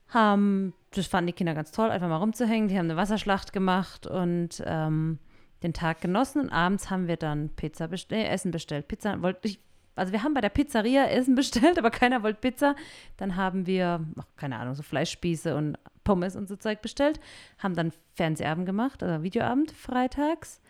Haben, 0.09 0.73
das 0.91 1.07
fanden 1.07 1.27
die 1.27 1.33
Kinder 1.33 1.53
ganz 1.53 1.71
toll, 1.71 1.89
einfach 1.89 2.07
mal 2.07 2.17
rumzuhängen. 2.17 2.67
Die 2.67 2.77
haben 2.77 2.85
eine 2.85 2.97
Wasserschlacht 2.97 3.53
gemacht 3.53 4.07
und 4.07 4.63
ähm, 4.65 5.19
den 5.63 5.73
Tag 5.73 6.01
genossen. 6.01 6.41
Und 6.41 6.49
abends 6.49 6.89
haben 6.89 7.07
wir 7.07 7.17
dann 7.17 7.49
Pizza 7.49 7.87
bestell, 7.87 8.25
äh, 8.25 8.27
Essen 8.27 8.51
bestellt. 8.51 8.87
Pizza 8.87 9.21
wollte 9.21 9.47
ich, 9.47 9.59
also 9.95 10.11
wir 10.11 10.23
haben 10.23 10.33
bei 10.33 10.41
der 10.41 10.49
Pizzeria 10.49 11.05
Essen 11.05 11.35
bestellt, 11.35 11.77
aber 11.77 11.91
keiner 11.91 12.23
wollte 12.23 12.39
Pizza. 12.39 12.75
Dann 13.17 13.35
haben 13.35 13.65
wir, 13.65 14.05
ach, 14.17 14.25
keine 14.37 14.57
Ahnung, 14.57 14.75
so 14.75 14.83
Fleischspieße 14.83 15.55
und 15.55 15.77
Pommes 16.03 16.35
und 16.35 16.47
so 16.47 16.55
Zeug 16.55 16.81
bestellt. 16.81 17.19
Haben 17.57 17.75
dann 17.75 17.91
Fernsehabend 18.13 18.65
gemacht, 18.65 19.01
also 19.01 19.23
Videoabend 19.23 19.71
freitags. 19.71 20.61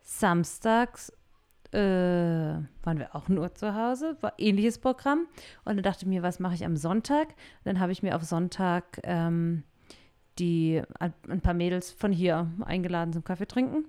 Samstags 0.00 1.12
äh, 1.72 1.78
waren 1.78 2.98
wir 2.98 3.14
auch 3.14 3.28
nur 3.28 3.54
zu 3.54 3.74
Hause, 3.74 4.16
war 4.20 4.34
ähnliches 4.38 4.78
Programm. 4.78 5.26
Und 5.64 5.76
dann 5.76 5.82
dachte 5.82 6.02
ich 6.02 6.08
mir, 6.08 6.22
was 6.22 6.38
mache 6.38 6.54
ich 6.54 6.64
am 6.64 6.76
Sonntag? 6.76 7.28
Und 7.28 7.66
dann 7.66 7.80
habe 7.80 7.92
ich 7.92 8.02
mir 8.02 8.16
auf 8.16 8.24
Sonntag 8.24 9.00
ähm, 9.04 9.64
die 10.38 10.82
ein 11.28 11.40
paar 11.40 11.54
Mädels 11.54 11.90
von 11.90 12.12
hier 12.12 12.50
eingeladen 12.64 13.12
zum 13.12 13.24
Kaffee 13.24 13.46
trinken. 13.46 13.84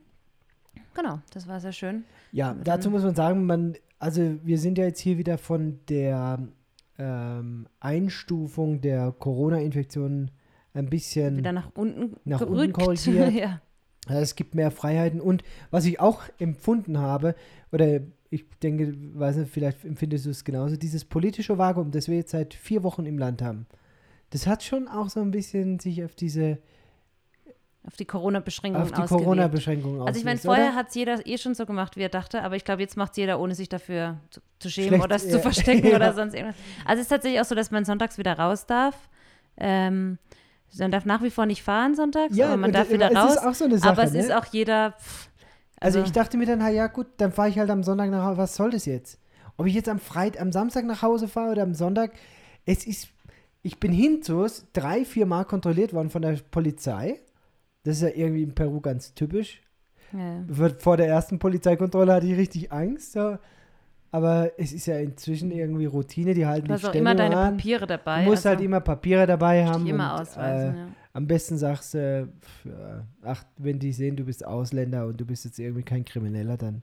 Genau, 0.94 1.20
das 1.32 1.48
war 1.48 1.60
sehr 1.60 1.72
schön. 1.72 2.04
Ja, 2.32 2.56
dazu 2.64 2.90
muss 2.90 3.04
man 3.04 3.16
sagen, 3.16 3.46
man, 3.46 3.76
also 4.00 4.36
wir 4.44 4.60
sind 4.60 4.78
ja 4.78 4.86
jetzt 4.86 5.00
hier 5.00 5.18
wieder 5.18 5.38
von 5.38 5.80
der 5.90 6.40
ähm, 6.98 7.68
Einstufung 7.80 8.82
der 8.82 9.12
Corona-Infektion 9.12 10.32
ein 10.74 10.90
bisschen. 10.90 11.38
Wieder 11.38 11.52
nach 11.52 11.72
unten 11.76 12.18
nach 12.26 12.42
unten 12.42 12.54
gerückt. 12.54 12.74
korrigiert. 12.74 13.32
ja. 13.34 13.62
Ja, 14.10 14.20
Es 14.20 14.36
gibt 14.36 14.54
mehr 14.54 14.70
Freiheiten 14.70 15.22
und 15.22 15.44
was 15.72 15.86
ich 15.86 16.00
auch 16.02 16.24
empfunden 16.38 16.98
habe, 16.98 17.36
oder 17.74 18.00
ich 18.30 18.46
denke, 18.62 18.94
weiß 19.16 19.38
nicht, 19.38 19.52
vielleicht 19.52 19.84
empfindest 19.84 20.26
du 20.26 20.30
es 20.30 20.44
genauso, 20.44 20.78
dieses 20.78 21.04
politische 21.04 21.58
Vakuum, 21.58 21.92
das 21.92 22.08
wir 22.08 22.18
jetzt 22.18 22.32
seit 22.32 22.54
vier 22.54 22.84
Wochen 22.84 23.06
im 23.06 23.18
Land 23.18 23.42
haben, 23.42 23.66
das 24.30 24.48
hat 24.48 24.64
schon 24.64 24.88
auch 24.88 25.10
so 25.10 25.20
ein 25.22 25.32
bisschen 25.32 25.80
sich 25.80 26.04
auf 26.04 26.16
diese, 26.16 26.60
Auf 27.86 27.96
die 27.98 28.06
Corona-Beschränkungen 28.06 28.84
auf 28.84 28.92
die. 28.92 29.02
Corona-Beschränkungen 29.08 30.02
Also 30.02 30.20
ich 30.20 30.26
meine, 30.26 30.40
vorher 30.40 30.76
hat 30.76 30.90
es 30.90 30.96
jeder 30.96 31.26
eh 31.26 31.38
schon 31.38 31.56
so 31.56 31.66
gemacht, 31.66 31.98
wie 31.98 32.02
er 32.02 32.10
dachte, 32.10 32.44
aber 32.44 32.56
ich 32.56 32.64
glaube, 32.64 32.82
jetzt 32.82 32.96
macht 32.96 33.12
es 33.12 33.18
jeder, 33.18 33.40
ohne 33.40 33.56
sich 33.56 33.70
dafür 33.70 34.20
zu, 34.30 34.40
zu 34.60 34.70
schämen 34.70 34.90
Schlecht, 34.90 35.04
oder 35.04 35.16
es 35.16 35.26
ja. 35.26 35.32
zu 35.32 35.40
verstecken 35.40 35.88
Ja. 35.90 35.96
oder 35.96 36.14
sonst 36.14 36.34
irgendwas. 36.36 36.56
Also 36.86 37.00
es 37.00 37.06
ist 37.06 37.10
tatsächlich 37.10 37.42
auch 37.42 37.46
so, 37.46 37.56
dass 37.56 37.72
man 37.72 37.86
sonntags 37.86 38.18
wieder 38.18 38.38
raus 38.38 38.66
darf. 38.68 39.10
Ähm, 39.58 40.18
man 40.80 40.92
darf 40.92 41.06
nach 41.06 41.22
wie 41.22 41.30
vor 41.30 41.46
nicht 41.46 41.62
fahren 41.62 41.94
sonntags, 41.96 42.40
aber 42.40 42.58
man 42.58 42.72
darf 42.72 42.90
wieder 42.90 43.12
raus. 43.12 43.36
so 43.58 43.70
Sache, 43.78 43.90
aber 43.90 44.04
es 44.04 44.14
ne? 44.14 44.20
ist 44.20 44.32
auch 44.32 44.46
jeder. 44.46 44.94
Pff, 44.94 45.30
Also, 45.84 46.02
ich 46.02 46.12
dachte 46.12 46.38
mir 46.38 46.46
dann, 46.46 46.74
ja 46.74 46.88
gut, 46.88 47.08
dann 47.18 47.32
fahre 47.32 47.50
ich 47.50 47.60
halt 47.60 47.70
am 47.70 47.84
Sonntag 47.84 48.10
nach 48.10 48.26
Hause. 48.26 48.38
Was 48.38 48.56
soll 48.56 48.72
das 48.72 48.86
jetzt? 48.86 49.20
Ob 49.58 49.66
ich 49.68 49.74
jetzt 49.76 49.90
am 49.90 50.00
Freit 50.00 50.40
am 50.40 50.52
Samstag 50.52 50.86
nach 50.86 51.02
Hause 51.02 51.28
fahre 51.28 51.52
oder 51.52 51.64
am 51.64 51.74
Sonntag, 51.76 52.12
es 52.66 52.88
ist, 52.88 53.10
ich 53.62 53.80
bin 53.80 53.92
hinzus 53.92 54.66
drei, 54.74 55.06
vier 55.06 55.26
Mal 55.26 55.44
kontrolliert 55.46 55.94
worden 55.94 56.10
von 56.10 56.22
der 56.24 56.38
Polizei. 56.52 57.20
Das 57.84 57.98
ist 57.98 58.02
ja 58.04 58.10
irgendwie 58.16 58.44
in 58.44 58.56
Peru 58.56 58.80
ganz 58.82 59.14
typisch. 59.14 59.62
Ja. 60.12 60.44
Wird- 60.48 60.82
Vor 60.82 60.98
der 60.98 61.08
ersten 61.08 61.38
Polizeikontrolle 61.40 62.14
hatte 62.14 62.28
ich 62.28 62.38
richtig 62.38 62.72
Angst. 62.72 63.12
So. 63.14 63.38
Aber 64.12 64.52
es 64.58 64.72
ist 64.74 64.86
ja 64.86 64.98
inzwischen 65.00 65.52
irgendwie 65.52 65.86
Routine, 65.86 66.34
die 66.34 66.46
halten 66.46 66.68
Du 66.68 66.74
hast 66.74 66.82
die 66.82 66.88
auch 66.88 66.92
Stände 66.92 67.12
immer 67.12 67.16
deine 67.16 67.36
an. 67.38 67.58
Papiere 67.58 67.88
dabei. 67.88 68.24
Du 68.24 68.30
musst 68.30 68.46
also 68.46 68.50
halt 68.50 68.62
immer 68.62 68.80
Papiere 68.80 69.26
dabei 69.28 69.66
haben. 69.66 69.84
die 69.86 69.90
immer 69.92 70.14
und, 70.16 70.22
ausweisen. 70.22 70.76
äh, 70.76 70.80
ja. 70.80 70.88
Am 71.14 71.28
besten 71.28 71.58
sagst 71.58 71.94
du, 71.94 72.28
ja, 72.66 73.06
ach, 73.22 73.44
wenn 73.58 73.80
die 73.80 73.94
sehen, 73.94 74.16
du 74.16 74.26
bist 74.26 74.46
Ausländer 74.46 75.06
und 75.06 75.22
du 75.22 75.26
bist 75.26 75.46
jetzt 75.46 75.60
irgendwie 75.60 75.84
kein 75.84 76.04
Krimineller, 76.06 76.58
dann 76.58 76.82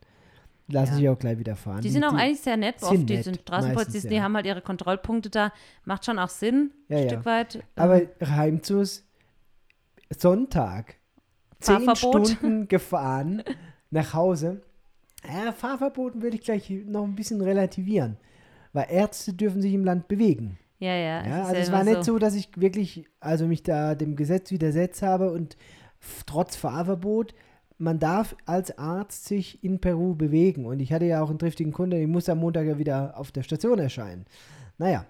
lassen 0.69 0.93
Ja. 0.93 0.99
sie 0.99 1.09
auch 1.09 1.19
gleich 1.19 1.39
wieder 1.39 1.57
fahren. 1.57 1.83
Die 1.83 1.91
sind 1.91 2.05
auch 2.05 2.15
eigentlich 2.15 2.41
sehr 2.41 2.57
nett, 2.57 2.79
sind 2.81 2.89
oft 3.01 3.09
die 3.09 3.23
sind 3.23 3.41
Straßenpolizisten, 3.41 3.93
meistens, 3.95 4.09
die 4.09 4.17
ja. 4.17 4.23
haben 4.23 4.37
halt 4.37 4.47
ihre 4.47 4.63
Kontrollpunkte 4.63 5.31
da. 5.31 5.53
Macht 5.85 6.05
schon 6.05 6.19
auch 6.21 6.29
Sinn, 6.29 6.71
Ja, 6.89 6.97
ein 6.99 7.03
ja. 7.05 7.09
Stück 7.11 7.25
weit. 7.27 7.65
Aber 7.75 8.03
Ähm, 8.03 8.09
Heimzus, 8.37 9.05
Sonntag, 10.17 10.95
zehn. 11.61 11.95
Stunden 11.97 12.69
gefahren 12.69 13.43
nach 13.91 14.15
Hause. 14.15 14.63
Ja, 15.27 15.53
Fahrverboten 15.53 16.23
würde 16.23 16.37
ich 16.37 16.43
gleich 16.43 16.71
noch 16.87 17.05
ein 17.05 17.15
bisschen 17.17 17.41
relativieren. 17.41 18.17
Weil 18.73 18.87
Ärzte 18.91 19.33
dürfen 19.33 19.61
sich 19.61 19.75
im 19.75 19.85
Land 19.85 20.07
bewegen. 20.09 20.59
Ja, 20.81 20.95
ja. 20.97 21.27
Ja, 21.27 21.43
ist 21.43 21.49
also 21.49 21.61
es 21.61 21.73
war 21.73 21.85
nicht 21.85 22.05
so, 22.05 22.19
dass 22.19 22.35
ich 22.35 22.49
wirklich, 22.57 23.05
also 23.21 23.47
mich 23.47 23.63
da 23.63 23.95
dem 23.95 24.17
Gesetz 24.17 24.51
widersetzt 24.51 25.03
habe 25.03 25.31
und 25.31 25.57
trotz 26.27 26.57
Fahrverbot, 26.57 27.35
man 27.79 27.99
darf 27.99 28.35
als 28.47 28.77
Arzt 28.79 29.27
sich 29.27 29.63
in 29.65 29.79
Peru 29.81 30.15
bewegen. 30.15 30.67
Und 30.67 30.81
ich 30.81 30.93
hatte 30.93 31.05
ja 31.07 31.23
auch 31.23 31.31
einen 31.31 31.39
triftigen 31.39 31.73
Kunde, 31.73 31.99
ich 32.01 32.09
muss 32.09 32.29
am 32.29 32.39
Montag 32.39 32.67
ja 32.67 32.79
wieder 32.79 33.15
auf 33.17 33.31
der 33.33 33.43
Station 33.43 33.79
erscheinen. 33.79 34.27
Naja, 34.79 35.05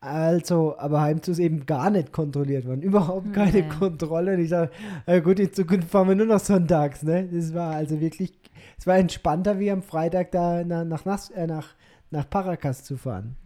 Also, 0.00 0.76
aber 0.78 1.00
Heimzu 1.00 1.30
ist 1.30 1.38
eben 1.38 1.64
gar 1.64 1.88
nicht 1.90 2.10
kontrolliert 2.12 2.66
worden. 2.66 2.82
Überhaupt 2.82 3.32
keine 3.32 3.60
Ja. 3.60 3.68
Kontrolle. 3.68 4.34
Und 4.34 4.40
ich 4.40 4.48
sage, 4.48 4.70
äh, 5.06 5.20
gut, 5.20 5.38
in 5.38 5.52
Zukunft 5.52 5.88
fahren 5.88 6.08
wir 6.08 6.16
nur 6.16 6.26
noch 6.26 6.40
sonntags. 6.40 7.02
Ne? 7.04 7.28
Das 7.32 7.54
war 7.54 7.74
also 7.76 8.00
wirklich, 8.00 8.32
es 8.78 8.86
war 8.86 8.96
entspannter, 8.96 9.60
wie 9.60 9.70
am 9.70 9.80
Freitag 9.82 10.32
da 10.32 10.64
nach, 10.64 10.84
nach, 10.84 11.04
Nas- 11.04 11.30
äh, 11.30 11.46
nach, 11.46 11.68
nach 12.12 12.28
Paracas 12.28 12.84
zu 12.84 12.96
fahren. 12.96 13.36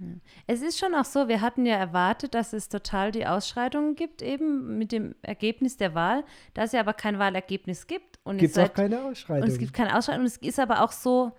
Es 0.46 0.60
ist 0.60 0.78
schon 0.78 0.94
auch 0.94 1.04
so, 1.04 1.28
wir 1.28 1.40
hatten 1.40 1.64
ja 1.66 1.76
erwartet, 1.76 2.34
dass 2.34 2.52
es 2.52 2.68
total 2.68 3.12
die 3.12 3.26
Ausschreitungen 3.26 3.94
gibt, 3.94 4.22
eben 4.22 4.76
mit 4.76 4.92
dem 4.92 5.14
Ergebnis 5.22 5.76
der 5.76 5.94
Wahl, 5.94 6.24
da 6.54 6.64
es 6.64 6.72
ja 6.72 6.80
aber 6.80 6.92
kein 6.92 7.18
Wahlergebnis 7.18 7.86
gibt. 7.86 8.18
Und 8.24 8.38
Gibt 8.38 8.56
es 8.56 8.58
auch 8.58 8.72
keine 8.72 9.00
Und 9.00 9.12
Ausschreitung. 9.12 9.48
es 9.48 9.58
gibt 9.58 9.72
keine 9.72 9.96
Ausschreitung. 9.96 10.22
Und 10.22 10.26
es 10.26 10.36
ist 10.38 10.58
aber 10.58 10.82
auch 10.82 10.90
so, 10.90 11.32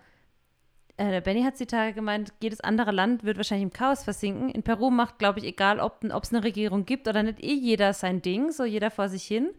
äh, 0.96 1.10
der 1.10 1.20
Benny 1.20 1.42
hat 1.42 1.60
die 1.60 1.66
Tage 1.66 1.92
gemeint, 1.92 2.32
jedes 2.42 2.60
andere 2.60 2.92
Land 2.92 3.24
wird 3.24 3.36
wahrscheinlich 3.36 3.64
im 3.64 3.72
Chaos 3.72 4.04
versinken. 4.04 4.48
In 4.48 4.62
Peru 4.62 4.90
macht, 4.90 5.18
glaube 5.18 5.40
ich, 5.40 5.44
egal, 5.44 5.80
ob 5.80 6.02
es 6.02 6.32
eine 6.32 6.42
Regierung 6.42 6.86
gibt 6.86 7.08
oder 7.08 7.22
nicht, 7.22 7.42
eh 7.42 7.54
jeder 7.54 7.92
sein 7.92 8.22
Ding, 8.22 8.52
so 8.52 8.64
jeder 8.64 8.90
vor 8.90 9.10
sich 9.10 9.24
hin. 9.24 9.50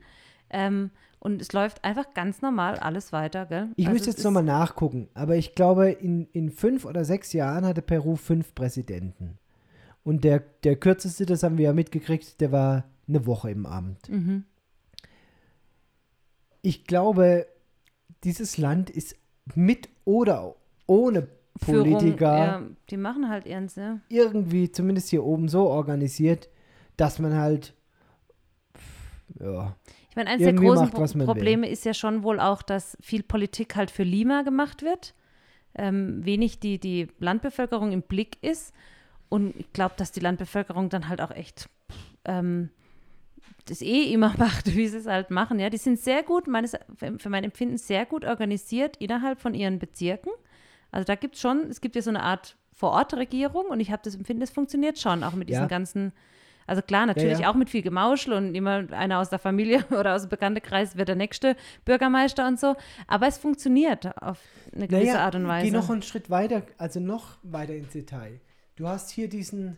Ähm, 0.49 0.89
und 1.19 1.41
es 1.41 1.51
läuft 1.51 1.83
einfach 1.83 2.13
ganz 2.13 2.41
normal 2.41 2.77
alles 2.79 3.11
weiter, 3.11 3.45
gell? 3.45 3.69
ich 3.75 3.87
Also 3.87 3.93
müsste 3.93 4.09
jetzt 4.11 4.23
nochmal 4.23 4.43
nachgucken, 4.43 5.09
aber 5.13 5.35
ich 5.35 5.53
glaube, 5.53 5.91
in, 5.91 6.27
in 6.31 6.49
fünf 6.49 6.85
oder 6.85 7.03
sechs 7.03 7.33
Jahren 7.33 7.65
hatte 7.65 7.81
Peru 7.81 8.15
fünf 8.15 8.55
Präsidenten. 8.55 9.37
Und 10.03 10.23
der, 10.23 10.39
der 10.63 10.77
kürzeste, 10.77 11.25
das 11.25 11.43
haben 11.43 11.57
wir 11.57 11.65
ja 11.65 11.73
mitgekriegt, 11.73 12.39
der 12.39 12.51
war 12.51 12.85
eine 13.07 13.25
Woche 13.25 13.51
im 13.51 13.65
Amt. 13.65 14.09
Mhm. 14.09 14.45
Ich 16.61 16.85
glaube, 16.85 17.47
dieses 18.23 18.57
Land 18.57 18.89
ist 18.89 19.15
mit 19.55 19.89
oder 20.05 20.55
ohne 20.87 21.27
Führung, 21.63 21.93
Politiker 21.93 22.37
ja, 22.37 22.63
die 22.89 22.97
machen 22.97 23.29
halt 23.29 23.45
ihren, 23.45 23.69
ja. 23.75 23.99
irgendwie, 24.07 24.71
zumindest 24.71 25.09
hier 25.09 25.23
oben, 25.23 25.49
so 25.49 25.67
organisiert, 25.67 26.49
dass 26.95 27.19
man 27.19 27.35
halt, 27.35 27.73
ja, 29.39 29.75
Ich 30.09 30.15
meine, 30.15 30.29
eines 30.29 30.39
der 30.39 30.49
Irgendwie 30.49 30.67
großen 30.67 30.85
macht, 30.85 30.97
was 30.97 31.15
man 31.15 31.27
will. 31.27 31.33
Probleme 31.33 31.69
ist 31.69 31.85
ja 31.85 31.93
schon 31.93 32.23
wohl 32.23 32.39
auch, 32.39 32.61
dass 32.61 32.97
viel 32.99 33.23
Politik 33.23 33.75
halt 33.75 33.91
für 33.91 34.03
Lima 34.03 34.41
gemacht 34.41 34.81
wird, 34.81 35.13
ähm, 35.75 36.25
wenig 36.25 36.59
die, 36.59 36.79
die 36.79 37.07
Landbevölkerung 37.19 37.91
im 37.91 38.01
Blick 38.01 38.37
ist. 38.41 38.73
Und 39.29 39.55
ich 39.55 39.71
glaube, 39.73 39.93
dass 39.97 40.11
die 40.11 40.19
Landbevölkerung 40.19 40.89
dann 40.89 41.07
halt 41.07 41.21
auch 41.21 41.31
echt 41.31 41.69
ähm, 42.25 42.69
das 43.65 43.81
eh 43.81 44.11
immer 44.11 44.33
macht, 44.37 44.75
wie 44.75 44.87
sie 44.87 44.97
es 44.97 45.05
halt 45.05 45.29
machen. 45.29 45.59
Ja, 45.59 45.69
die 45.69 45.77
sind 45.77 45.99
sehr 45.99 46.23
gut, 46.23 46.47
meines, 46.47 46.75
für 47.17 47.29
mein 47.29 47.43
Empfinden 47.43 47.77
sehr 47.77 48.05
gut 48.05 48.25
organisiert 48.25 48.97
innerhalb 48.97 49.39
von 49.39 49.53
ihren 49.53 49.79
Bezirken. 49.79 50.31
Also 50.91 51.05
da 51.05 51.15
gibt 51.15 51.35
es 51.35 51.41
schon, 51.41 51.69
es 51.69 51.81
gibt 51.81 51.95
ja 51.95 52.01
so 52.01 52.09
eine 52.09 52.23
Art 52.23 52.55
Vor-Ort-Regierung 52.73 53.65
und 53.65 53.79
ich 53.79 53.91
habe 53.91 54.01
das 54.03 54.15
Empfinden, 54.15 54.41
es 54.41 54.49
funktioniert 54.49 54.97
schon, 54.97 55.23
auch 55.23 55.33
mit 55.33 55.49
diesen 55.49 55.63
Ja. 55.63 55.67
ganzen, 55.67 56.13
also 56.69 56.81
klar, 56.81 57.05
natürlich 57.05 57.39
ja. 57.39 57.49
auch 57.49 57.55
mit 57.55 57.69
viel 57.69 57.81
Gemauschel 57.81 58.33
und 58.33 58.55
immer 58.55 58.85
einer 58.91 59.19
aus 59.19 59.29
der 59.29 59.39
Familie 59.39 59.83
oder 59.91 60.15
aus 60.15 60.21
dem 60.21 60.29
Bekanntenkreis 60.29 60.95
wird 60.95 61.07
der 61.07 61.15
nächste 61.15 61.55
Bürgermeister 61.83 62.47
und 62.47 62.59
so, 62.59 62.75
aber 63.07 63.27
es 63.27 63.37
funktioniert 63.37 64.05
auf 64.21 64.39
eine 64.73 64.87
gewisse 64.87 65.19
Art 65.19 65.35
und 65.35 65.47
Weise. 65.47 65.65
geh 65.65 65.71
noch 65.71 65.89
einen 65.89 66.03
Schritt 66.03 66.29
weiter, 66.29 66.63
also 66.77 66.99
noch 66.99 67.37
weiter 67.43 67.73
ins 67.73 67.91
Detail. 67.91 68.39
Du 68.75 68.87
hast 68.87 69.09
hier 69.09 69.27
diesen, 69.27 69.77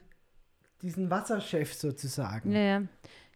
diesen 0.82 1.10
Wasserchef 1.10 1.74
sozusagen. 1.74 2.52
Ja, 2.52 2.60
ja. 2.60 2.82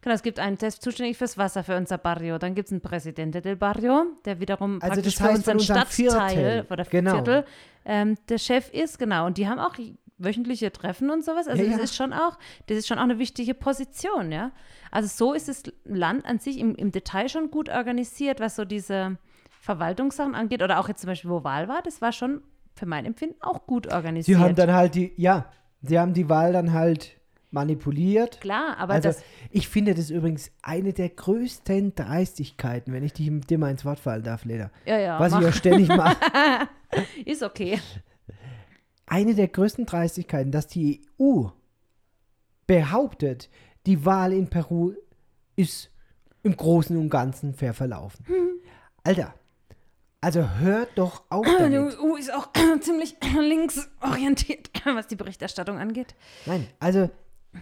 Genau, 0.02 0.14
es 0.14 0.22
gibt 0.22 0.40
einen, 0.40 0.58
der 0.60 0.68
ist 0.68 0.84
zuständig 0.84 1.18
fürs 1.18 1.36
Wasser 1.36 1.64
für 1.64 1.76
unser 1.76 1.98
Barrio. 1.98 2.38
Dann 2.38 2.54
gibt 2.54 2.68
es 2.68 2.72
einen 2.72 2.82
Presidente 2.82 3.42
del 3.42 3.56
Barrio, 3.56 4.06
der 4.24 4.40
wiederum 4.40 4.80
Also 4.80 4.94
praktisch 4.94 5.16
das 5.16 5.16
für 5.16 5.24
heißt 5.24 5.38
unseren 5.38 5.60
von 5.60 5.78
unserem 5.78 5.88
Stadtteil 5.88 6.36
Viertel. 6.36 6.66
oder 6.72 6.84
Genau. 6.84 7.12
Viertel 7.14 7.46
ähm, 7.86 8.16
der 8.30 8.38
Chef 8.38 8.72
ist, 8.74 9.00
genau. 9.00 9.26
Und 9.26 9.38
die 9.38 9.48
haben 9.48 9.60
auch 9.60 9.76
wöchentliche 10.18 10.72
Treffen 10.72 11.10
und 11.10 11.24
sowas. 11.24 11.48
Also 11.48 11.64
Ja, 11.64 11.70
das 11.70 11.78
ja. 11.78 11.84
ist 11.84 11.96
schon 11.96 12.14
auch, 12.14 12.38
das 12.68 12.78
ist 12.78 12.88
schon 12.88 12.98
auch 12.98 13.04
eine 13.04 13.20
wichtige 13.20 13.54
Position, 13.54 14.32
ja. 14.32 14.52
Also 14.92 15.10
so 15.10 15.34
ist 15.34 15.48
das 15.50 15.64
Land 15.84 16.26
an 16.26 16.40
sich 16.40 16.58
im, 16.60 16.76
im 16.76 16.92
Detail 16.92 17.30
schon 17.30 17.52
gut 17.52 17.70
organisiert, 17.70 18.40
was 18.40 18.56
so 18.56 18.66
diese 18.66 19.18
Verwaltungssachen 19.62 20.36
angeht. 20.36 20.64
Oder 20.64 20.80
auch 20.80 20.88
jetzt 20.88 21.02
zum 21.02 21.10
Beispiel, 21.10 21.30
wo 21.30 21.44
Wahl 21.44 21.68
war, 21.68 21.82
das 21.82 22.02
war 22.02 22.12
schon 22.12 22.42
für 22.76 22.86
mein 22.86 23.06
Empfinden 23.06 23.42
auch 23.42 23.66
gut 23.66 23.92
organisiert. 23.92 24.38
Sie 24.38 24.44
haben 24.44 24.56
dann 24.56 24.74
halt 24.74 24.96
die, 24.96 25.14
ja, 25.18 25.52
sie 25.82 26.00
haben 26.00 26.14
die 26.14 26.30
Wahl 26.30 26.54
dann 26.54 26.74
halt 26.74 27.18
manipuliert. 27.52 28.42
Klar, 28.42 28.78
aber 28.78 28.94
also 28.94 29.10
das, 29.10 29.24
ich 29.50 29.68
finde 29.68 29.96
das 29.96 30.10
übrigens 30.10 30.52
eine 30.62 30.94
der 30.94 31.10
größten 31.10 31.96
Dreistigkeiten, 31.96 32.94
wenn 32.94 33.04
ich 33.04 33.14
dich, 33.14 33.32
dir 33.48 33.58
mal 33.58 33.72
ins 33.72 33.86
Wort 33.86 34.00
fallen 34.00 34.24
darf, 34.24 34.46
Leda. 34.46 34.72
ja, 34.86 35.00
ja, 35.00 35.20
Was 35.20 35.32
mach, 35.32 35.40
ich 35.40 35.46
ja 35.46 35.52
ständig 35.54 35.88
mache. 35.88 36.18
ist 37.26 37.44
okay. 37.44 37.80
Eine 39.06 39.36
der 39.36 39.48
größten 39.48 39.86
Dreistigkeiten, 39.86 40.52
dass 40.52 40.68
die 40.68 41.02
EU 41.20 41.48
behauptet, 42.68 43.50
die 43.86 44.06
Wahl 44.06 44.34
in 44.34 44.50
Peru 44.50 44.94
ist 45.56 45.92
im 46.44 46.58
Großen 46.58 46.98
und 46.98 47.10
Ganzen 47.10 47.54
fair 47.54 47.74
verlaufen. 47.74 48.26
Alter, 49.04 49.34
also 50.22 50.58
hört 50.58 50.90
doch 50.96 51.24
auf 51.30 51.46
Die 51.46 51.52
damit. 51.56 52.00
EU 52.00 52.16
ist 52.16 52.34
auch 52.34 52.50
ziemlich 52.82 53.16
linksorientiert, 53.40 54.72
was 54.86 55.08
die 55.08 55.16
Berichterstattung 55.16 55.78
angeht. 55.78 56.16
Nein, 56.46 56.68
also 56.80 57.10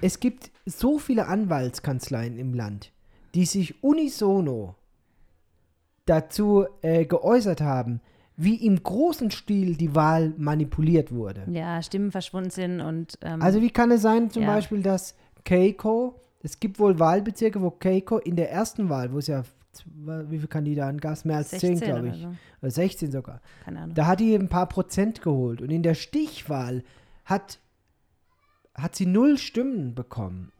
es 0.02 0.20
gibt 0.20 0.52
so 0.66 0.98
viele 0.98 1.28
Anwaltskanzleien 1.28 2.38
im 2.38 2.54
Land, 2.54 2.92
die 3.36 3.46
sich 3.46 3.84
unisono 3.84 4.76
dazu 6.06 6.66
äh, 6.82 7.06
geäußert 7.06 7.62
haben, 7.62 8.02
wie 8.36 8.56
im 8.66 8.82
großen 8.82 9.30
Stil 9.32 9.76
die 9.76 9.94
Wahl 9.96 10.34
manipuliert 10.38 11.12
wurde. 11.12 11.44
Ja, 11.52 11.82
Stimmen 11.82 12.12
verschwunden 12.12 12.50
sind 12.50 12.82
und 12.82 13.18
ähm, 13.22 13.42
Also 13.42 13.62
wie 13.62 13.70
kann 13.70 13.92
es 13.92 14.02
sein, 14.02 14.32
zum 14.32 14.44
Ja. 14.44 14.56
Beispiel, 14.56 14.82
dass 14.82 15.16
Keiko, 15.46 16.20
es 16.42 16.60
gibt 16.60 16.80
wohl 16.80 16.98
Wahlbezirke, 17.00 17.62
wo 17.62 17.70
Keiko 17.70 18.18
in 18.18 18.36
der 18.36 18.52
ersten 18.52 18.90
Wahl, 18.90 19.14
wo 19.14 19.20
es 19.20 19.28
ja, 19.28 19.44
wie 19.96 20.38
viele 20.38 20.48
Kandidaten 20.48 21.00
gab 21.00 21.14
es? 21.14 21.26
Mehr 21.26 21.38
als 21.38 21.50
10, 21.50 21.78
16 21.78 21.88
glaube 21.88 22.02
oder 22.08 22.16
ich. 22.16 22.22
so. 22.22 22.28
Oder 22.62 22.72
16 22.72 23.12
sogar. 23.12 23.42
keine 23.66 23.82
Ahnung. 23.82 23.96
Da 23.96 24.08
hat 24.08 24.20
die 24.20 24.34
ein 24.36 24.50
paar 24.50 24.68
Prozent 24.68 25.22
geholt. 25.22 25.62
Und 25.62 25.70
in 25.72 25.84
der 25.84 25.96
Stichwahl 25.96 26.84
hat, 27.26 27.60
hat 28.76 28.96
sie 28.96 29.06
null 29.06 29.38
Stimmen 29.38 29.94
bekommen. 29.96 30.52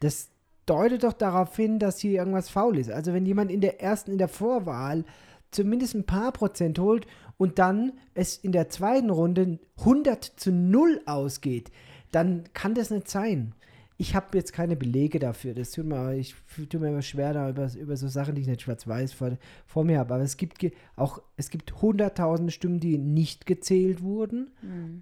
Das 0.00 0.28
deutet 0.66 1.02
doch 1.04 1.12
darauf 1.12 1.54
hin, 1.56 1.78
dass 1.78 1.98
hier 1.98 2.12
irgendwas 2.12 2.48
faul 2.48 2.78
ist. 2.78 2.90
Also 2.90 3.12
wenn 3.12 3.26
jemand 3.26 3.50
in 3.50 3.60
der 3.60 3.80
ersten, 3.82 4.12
in 4.12 4.18
der 4.18 4.28
Vorwahl 4.28 5.04
zumindest 5.52 5.94
ein 5.94 6.04
paar 6.04 6.32
Prozent 6.32 6.78
holt 6.78 7.06
und 7.38 7.58
dann 7.58 7.92
es 8.14 8.36
in 8.36 8.52
der 8.52 8.68
zweiten 8.68 9.10
Runde 9.10 9.58
100 9.78 10.24
zu 10.24 10.50
0 10.52 11.00
ausgeht, 11.06 11.70
dann 12.10 12.44
kann 12.52 12.74
das 12.74 12.90
nicht 12.90 13.08
sein. 13.08 13.54
Ich 13.98 14.16
habe 14.16 14.36
jetzt 14.36 14.52
keine 14.52 14.74
Belege 14.74 15.20
dafür. 15.20 15.54
Das 15.54 15.70
tut 15.70 15.84
mir, 15.86 16.14
ich 16.16 16.34
tue 16.68 16.80
mir 16.80 16.88
immer 16.88 17.02
schwer, 17.02 17.32
da 17.34 17.48
über, 17.50 17.70
über 17.78 17.96
so 17.96 18.08
Sachen, 18.08 18.34
die 18.34 18.40
ich 18.40 18.48
nicht 18.48 18.62
schwarz-weiß 18.62 19.12
vor, 19.12 19.36
vor 19.64 19.84
mir 19.84 20.00
habe. 20.00 20.14
Aber 20.14 20.24
es 20.24 20.36
gibt 20.36 20.66
auch, 20.96 21.22
es 21.36 21.50
gibt 21.50 21.80
hunderttausende 21.82 22.50
Stimmen, 22.50 22.80
die 22.80 22.98
nicht 22.98 23.46
gezählt 23.46 24.02
wurden, 24.02 24.50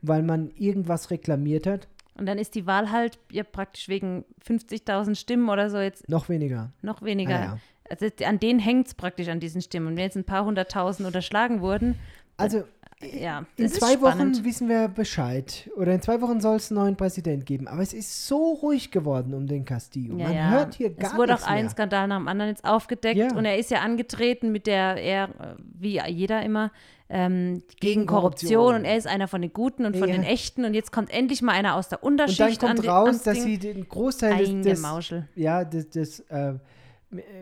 weil 0.02 0.22
man 0.22 0.50
irgendwas 0.56 1.10
reklamiert 1.10 1.66
hat. 1.66 1.88
Und 2.18 2.26
dann 2.26 2.36
ist 2.36 2.54
die 2.54 2.66
Wahl 2.66 2.90
halt 2.90 3.18
ja 3.32 3.42
praktisch 3.44 3.88
wegen 3.88 4.24
50.000 4.46 5.14
Stimmen 5.14 5.48
oder 5.48 5.70
so 5.70 5.78
jetzt 5.78 6.06
Noch 6.08 6.28
weniger. 6.28 6.72
noch 6.82 7.00
weniger. 7.00 7.36
Ah, 7.36 7.44
ja. 7.44 7.58
Also 7.90 8.06
an 8.24 8.38
denen 8.40 8.58
hängt 8.60 8.86
es 8.86 8.94
praktisch 8.94 9.28
an 9.28 9.40
diesen 9.40 9.60
Stimmen. 9.62 9.88
Und 9.88 9.96
wenn 9.96 10.04
jetzt 10.04 10.16
ein 10.16 10.24
paar 10.24 10.44
hunderttausend 10.44 11.06
unterschlagen 11.06 11.60
wurden, 11.60 11.96
Also 12.36 12.64
ja, 13.02 13.46
in 13.56 13.64
das 13.64 13.72
ist 13.72 13.80
zwei. 13.80 14.00
Wochen 14.02 14.44
wissen 14.44 14.68
wir 14.68 14.88
Bescheid. 14.88 15.70
Oder 15.76 15.94
in 15.94 16.02
zwei 16.02 16.20
Wochen 16.20 16.40
soll 16.40 16.56
es 16.56 16.70
einen 16.70 16.80
neuen 16.80 16.96
Präsident 16.96 17.46
geben. 17.46 17.66
Aber 17.66 17.80
es 17.82 17.92
ist 17.94 18.26
so 18.26 18.52
ruhig 18.54 18.90
geworden 18.90 19.32
um 19.34 19.46
den 19.46 19.64
Castillo. 19.64 20.16
Ja, 20.18 20.24
Man 20.28 20.36
ja. 20.36 20.50
hört 20.50 20.74
hier 20.74 20.90
gar 20.90 21.10
Es 21.12 21.16
wurde 21.16 21.32
auch 21.32 21.38
nichts 21.38 21.48
ein 21.50 21.62
mehr. 21.64 21.70
Skandal 21.70 22.08
nach 22.08 22.18
dem 22.18 22.28
anderen 22.28 22.50
jetzt 22.50 22.64
aufgedeckt 22.64 23.16
Ja. 23.16 23.34
und 23.34 23.44
er 23.44 23.56
ist 23.58 23.70
ja 23.70 23.80
angetreten 23.80 24.52
mit 24.52 24.66
der, 24.66 24.96
er, 24.96 25.24
äh, 25.24 25.54
wie 25.78 25.98
jeder 26.08 26.42
immer, 26.42 26.70
ähm, 27.08 27.62
gegen, 27.80 27.80
Gegen 27.80 28.06
Korruption. 28.06 28.52
Korruption. 28.52 28.74
und 28.80 28.84
er 28.84 28.96
ist 28.96 29.06
einer 29.08 29.26
von 29.28 29.40
den 29.42 29.52
Guten 29.52 29.84
und 29.86 29.96
von 29.96 30.08
Ja. 30.08 30.14
den 30.14 30.22
Echten 30.22 30.64
und 30.64 30.74
jetzt 30.74 30.92
kommt 30.92 31.10
endlich 31.12 31.42
mal 31.42 31.52
einer 31.52 31.74
aus 31.74 31.88
der 31.88 32.04
Und 32.04 32.18
dann 32.18 32.28
Unterschicht 32.28 32.60
kommt 32.60 32.80
an 32.80 32.88
raus, 32.88 33.22
dass 33.22 33.42
sie 33.42 33.58
den 33.58 33.88
Großteil 33.88 34.62
des, 34.62 34.80
des, 34.80 35.14
ja, 35.34 35.64
des, 35.64 35.90
des 35.90 36.20
äh, 36.28 36.52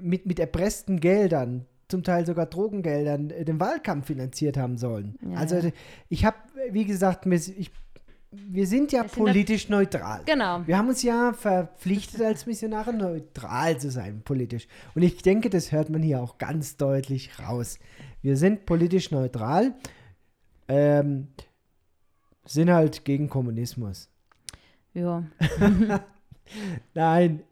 mit, 0.00 0.26
mit 0.26 0.38
erpressten 0.38 1.00
Geldern, 1.00 1.66
zum 1.88 2.02
Teil 2.02 2.26
sogar 2.26 2.46
Drogengeldern, 2.46 3.30
äh, 3.30 3.44
den 3.44 3.58
Wahlkampf 3.60 4.06
finanziert 4.06 4.56
haben 4.56 4.76
sollen. 4.76 5.18
Ja, 5.22 5.38
also 5.38 5.56
ja. 5.56 5.70
ich 6.08 6.24
habe, 6.24 6.36
wie 6.70 6.84
gesagt, 6.84 7.26
ich, 7.26 7.70
wir 8.30 8.66
sind 8.66 8.92
ja 8.92 9.04
Wir 9.04 9.08
sind 9.08 9.24
politisch 9.24 9.68
neutral. 9.68 10.22
Genau. 10.26 10.66
Wir 10.66 10.76
haben 10.76 10.88
uns 10.88 11.02
ja 11.02 11.32
verpflichtet, 11.32 12.20
als 12.20 12.46
Missionare 12.46 12.92
neutral 12.92 13.78
zu 13.78 13.90
sein, 13.90 14.20
politisch. 14.22 14.68
Und 14.94 15.02
ich 15.02 15.22
denke, 15.22 15.48
das 15.48 15.72
hört 15.72 15.88
man 15.88 16.02
hier 16.02 16.20
auch 16.20 16.36
ganz 16.36 16.76
deutlich 16.76 17.38
raus. 17.38 17.78
Wir 18.20 18.36
sind 18.36 18.66
politisch 18.66 19.10
neutral, 19.10 19.74
ähm, 20.68 21.28
sind 22.44 22.70
halt 22.70 23.04
gegen 23.04 23.30
Kommunismus. 23.30 24.10
Ja. 24.92 25.24
Nein, 26.94 27.42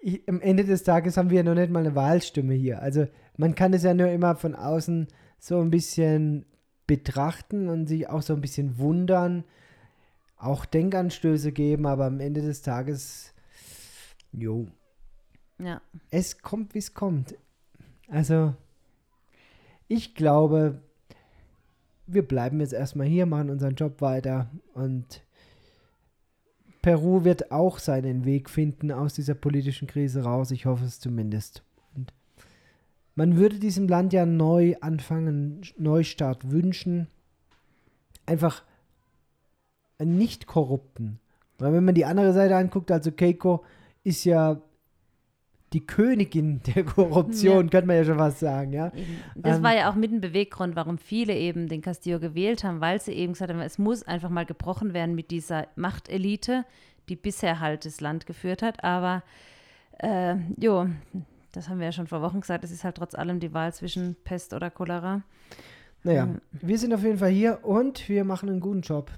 ich, 0.00 0.28
am 0.28 0.40
Ende 0.40 0.64
des 0.64 0.82
Tages 0.82 1.16
haben 1.16 1.30
wir 1.30 1.38
ja 1.38 1.42
noch 1.42 1.54
nicht 1.54 1.70
mal 1.70 1.80
eine 1.80 1.94
Wahlstimme 1.94 2.54
hier. 2.54 2.80
Also 2.82 3.06
man 3.36 3.54
kann 3.54 3.72
es 3.74 3.82
ja 3.82 3.94
nur 3.94 4.08
immer 4.08 4.34
von 4.36 4.54
außen 4.54 5.08
so 5.38 5.60
ein 5.60 5.70
bisschen 5.70 6.46
betrachten 6.86 7.68
und 7.68 7.86
sich 7.86 8.08
auch 8.08 8.22
so 8.22 8.34
ein 8.34 8.40
bisschen 8.40 8.78
wundern. 8.78 9.44
auch 10.36 10.64
Denkanstöße 10.64 11.52
geben, 11.52 11.84
aber 11.86 12.06
am 12.06 12.18
Ende 12.18 12.40
des 12.40 12.62
Tages, 12.62 13.34
jo, 14.32 14.68
Ja. 15.58 15.82
es 16.10 16.38
kommt, 16.40 16.74
wie 16.74 16.78
es 16.78 16.94
kommt. 16.94 17.34
Also, 18.08 18.54
ich 19.86 20.14
glaube, 20.14 20.80
wir 22.06 22.26
bleiben 22.26 22.60
jetzt 22.60 22.72
erstmal 22.72 23.06
hier, 23.06 23.26
machen 23.26 23.50
unseren 23.50 23.74
Job 23.74 24.00
weiter 24.00 24.50
und 24.72 25.22
Peru 26.82 27.24
wird 27.24 27.52
auch 27.52 27.78
seinen 27.78 28.24
Weg 28.24 28.48
finden 28.48 28.90
aus 28.90 29.14
dieser 29.14 29.34
politischen 29.34 29.86
Krise 29.86 30.22
raus. 30.22 30.50
Ich 30.50 30.66
hoffe 30.66 30.84
es 30.84 31.00
zumindest. 31.00 31.62
Und 31.94 32.12
man 33.14 33.36
würde 33.36 33.58
diesem 33.58 33.86
Land 33.88 34.12
ja 34.12 34.24
neu 34.24 34.76
anfangen, 34.80 35.62
Neustart 35.76 36.50
wünschen. 36.50 37.08
Einfach 38.24 38.64
einen 39.98 40.16
nicht 40.16 40.46
korrupten. 40.46 41.20
Weil 41.58 41.74
wenn 41.74 41.84
man 41.84 41.94
die 41.94 42.06
andere 42.06 42.32
Seite 42.32 42.56
anguckt, 42.56 42.90
also 42.90 43.12
Keiko 43.12 43.64
ist 44.02 44.24
ja 44.24 44.62
die 45.72 45.86
Königin 45.86 46.60
der 46.74 46.84
Korruption, 46.84 47.70
könnte 47.70 47.86
man 47.86 47.96
ja 47.96 48.04
schon 48.04 48.18
fast 48.18 48.40
sagen, 48.40 48.72
ja. 48.72 48.90
Das 49.36 49.58
Ähm, 49.58 49.62
war 49.62 49.74
ja 49.76 49.90
auch 49.90 49.94
mit 49.94 50.10
ein 50.12 50.20
Beweggrund, 50.20 50.74
warum 50.76 50.98
viele 50.98 51.34
eben 51.36 51.68
den 51.68 51.80
Castillo 51.80 52.18
gewählt 52.18 52.64
haben, 52.64 52.80
weil 52.80 53.00
sie 53.00 53.12
eben 53.12 53.32
gesagt 53.34 53.52
haben, 53.52 53.60
es 53.60 53.78
muss 53.78 54.02
einfach 54.02 54.30
mal 54.30 54.46
gebrochen 54.46 54.92
werden 54.94 55.14
mit 55.14 55.30
dieser 55.30 55.68
Machtelite, 55.76 56.64
die 57.08 57.16
bisher 57.16 57.60
halt 57.60 57.84
das 57.84 58.00
Land 58.00 58.26
geführt 58.26 58.62
hat. 58.62 58.82
Aber 58.84 59.22
äh, 59.98 60.36
jo, 60.58 60.86
das 61.52 61.68
haben 61.68 61.78
wir 61.78 61.86
ja 61.86 61.92
schon 61.92 62.06
vor 62.06 62.22
Wochen 62.22 62.40
gesagt, 62.40 62.64
es 62.64 62.70
ist 62.70 62.84
halt 62.84 62.96
trotz 62.96 63.14
allem 63.14 63.38
die 63.40 63.52
Wahl 63.54 63.72
zwischen 63.74 64.16
Pest 64.24 64.52
oder 64.54 64.70
Cholera. 64.70 65.22
Naja, 66.02 66.26
Mhm. 66.26 66.40
wir 66.52 66.78
sind 66.78 66.94
auf 66.94 67.02
jeden 67.02 67.18
Fall 67.18 67.30
hier 67.30 67.60
und 67.64 68.08
wir 68.08 68.24
machen 68.24 68.48
einen 68.48 68.60
guten 68.60 68.80
Job. 68.80 69.10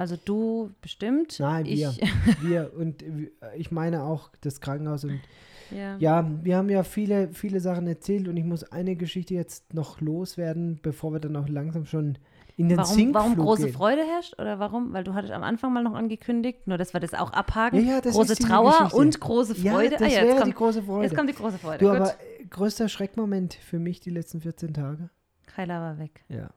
Also 0.00 0.16
du 0.24 0.70
bestimmt. 0.80 1.38
Nein, 1.40 1.66
wir. 1.66 1.90
ich, 1.90 2.00
Wir 2.42 2.72
und 2.74 3.04
wir- 3.06 3.30
ich 3.54 3.70
meine 3.70 4.02
auch 4.02 4.30
das 4.40 4.62
Krankenhaus 4.62 5.04
und 5.04 5.20
ja. 5.70 5.98
ja, 5.98 6.26
wir 6.42 6.56
haben 6.56 6.70
ja 6.70 6.84
viele, 6.84 7.28
viele 7.34 7.60
Sachen 7.60 7.86
erzählt 7.86 8.26
und 8.26 8.38
ich 8.38 8.44
muss 8.44 8.64
eine 8.64 8.96
Geschichte 8.96 9.34
jetzt 9.34 9.74
noch 9.74 10.00
loswerden, 10.00 10.78
bevor 10.82 11.12
wir 11.12 11.20
dann 11.20 11.36
auch 11.36 11.50
langsam 11.50 11.84
schon 11.84 12.16
in 12.56 12.70
den 12.70 12.78
Warum, 12.78 12.94
Sinkflug 12.94 13.14
warum 13.14 13.36
große 13.36 13.64
gehen. 13.64 13.74
Freude 13.74 14.02
herrscht 14.02 14.38
oder 14.38 14.58
warum? 14.58 14.94
Weil 14.94 15.04
du 15.04 15.12
hattest 15.12 15.34
am 15.34 15.42
Anfang 15.42 15.70
mal 15.74 15.82
noch 15.82 15.92
angekündigt, 15.94 16.66
nur 16.66 16.78
dass 16.78 16.94
wir 16.94 17.00
das 17.00 17.12
auch 17.12 17.34
abhaken. 17.34 17.84
Ja, 17.84 17.96
ja, 17.96 18.00
das 18.00 18.14
große 18.14 18.32
ist 18.32 18.42
Trauer 18.42 18.72
Geschichte. 18.72 18.96
und 18.96 19.20
große 19.20 19.54
Freude. 19.54 19.92
Ja, 19.92 19.98
das 19.98 20.02
ah, 20.02 20.06
ja, 20.06 20.14
wäre 20.22 20.26
jetzt, 20.28 20.36
die 20.38 20.42
kommt, 20.44 20.56
große 20.56 20.82
Freude. 20.82 21.04
jetzt 21.04 21.14
kommt 21.14 21.28
die 21.28 21.34
große 21.34 21.58
Freude. 21.58 21.78
du, 21.84 21.90
Gut. 21.90 21.96
aber 22.00 22.10
äh, 22.12 22.44
größter 22.48 22.88
Schreckmoment 22.88 23.52
für 23.52 23.78
mich 23.78 24.00
die 24.00 24.10
letzten 24.10 24.40
14 24.40 24.72
Tage? 24.72 25.10
Kyla 25.54 25.78
war 25.78 25.98
weg. 25.98 26.24
Ja. 26.30 26.48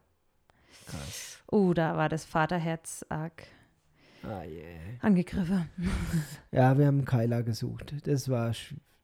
Krass. 0.85 1.39
Oh, 1.51 1.73
da 1.73 1.97
war 1.97 2.09
das 2.09 2.25
Vaterherz 2.25 3.05
arg 3.09 3.43
Ah, 4.23 4.43
yeah. 4.43 4.63
angegriffen. 5.01 5.69
Ja, 6.51 6.77
wir 6.77 6.85
haben 6.87 7.03
Kyla 7.03 7.41
gesucht. 7.41 7.93
Das 8.05 8.29
war, 8.29 8.53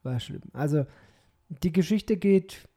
war 0.03 0.19
schlimm. 0.19 0.43
Also, 0.53 0.85
die 1.49 1.71
Geschichte 1.73 2.15
geht. 2.15 2.68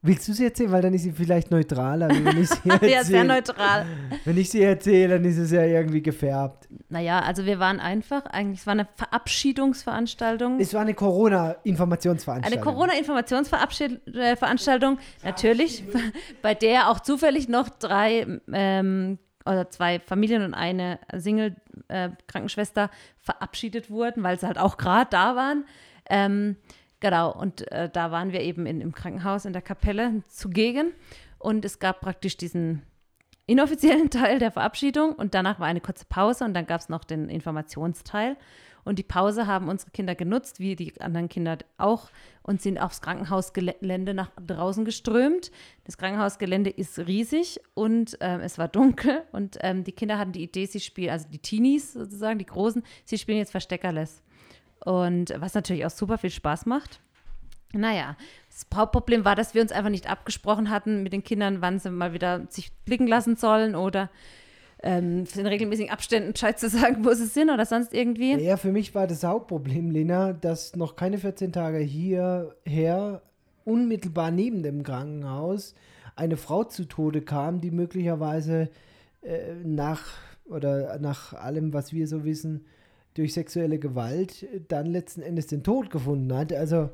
Willst 0.00 0.28
du 0.28 0.32
sie 0.32 0.44
erzählen? 0.44 0.70
Weil 0.70 0.82
dann 0.82 0.94
ist 0.94 1.02
sie 1.02 1.10
vielleicht 1.10 1.50
neutraler. 1.50 2.08
Wenn 2.08 2.40
ich 2.40 2.50
sie 2.50 2.60
ja, 2.68 2.78
sehr 2.78 2.98
erzähle. 2.98 3.24
neutral. 3.24 3.84
Wenn 4.24 4.38
ich 4.38 4.48
sie 4.48 4.62
erzähle, 4.62 5.14
dann 5.14 5.24
ist 5.24 5.38
es 5.38 5.50
ja 5.50 5.64
irgendwie 5.64 6.02
gefärbt. 6.02 6.68
Naja, 6.88 7.18
also 7.18 7.46
wir 7.46 7.58
waren 7.58 7.80
einfach, 7.80 8.24
eigentlich, 8.26 8.60
es 8.60 8.66
war 8.66 8.74
eine 8.74 8.86
Verabschiedungsveranstaltung. 8.94 10.60
Es 10.60 10.72
war 10.72 10.82
eine 10.82 10.94
Corona-Informationsveranstaltung. 10.94 12.62
Eine 12.62 12.64
Corona-Informationsveranstaltung, 12.64 14.98
natürlich, 15.24 15.82
bei 16.42 16.54
der 16.54 16.90
auch 16.90 17.00
zufällig 17.00 17.48
noch 17.48 17.68
drei 17.68 18.24
ähm, 18.52 19.18
oder 19.44 19.68
zwei 19.70 19.98
Familien 19.98 20.44
und 20.44 20.54
eine 20.54 21.00
Single-Krankenschwester 21.12 22.88
verabschiedet 23.18 23.90
wurden, 23.90 24.22
weil 24.22 24.38
sie 24.38 24.46
halt 24.46 24.58
auch 24.58 24.76
gerade 24.76 25.10
da 25.10 25.34
waren. 25.34 25.64
Ähm, 26.08 26.54
genau, 27.00 27.32
und 27.32 27.70
äh, 27.72 27.88
da 27.88 28.10
waren 28.10 28.32
wir 28.32 28.40
eben 28.40 28.66
in, 28.66 28.80
im 28.80 28.92
Krankenhaus 28.92 29.44
in 29.44 29.52
der 29.52 29.62
Kapelle 29.62 30.22
zugegen 30.28 30.92
und 31.38 31.64
es 31.64 31.78
gab 31.78 32.00
praktisch 32.00 32.36
diesen 32.36 32.82
inoffiziellen 33.46 34.10
Teil 34.10 34.38
der 34.38 34.52
Verabschiedung 34.52 35.12
und 35.12 35.34
danach 35.34 35.58
war 35.58 35.66
eine 35.66 35.80
kurze 35.80 36.04
Pause 36.04 36.44
und 36.44 36.54
dann 36.54 36.66
gab 36.66 36.80
es 36.80 36.88
noch 36.88 37.04
den 37.04 37.28
Informationsteil. 37.28 38.36
Und 38.84 38.98
die 38.98 39.02
Pause 39.02 39.46
haben 39.46 39.68
unsere 39.68 39.90
Kinder 39.90 40.14
genutzt, 40.14 40.60
wie 40.60 40.74
die 40.74 40.98
anderen 41.02 41.28
Kinder 41.28 41.58
auch, 41.76 42.08
und 42.42 42.62
sind 42.62 42.78
aufs 42.78 43.02
Krankenhausgelände 43.02 44.14
nach 44.14 44.30
draußen 44.40 44.86
geströmt. 44.86 45.50
Das 45.84 45.98
Krankenhausgelände 45.98 46.70
ist 46.70 46.98
riesig 47.00 47.60
und 47.74 48.16
ähm, 48.20 48.40
es 48.40 48.56
war 48.56 48.68
dunkel 48.68 49.24
und 49.32 49.58
ähm, 49.60 49.84
die 49.84 49.92
Kinder 49.92 50.16
hatten 50.16 50.32
die 50.32 50.42
Idee, 50.42 50.64
sie 50.64 50.80
spielen, 50.80 51.10
also 51.10 51.28
die 51.28 51.38
Teenies 51.38 51.92
sozusagen, 51.92 52.38
die 52.38 52.46
Großen, 52.46 52.82
sie 53.04 53.18
spielen 53.18 53.36
jetzt 53.36 53.50
Versteckerless. 53.50 54.22
Und 54.84 55.34
was 55.38 55.54
natürlich 55.54 55.84
auch 55.84 55.90
super 55.90 56.18
viel 56.18 56.30
Spaß 56.30 56.66
macht. 56.66 57.00
Naja, 57.72 58.16
das 58.48 58.66
Hauptproblem 58.74 59.24
war, 59.24 59.36
dass 59.36 59.54
wir 59.54 59.60
uns 59.60 59.72
einfach 59.72 59.90
nicht 59.90 60.08
abgesprochen 60.08 60.70
hatten 60.70 61.02
mit 61.02 61.12
den 61.12 61.22
Kindern, 61.22 61.60
wann 61.60 61.78
sie 61.78 61.90
mal 61.90 62.12
wieder 62.12 62.46
sich 62.48 62.72
blicken 62.86 63.06
lassen 63.06 63.36
sollen 63.36 63.74
oder 63.74 64.08
ähm, 64.82 65.24
in 65.34 65.46
regelmäßigen 65.46 65.90
Abständen 65.90 66.32
Bescheid 66.32 66.58
zu 66.58 66.68
sagen, 66.68 67.04
wo 67.04 67.12
sie 67.12 67.26
sind 67.26 67.50
oder 67.50 67.66
sonst 67.66 67.92
irgendwie. 67.92 68.38
Ja, 68.40 68.56
für 68.56 68.72
mich 68.72 68.94
war 68.94 69.06
das 69.06 69.24
Hauptproblem, 69.24 69.90
Lena, 69.90 70.32
dass 70.32 70.76
noch 70.76 70.96
keine 70.96 71.18
14 71.18 71.52
Tage 71.52 71.78
hierher, 71.78 73.22
unmittelbar 73.64 74.30
neben 74.30 74.62
dem 74.62 74.82
Krankenhaus, 74.82 75.74
eine 76.16 76.36
Frau 76.36 76.64
zu 76.64 76.86
Tode 76.86 77.22
kam, 77.22 77.60
die 77.60 77.70
möglicherweise 77.70 78.70
äh, 79.22 79.54
nach 79.62 80.02
oder 80.46 80.98
nach 80.98 81.34
allem, 81.34 81.74
was 81.74 81.92
wir 81.92 82.08
so 82.08 82.24
wissen, 82.24 82.64
durch 83.18 83.34
sexuelle 83.34 83.78
Gewalt 83.78 84.44
äh, 84.44 84.60
dann 84.66 84.86
letzten 84.86 85.22
Endes 85.22 85.48
den 85.48 85.62
Tod 85.62 85.90
gefunden 85.90 86.32
hat. 86.34 86.52
Also 86.52 86.90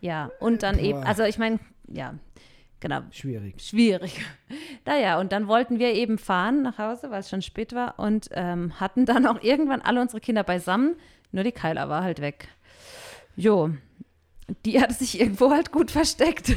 Ja, 0.00 0.30
und 0.40 0.62
dann 0.62 0.78
eben, 0.78 1.00
Boah. 1.00 1.06
also 1.06 1.22
ich 1.22 1.38
meine, 1.38 1.60
ja, 1.88 2.14
genau, 2.80 3.02
schwierig. 3.10 3.60
schwierig. 3.62 4.20
Naja, 4.84 5.20
und 5.20 5.30
dann 5.30 5.46
wollten 5.46 5.78
wir 5.78 5.94
eben 5.94 6.18
fahren 6.18 6.62
nach 6.62 6.76
Hause, 6.78 7.10
weil 7.10 7.20
es 7.20 7.30
schon 7.30 7.40
spät 7.40 7.72
war 7.72 8.00
und 8.00 8.28
ähm, 8.32 8.80
hatten 8.80 9.06
dann 9.06 9.26
auch 9.26 9.40
irgendwann 9.40 9.80
alle 9.80 10.00
unsere 10.00 10.20
Kinder 10.20 10.42
beisammen, 10.42 10.96
nur 11.30 11.44
die 11.44 11.52
Kyla 11.52 11.88
war 11.88 12.02
halt 12.02 12.20
weg. 12.20 12.48
Jo, 13.36 13.70
die 14.64 14.80
hatte 14.80 14.94
sich 14.94 15.20
irgendwo 15.20 15.50
halt 15.50 15.70
gut 15.70 15.92
versteckt. 15.92 16.56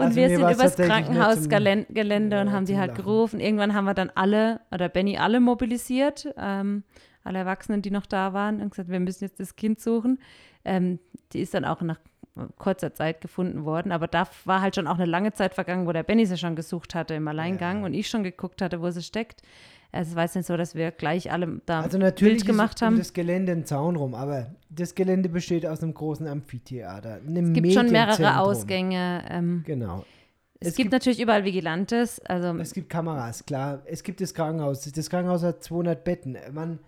Und 0.00 0.06
Also 0.06 0.16
wir 0.16 0.28
sind 0.28 0.40
übers 0.40 0.76
Krankenhausgelände 0.76 2.40
und 2.40 2.46
ja, 2.48 2.52
haben 2.52 2.66
zum 2.66 2.78
halt 2.78 2.90
Lachen. 2.92 3.04
gerufen. 3.04 3.40
Irgendwann 3.40 3.74
haben 3.74 3.84
wir 3.84 3.94
dann 3.94 4.10
alle, 4.14 4.60
oder 4.72 4.88
Benny 4.88 5.18
alle 5.18 5.40
mobilisiert, 5.40 6.28
ähm, 6.38 6.84
alle 7.24 7.38
Erwachsenen, 7.38 7.82
die 7.82 7.90
noch 7.90 8.06
da 8.06 8.32
waren, 8.32 8.60
und 8.60 8.70
gesagt, 8.70 8.88
wir 8.88 9.00
müssen 9.00 9.24
jetzt 9.24 9.40
das 9.40 9.56
Kind 9.56 9.80
suchen. 9.80 10.18
Ähm, 10.64 10.98
die 11.32 11.40
ist 11.40 11.54
dann 11.54 11.64
auch 11.64 11.80
nach 11.82 11.98
kurzer 12.58 12.94
Zeit 12.94 13.20
gefunden 13.20 13.64
worden, 13.64 13.92
aber 13.92 14.06
da 14.06 14.26
war 14.44 14.60
halt 14.62 14.76
schon 14.76 14.86
auch 14.86 14.94
eine 14.94 15.04
lange 15.04 15.32
Zeit 15.32 15.52
vergangen, 15.54 15.86
wo 15.86 15.92
der 15.92 16.02
Benny 16.04 16.24
sie 16.26 16.38
schon 16.38 16.56
gesucht 16.56 16.94
hatte 16.94 17.14
im 17.14 17.26
Alleingang 17.28 17.80
Ja. 17.80 17.86
und 17.86 17.92
ich 17.94 18.08
schon 18.08 18.22
geguckt 18.22 18.62
hatte, 18.62 18.80
wo 18.80 18.90
sie 18.90 19.02
steckt. 19.02 19.42
Also 19.92 20.10
es 20.10 20.16
war 20.16 20.22
jetzt 20.24 20.36
nicht 20.36 20.46
so, 20.46 20.56
dass 20.56 20.74
wir 20.74 20.90
gleich 20.92 21.32
alle 21.32 21.60
da 21.66 21.80
Also 21.80 21.98
natürlich 21.98 22.34
Bild 22.38 22.46
gemacht 22.46 22.76
ist 22.76 22.82
um 22.82 22.86
haben. 22.86 22.98
das 22.98 23.12
Gelände 23.12 23.52
ein 23.52 23.64
Zaun 23.64 23.96
rum, 23.96 24.14
aber 24.14 24.54
das 24.68 24.94
Gelände 24.94 25.28
besteht 25.28 25.66
aus 25.66 25.82
einem 25.82 25.94
großen 25.94 26.26
Amphitheater. 26.28 27.20
Einem 27.26 27.46
es 27.48 27.52
gibt 27.54 27.72
schon 27.72 27.90
mehrere. 27.90 28.38
Ausgänge. 28.40 29.24
Ähm, 29.28 29.62
Genau. 29.66 30.04
es, 30.60 30.68
Es 30.68 30.74
gibt, 30.76 30.76
gibt- 30.76 30.92
natürlich 30.92 31.20
überall 31.20 31.44
Vigilantes. 31.44 32.20
Also 32.20 32.56
Es 32.60 32.72
gibt 32.72 32.88
Kameras, 32.88 33.44
klar. 33.46 33.82
Es 33.86 34.02
gibt 34.04 34.20
das 34.20 34.32
Krankenhaus. 34.34 34.82
Das 34.92 35.10
Krankenhaus 35.10 35.42
hat 35.42 35.64
200 35.64 36.04
Betten. 36.04 36.36
Man, 36.52 36.78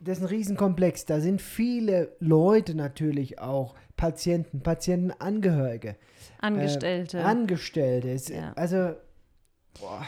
das 0.00 0.18
ist 0.18 0.24
ein 0.24 0.28
Riesenkomplex. 0.28 1.04
Da 1.04 1.20
sind 1.20 1.42
viele 1.42 2.12
Leute 2.18 2.74
natürlich 2.74 3.38
auch. 3.40 3.74
Patienten, 3.96 4.62
Patientenangehörige, 4.62 5.96
Angestellte. 6.40 7.18
Äh, 7.18 7.22
Angestellte. 7.22 8.10
Es, 8.10 8.28
Ja. 8.28 8.52
Also, 8.56 8.94
boah, 9.80 10.04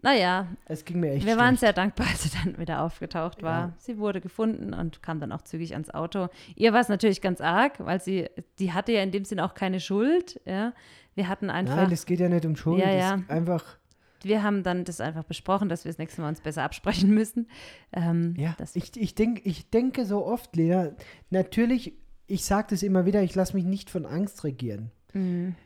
naja, 0.00 0.46
es 0.66 0.84
ging 0.84 1.00
mir 1.00 1.12
echt 1.12 1.26
wir 1.26 1.36
waren 1.36 1.56
sehr 1.56 1.72
dankbar, 1.72 2.06
als 2.08 2.22
sie 2.22 2.30
dann 2.30 2.58
wieder 2.58 2.82
aufgetaucht 2.82 3.42
war. 3.42 3.60
Ja. 3.60 3.72
Sie 3.78 3.98
wurde 3.98 4.20
gefunden 4.20 4.72
und 4.72 5.02
kam 5.02 5.18
dann 5.18 5.32
auch 5.32 5.42
zügig 5.42 5.72
ans 5.72 5.90
Auto. 5.90 6.28
Ihr 6.54 6.72
war 6.72 6.80
es 6.80 6.88
natürlich 6.88 7.20
ganz 7.20 7.40
arg, 7.40 7.84
weil 7.84 8.00
sie, 8.00 8.28
die 8.58 8.72
hatte 8.72 8.92
ja 8.92 9.02
in 9.02 9.10
dem 9.10 9.24
Sinn 9.24 9.40
auch 9.40 9.54
keine 9.54 9.80
Schuld. 9.80 10.40
Ja. 10.44 10.72
Wir 11.14 11.28
hatten 11.28 11.50
einfach, 11.50 11.76
Nein, 11.76 11.90
es 11.90 12.06
geht 12.06 12.20
ja 12.20 12.28
nicht 12.28 12.46
um 12.46 12.54
Schuld. 12.54 12.80
Ja, 12.80 12.92
ja. 12.92 13.22
einfach, 13.26 13.78
wir 14.22 14.44
haben 14.44 14.62
dann 14.62 14.84
das 14.84 15.00
einfach 15.00 15.24
besprochen, 15.24 15.68
dass 15.68 15.84
wir 15.84 15.90
das 15.90 15.98
nächste 15.98 16.20
Mal 16.20 16.28
uns 16.28 16.40
besser 16.40 16.62
absprechen 16.62 17.10
müssen. 17.10 17.48
Ähm, 17.92 18.34
ja. 18.36 18.56
Ich, 18.74 18.96
ich, 18.96 19.14
denk, 19.16 19.44
ich 19.44 19.70
denke 19.70 20.04
so 20.04 20.24
oft, 20.24 20.54
Lena, 20.54 20.92
natürlich, 21.30 21.94
ich 22.28 22.44
sage 22.44 22.68
das 22.70 22.84
immer 22.84 23.04
wieder, 23.04 23.22
ich 23.22 23.34
lasse 23.34 23.56
mich 23.56 23.64
nicht 23.64 23.90
von 23.90 24.06
Angst 24.06 24.44
regieren. 24.44 24.92
Mhm. 25.12 25.56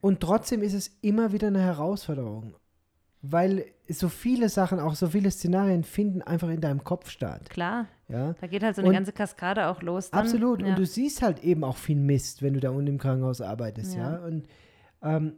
Und 0.00 0.20
trotzdem 0.20 0.62
ist 0.62 0.74
es 0.74 0.96
immer 1.02 1.32
wieder 1.32 1.48
eine 1.48 1.60
Herausforderung. 1.60 2.54
Weil 3.22 3.66
so 3.88 4.08
viele 4.08 4.48
Sachen, 4.48 4.80
auch 4.80 4.94
so 4.94 5.08
viele 5.08 5.30
Szenarien 5.30 5.84
finden 5.84 6.22
einfach 6.22 6.48
in 6.48 6.60
deinem 6.60 6.84
Kopf 6.84 7.10
statt. 7.10 7.50
Klar, 7.50 7.86
Ja, 8.08 8.32
da 8.40 8.46
geht 8.46 8.62
halt 8.62 8.74
so 8.76 8.80
eine 8.82 8.88
Und- 8.88 8.94
ganze 8.94 9.12
Kaskade 9.12 9.66
auch 9.68 9.82
los. 9.82 10.10
Dann. 10.10 10.20
absolut. 10.20 10.62
Ja. 10.62 10.68
Und 10.68 10.78
du 10.78 10.86
siehst 10.86 11.20
halt 11.22 11.44
eben 11.44 11.62
auch 11.64 11.76
viel 11.76 11.96
Mist, 11.96 12.42
wenn 12.42 12.54
du 12.54 12.60
da 12.60 12.70
unten 12.70 12.86
im 12.88 12.98
Krankenhaus 12.98 13.40
arbeitest. 13.40 13.94
Ja, 13.94 14.12
Ja. 14.14 14.18
und 14.24 14.46
ähm, 15.02 15.34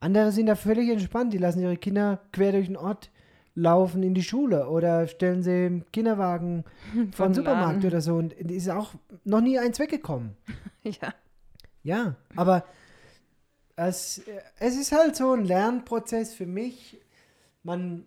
andere 0.00 0.32
sind 0.32 0.46
da 0.46 0.54
völlig 0.54 0.90
entspannt. 0.90 1.32
Die 1.32 1.38
lassen 1.38 1.60
ihre 1.60 1.76
Kinder 1.76 2.20
quer 2.32 2.52
durch 2.52 2.66
den 2.66 2.76
Ort 2.76 3.10
laufen 3.54 4.02
in 4.02 4.14
die 4.14 4.22
Schule 4.24 4.68
oder 4.68 5.06
stellen 5.06 5.42
sie 5.44 5.66
im 5.66 5.84
Kinderwagen 5.92 6.64
vor 6.92 7.02
den 7.04 7.12
Vom 7.12 7.34
Supermarkt 7.34 7.84
oder 7.84 8.00
so 8.00 8.16
und 8.16 8.32
ist 8.32 8.68
auch 8.68 8.90
noch 9.24 9.40
nie 9.40 9.58
eins 9.58 9.78
weggekommen. 9.78 10.36
Ja. 10.82 11.14
Ja, 11.82 12.16
aber 12.36 12.64
es, 13.76 14.22
es 14.58 14.76
ist 14.76 14.92
halt 14.92 15.16
so 15.16 15.32
ein 15.32 15.44
Lernprozess 15.44 16.32
für 16.34 16.46
mich. 16.46 17.00
Man, 17.62 18.04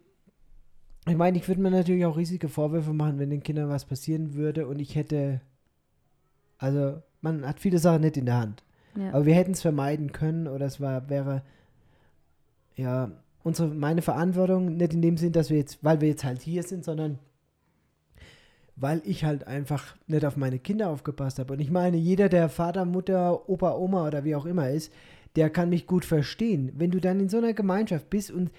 ich 1.07 1.15
meine, 1.15 1.37
ich 1.37 1.47
würde 1.47 1.61
mir 1.61 1.71
natürlich 1.71 2.05
auch 2.05 2.17
riesige 2.17 2.49
Vorwürfe 2.49 2.93
machen, 2.93 3.19
wenn 3.19 3.29
den 3.29 3.43
Kindern 3.43 3.69
was 3.69 3.85
passieren 3.85 4.35
würde 4.35 4.67
und 4.67 4.79
ich 4.79 4.95
hätte, 4.95 5.41
also 6.57 7.01
man 7.21 7.45
hat 7.45 7.59
viele 7.59 7.79
Sachen 7.79 8.01
nicht 8.01 8.17
in 8.17 8.25
der 8.25 8.39
Hand. 8.39 8.63
ja. 8.95 9.13
Aber 9.13 9.25
wir 9.25 9.35
hätten 9.35 9.51
es 9.51 9.61
vermeiden 9.61 10.11
können 10.11 10.47
oder 10.47 10.65
es 10.65 10.79
war, 10.79 11.09
wäre, 11.09 11.41
ja, 12.75 13.11
unsere, 13.43 13.69
meine 13.69 14.01
Verantwortung, 14.01 14.77
nicht 14.77 14.93
in 14.93 15.01
dem 15.01 15.17
Sinn, 15.17 15.31
dass 15.31 15.49
wir 15.49 15.57
jetzt, 15.57 15.83
weil 15.83 16.01
wir 16.01 16.09
jetzt 16.09 16.23
halt 16.23 16.41
hier 16.41 16.63
sind, 16.63 16.85
sondern 16.85 17.19
weil 18.75 19.01
ich 19.05 19.25
halt 19.25 19.47
einfach 19.47 19.95
nicht 20.05 20.23
auf 20.23 20.37
meine 20.37 20.59
Kinder 20.59 20.89
aufgepasst 20.89 21.39
habe. 21.39 21.53
Und 21.53 21.59
ich 21.59 21.71
meine, 21.71 21.97
jeder, 21.97 22.29
der 22.29 22.47
Vater, 22.47 22.85
Mutter, 22.85 23.49
Opa, 23.49 23.75
Oma 23.75 24.05
oder 24.05 24.23
wie 24.23 24.35
auch 24.35 24.45
immer 24.45 24.69
ist, 24.69 24.93
der 25.37 25.51
kann 25.51 25.69
mich 25.69 25.85
gut 25.85 26.03
verstehen. 26.03 26.73
Wenn 26.75 26.91
du 26.91 26.99
dann 26.99 27.19
in 27.19 27.29
so 27.29 27.37
einer 27.37 27.53
Gemeinschaft 27.53 28.09
bist 28.09 28.31
und 28.31 28.51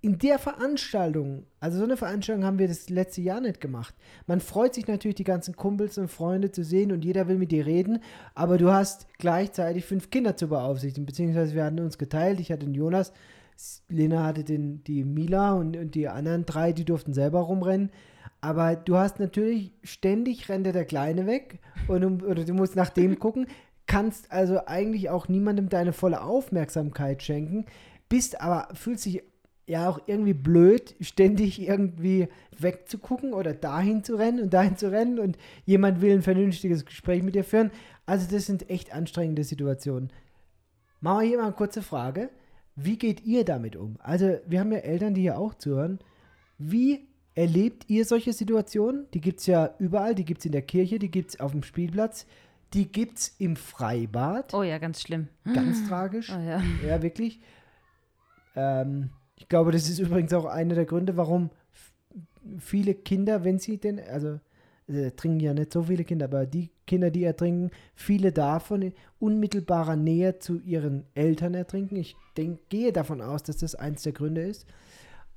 in 0.00 0.18
der 0.18 0.38
Veranstaltung, 0.38 1.46
also 1.60 1.78
so 1.78 1.84
eine 1.84 1.96
Veranstaltung 1.96 2.44
haben 2.44 2.58
wir 2.58 2.68
das 2.68 2.90
letzte 2.90 3.22
Jahr 3.22 3.40
nicht 3.40 3.60
gemacht. 3.60 3.94
Man 4.26 4.40
freut 4.40 4.74
sich 4.74 4.86
natürlich, 4.86 5.14
die 5.14 5.24
ganzen 5.24 5.56
Kumpels 5.56 5.96
und 5.96 6.08
Freunde 6.08 6.50
zu 6.50 6.62
sehen 6.62 6.92
und 6.92 7.04
jeder 7.04 7.26
will 7.26 7.38
mit 7.38 7.52
dir 7.52 7.64
reden, 7.64 8.00
aber 8.34 8.58
du 8.58 8.70
hast 8.70 9.06
gleichzeitig 9.18 9.86
fünf 9.86 10.10
Kinder 10.10 10.36
zu 10.36 10.48
beaufsichtigen, 10.48 11.06
beziehungsweise 11.06 11.54
wir 11.54 11.64
hatten 11.64 11.80
uns 11.80 11.96
geteilt. 11.96 12.38
Ich 12.40 12.52
hatte 12.52 12.66
den 12.66 12.74
Jonas, 12.74 13.14
Lena 13.88 14.24
hatte 14.24 14.44
den, 14.44 14.82
die 14.84 15.04
Mila 15.04 15.54
und, 15.54 15.76
und 15.76 15.94
die 15.94 16.08
anderen 16.08 16.44
drei, 16.44 16.72
die 16.72 16.84
durften 16.84 17.14
selber 17.14 17.40
rumrennen. 17.40 17.90
Aber 18.40 18.76
du 18.76 18.96
hast 18.96 19.20
natürlich 19.20 19.72
ständig 19.82 20.50
rennt 20.50 20.66
der 20.66 20.84
Kleine 20.84 21.26
weg 21.26 21.60
und 21.88 22.04
um, 22.04 22.20
oder 22.20 22.44
du 22.44 22.52
musst 22.52 22.76
nach 22.76 22.90
dem 22.90 23.18
gucken, 23.18 23.46
kannst 23.86 24.32
also 24.32 24.66
eigentlich 24.66 25.10
auch 25.10 25.28
niemandem 25.28 25.68
deine 25.68 25.92
volle 25.92 26.22
Aufmerksamkeit 26.22 27.22
schenken, 27.22 27.66
bist 28.08 28.40
aber, 28.40 28.68
fühlst 28.74 29.06
dich 29.06 29.22
ja 29.66 29.88
auch 29.88 30.00
irgendwie 30.06 30.34
blöd, 30.34 30.94
ständig 31.00 31.60
irgendwie 31.60 32.28
wegzugucken 32.58 33.32
oder 33.32 33.54
dahin 33.54 34.04
zu 34.04 34.16
rennen 34.16 34.40
und 34.40 34.52
dahin 34.52 34.76
zu 34.76 34.90
rennen 34.90 35.18
und 35.18 35.38
jemand 35.64 36.00
will 36.00 36.12
ein 36.12 36.22
vernünftiges 36.22 36.84
Gespräch 36.84 37.22
mit 37.22 37.34
dir 37.34 37.44
führen. 37.44 37.70
Also 38.06 38.26
das 38.30 38.46
sind 38.46 38.68
echt 38.68 38.92
anstrengende 38.92 39.44
Situationen. 39.44 40.10
Machen 41.00 41.20
wir 41.20 41.28
hier 41.28 41.38
mal 41.38 41.44
eine 41.44 41.54
kurze 41.54 41.82
Frage. 41.82 42.30
Wie 42.76 42.98
geht 42.98 43.24
ihr 43.24 43.44
damit 43.44 43.76
um? 43.76 43.96
Also 44.00 44.38
wir 44.46 44.60
haben 44.60 44.72
ja 44.72 44.78
Eltern, 44.78 45.14
die 45.14 45.22
hier 45.22 45.38
auch 45.38 45.54
zuhören. 45.54 45.98
Wie 46.58 47.06
erlebt 47.34 47.84
ihr 47.88 48.04
solche 48.04 48.32
Situationen? 48.32 49.06
Die 49.14 49.20
gibt 49.20 49.40
es 49.40 49.46
ja 49.46 49.74
überall. 49.78 50.14
Die 50.14 50.24
gibt 50.24 50.40
es 50.40 50.46
in 50.46 50.52
der 50.52 50.62
Kirche, 50.62 50.98
die 50.98 51.10
gibt 51.10 51.30
es 51.30 51.40
auf 51.40 51.52
dem 51.52 51.62
Spielplatz, 51.62 52.26
die 52.74 52.90
gibt 52.90 53.18
es 53.18 53.34
im 53.38 53.56
Freibad. 53.56 54.52
Oh 54.52 54.62
ja, 54.62 54.78
ganz 54.78 55.00
schlimm. 55.00 55.28
Ganz 55.54 55.88
tragisch. 55.88 56.30
Oh 56.30 56.40
ja. 56.40 56.62
Ja, 56.86 57.02
wirklich. 57.02 57.40
Ähm, 58.56 59.10
ich 59.36 59.48
glaube, 59.48 59.72
das 59.72 59.88
ist 59.88 59.98
übrigens 59.98 60.32
auch 60.32 60.44
einer 60.44 60.74
der 60.74 60.84
Gründe, 60.84 61.16
warum 61.16 61.50
viele 62.58 62.94
Kinder, 62.94 63.44
wenn 63.44 63.58
sie 63.58 63.78
denn, 63.78 64.00
also 64.00 64.40
äh, 64.88 65.12
trinken 65.12 65.40
ja 65.40 65.54
nicht 65.54 65.72
so 65.72 65.84
viele 65.84 66.04
Kinder, 66.04 66.26
aber 66.26 66.46
die 66.46 66.70
Kinder, 66.86 67.10
die 67.10 67.24
ertrinken, 67.24 67.70
viele 67.94 68.32
davon 68.32 68.82
in 68.82 68.92
unmittelbarer 69.18 69.96
Nähe 69.96 70.38
zu 70.38 70.60
ihren 70.60 71.06
Eltern 71.14 71.54
ertrinken. 71.54 71.96
Ich 71.96 72.16
denk, 72.36 72.68
gehe 72.68 72.92
davon 72.92 73.20
aus, 73.20 73.42
dass 73.42 73.58
das 73.58 73.74
eins 73.74 74.02
der 74.02 74.12
Gründe 74.12 74.42
ist. 74.42 74.66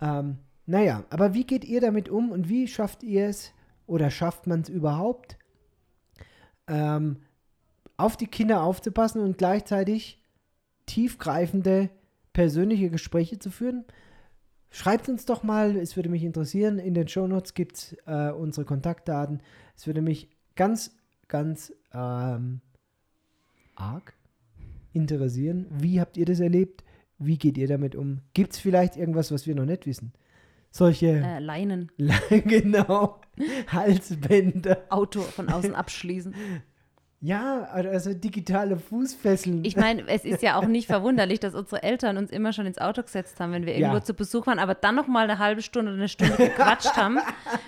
Ähm, 0.02 0.38
naja, 0.66 1.06
aber 1.10 1.34
wie 1.34 1.46
geht 1.46 1.64
ihr 1.64 1.82
damit 1.82 2.10
um 2.10 2.32
und 2.32 2.50
wie 2.50 2.68
schafft 2.68 3.04
ihr 3.04 3.28
es 3.28 3.54
oder 3.86 4.10
schafft 4.10 4.48
man 4.48 4.62
es 4.62 4.70
überhaupt, 4.70 5.38
ähm, 6.68 7.18
auf 7.98 8.18
die 8.18 8.28
Kinder 8.28 8.64
aufzupassen 8.64 9.22
und 9.22 9.38
gleichzeitig 9.38 10.22
tiefgreifende 10.86 11.90
persönliche 12.34 12.90
Gespräche 12.90 13.40
zu 13.40 13.52
führen? 13.52 13.86
Schreibt 14.70 15.10
uns 15.10 15.26
doch 15.26 15.44
mal, 15.44 15.76
es 15.78 15.96
würde 15.96 16.10
mich 16.10 16.24
interessieren. 16.24 16.78
In 16.78 16.94
den 16.94 17.08
Shownotes 17.08 17.54
gibt 17.54 17.78
es 17.78 17.98
äh, 18.06 18.32
unsere 18.32 18.66
Kontaktdaten. 18.66 19.42
Es 19.76 19.88
würde 19.88 20.02
mich 20.02 20.30
ganz, 20.56 20.96
ganz 21.28 21.74
ähm, 21.94 22.62
arg 23.76 24.14
interessieren. 24.94 25.68
Wie 25.70 26.00
habt 26.02 26.18
ihr 26.18 26.26
das 26.26 26.40
erlebt? 26.40 26.84
Wie 27.18 27.38
geht 27.38 27.58
ihr 27.58 27.68
damit 27.68 27.96
um? 27.96 28.20
Gibt 28.34 28.54
es 28.54 28.60
vielleicht 28.60 28.98
irgendwas, 28.98 29.32
was 29.32 29.48
wir 29.48 29.56
noch 29.56 29.66
nicht 29.66 29.86
wissen? 29.86 30.14
Solche, 30.72 31.08
Äh, 31.08 31.40
Leinen, 31.40 31.92
genau, 32.30 33.20
Halsbänder. 33.68 34.86
Auto 34.90 35.22
von 35.22 35.50
außen 35.50 35.76
abschließen. 35.76 36.34
Ja, 37.20 37.64
also 37.72 38.14
digitale 38.14 38.78
Fußfesseln. 38.78 39.66
Ich 39.66 39.76
meine, 39.76 40.08
es 40.08 40.24
ist 40.24 40.44
ja 40.44 40.56
auch 40.60 40.68
nicht 40.68 40.86
verwunderlich, 40.86 41.40
dass 41.40 41.56
unsere 41.56 41.82
Eltern 41.82 42.16
uns 42.16 42.30
immer 42.30 42.54
schon 42.54 42.68
ins 42.68 42.78
Auto 42.78 43.02
gesetzt 43.02 43.40
haben, 43.40 43.54
wenn 43.54 43.66
wir 43.66 43.74
irgendwo 43.76 43.96
Ja. 43.98 44.04
zu 44.04 44.14
Besuch 44.14 44.46
waren, 44.46 44.60
aber 44.60 44.76
dann 44.76 44.94
noch 44.94 45.08
mal 45.08 45.24
eine 45.24 45.40
halbe 45.40 45.64
Stunde 45.64 45.92
oder 45.92 45.98
eine 46.00 46.10
Stunde 46.10 46.36
gequatscht 46.38 46.96
haben 46.96 47.18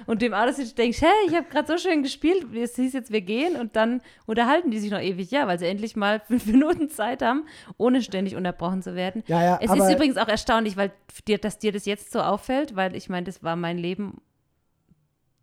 und 0.05 0.21
du 0.21 0.27
im 0.27 0.35
Auto 0.35 0.51
sitzt 0.51 0.73
und 0.73 0.77
denkst, 0.77 1.01
hey, 1.01 1.09
ich 1.27 1.33
habe 1.35 1.47
gerade 1.49 1.65
so 1.67 1.79
schön 1.79 2.03
gespielt, 2.03 2.45
es 2.55 2.75
hieß 2.75 2.93
jetzt, 2.93 3.11
wir 3.11 3.21
gehen 3.21 3.55
und 3.55 3.75
dann 3.75 4.01
unterhalten 4.27 4.69
die 4.69 4.77
sich 4.77 4.91
noch 4.91 5.01
ewig, 5.01 5.31
ja, 5.31 5.47
weil 5.47 5.57
sie 5.57 5.65
endlich 5.65 5.95
mal 5.95 6.19
fünf 6.27 6.45
Minuten 6.45 6.89
Zeit 6.89 7.23
haben, 7.23 7.47
ohne 7.77 8.03
ständig 8.03 8.35
unterbrochen 8.35 8.83
zu 8.83 8.93
werden. 8.93 9.23
Ja, 9.25 9.41
ja, 9.41 9.59
es 9.63 9.71
ist 9.73 9.91
übrigens 9.91 10.17
auch 10.17 10.27
erstaunlich, 10.27 10.77
weil 10.77 10.91
dir, 11.27 11.39
dass 11.39 11.57
dir 11.57 11.71
das 11.71 11.85
jetzt 11.87 12.11
so 12.11 12.21
auffällt, 12.21 12.75
weil 12.75 12.95
ich 12.95 13.09
meine, 13.09 13.25
das 13.25 13.41
war 13.41 13.55
mein 13.55 13.79
Leben 13.79 14.21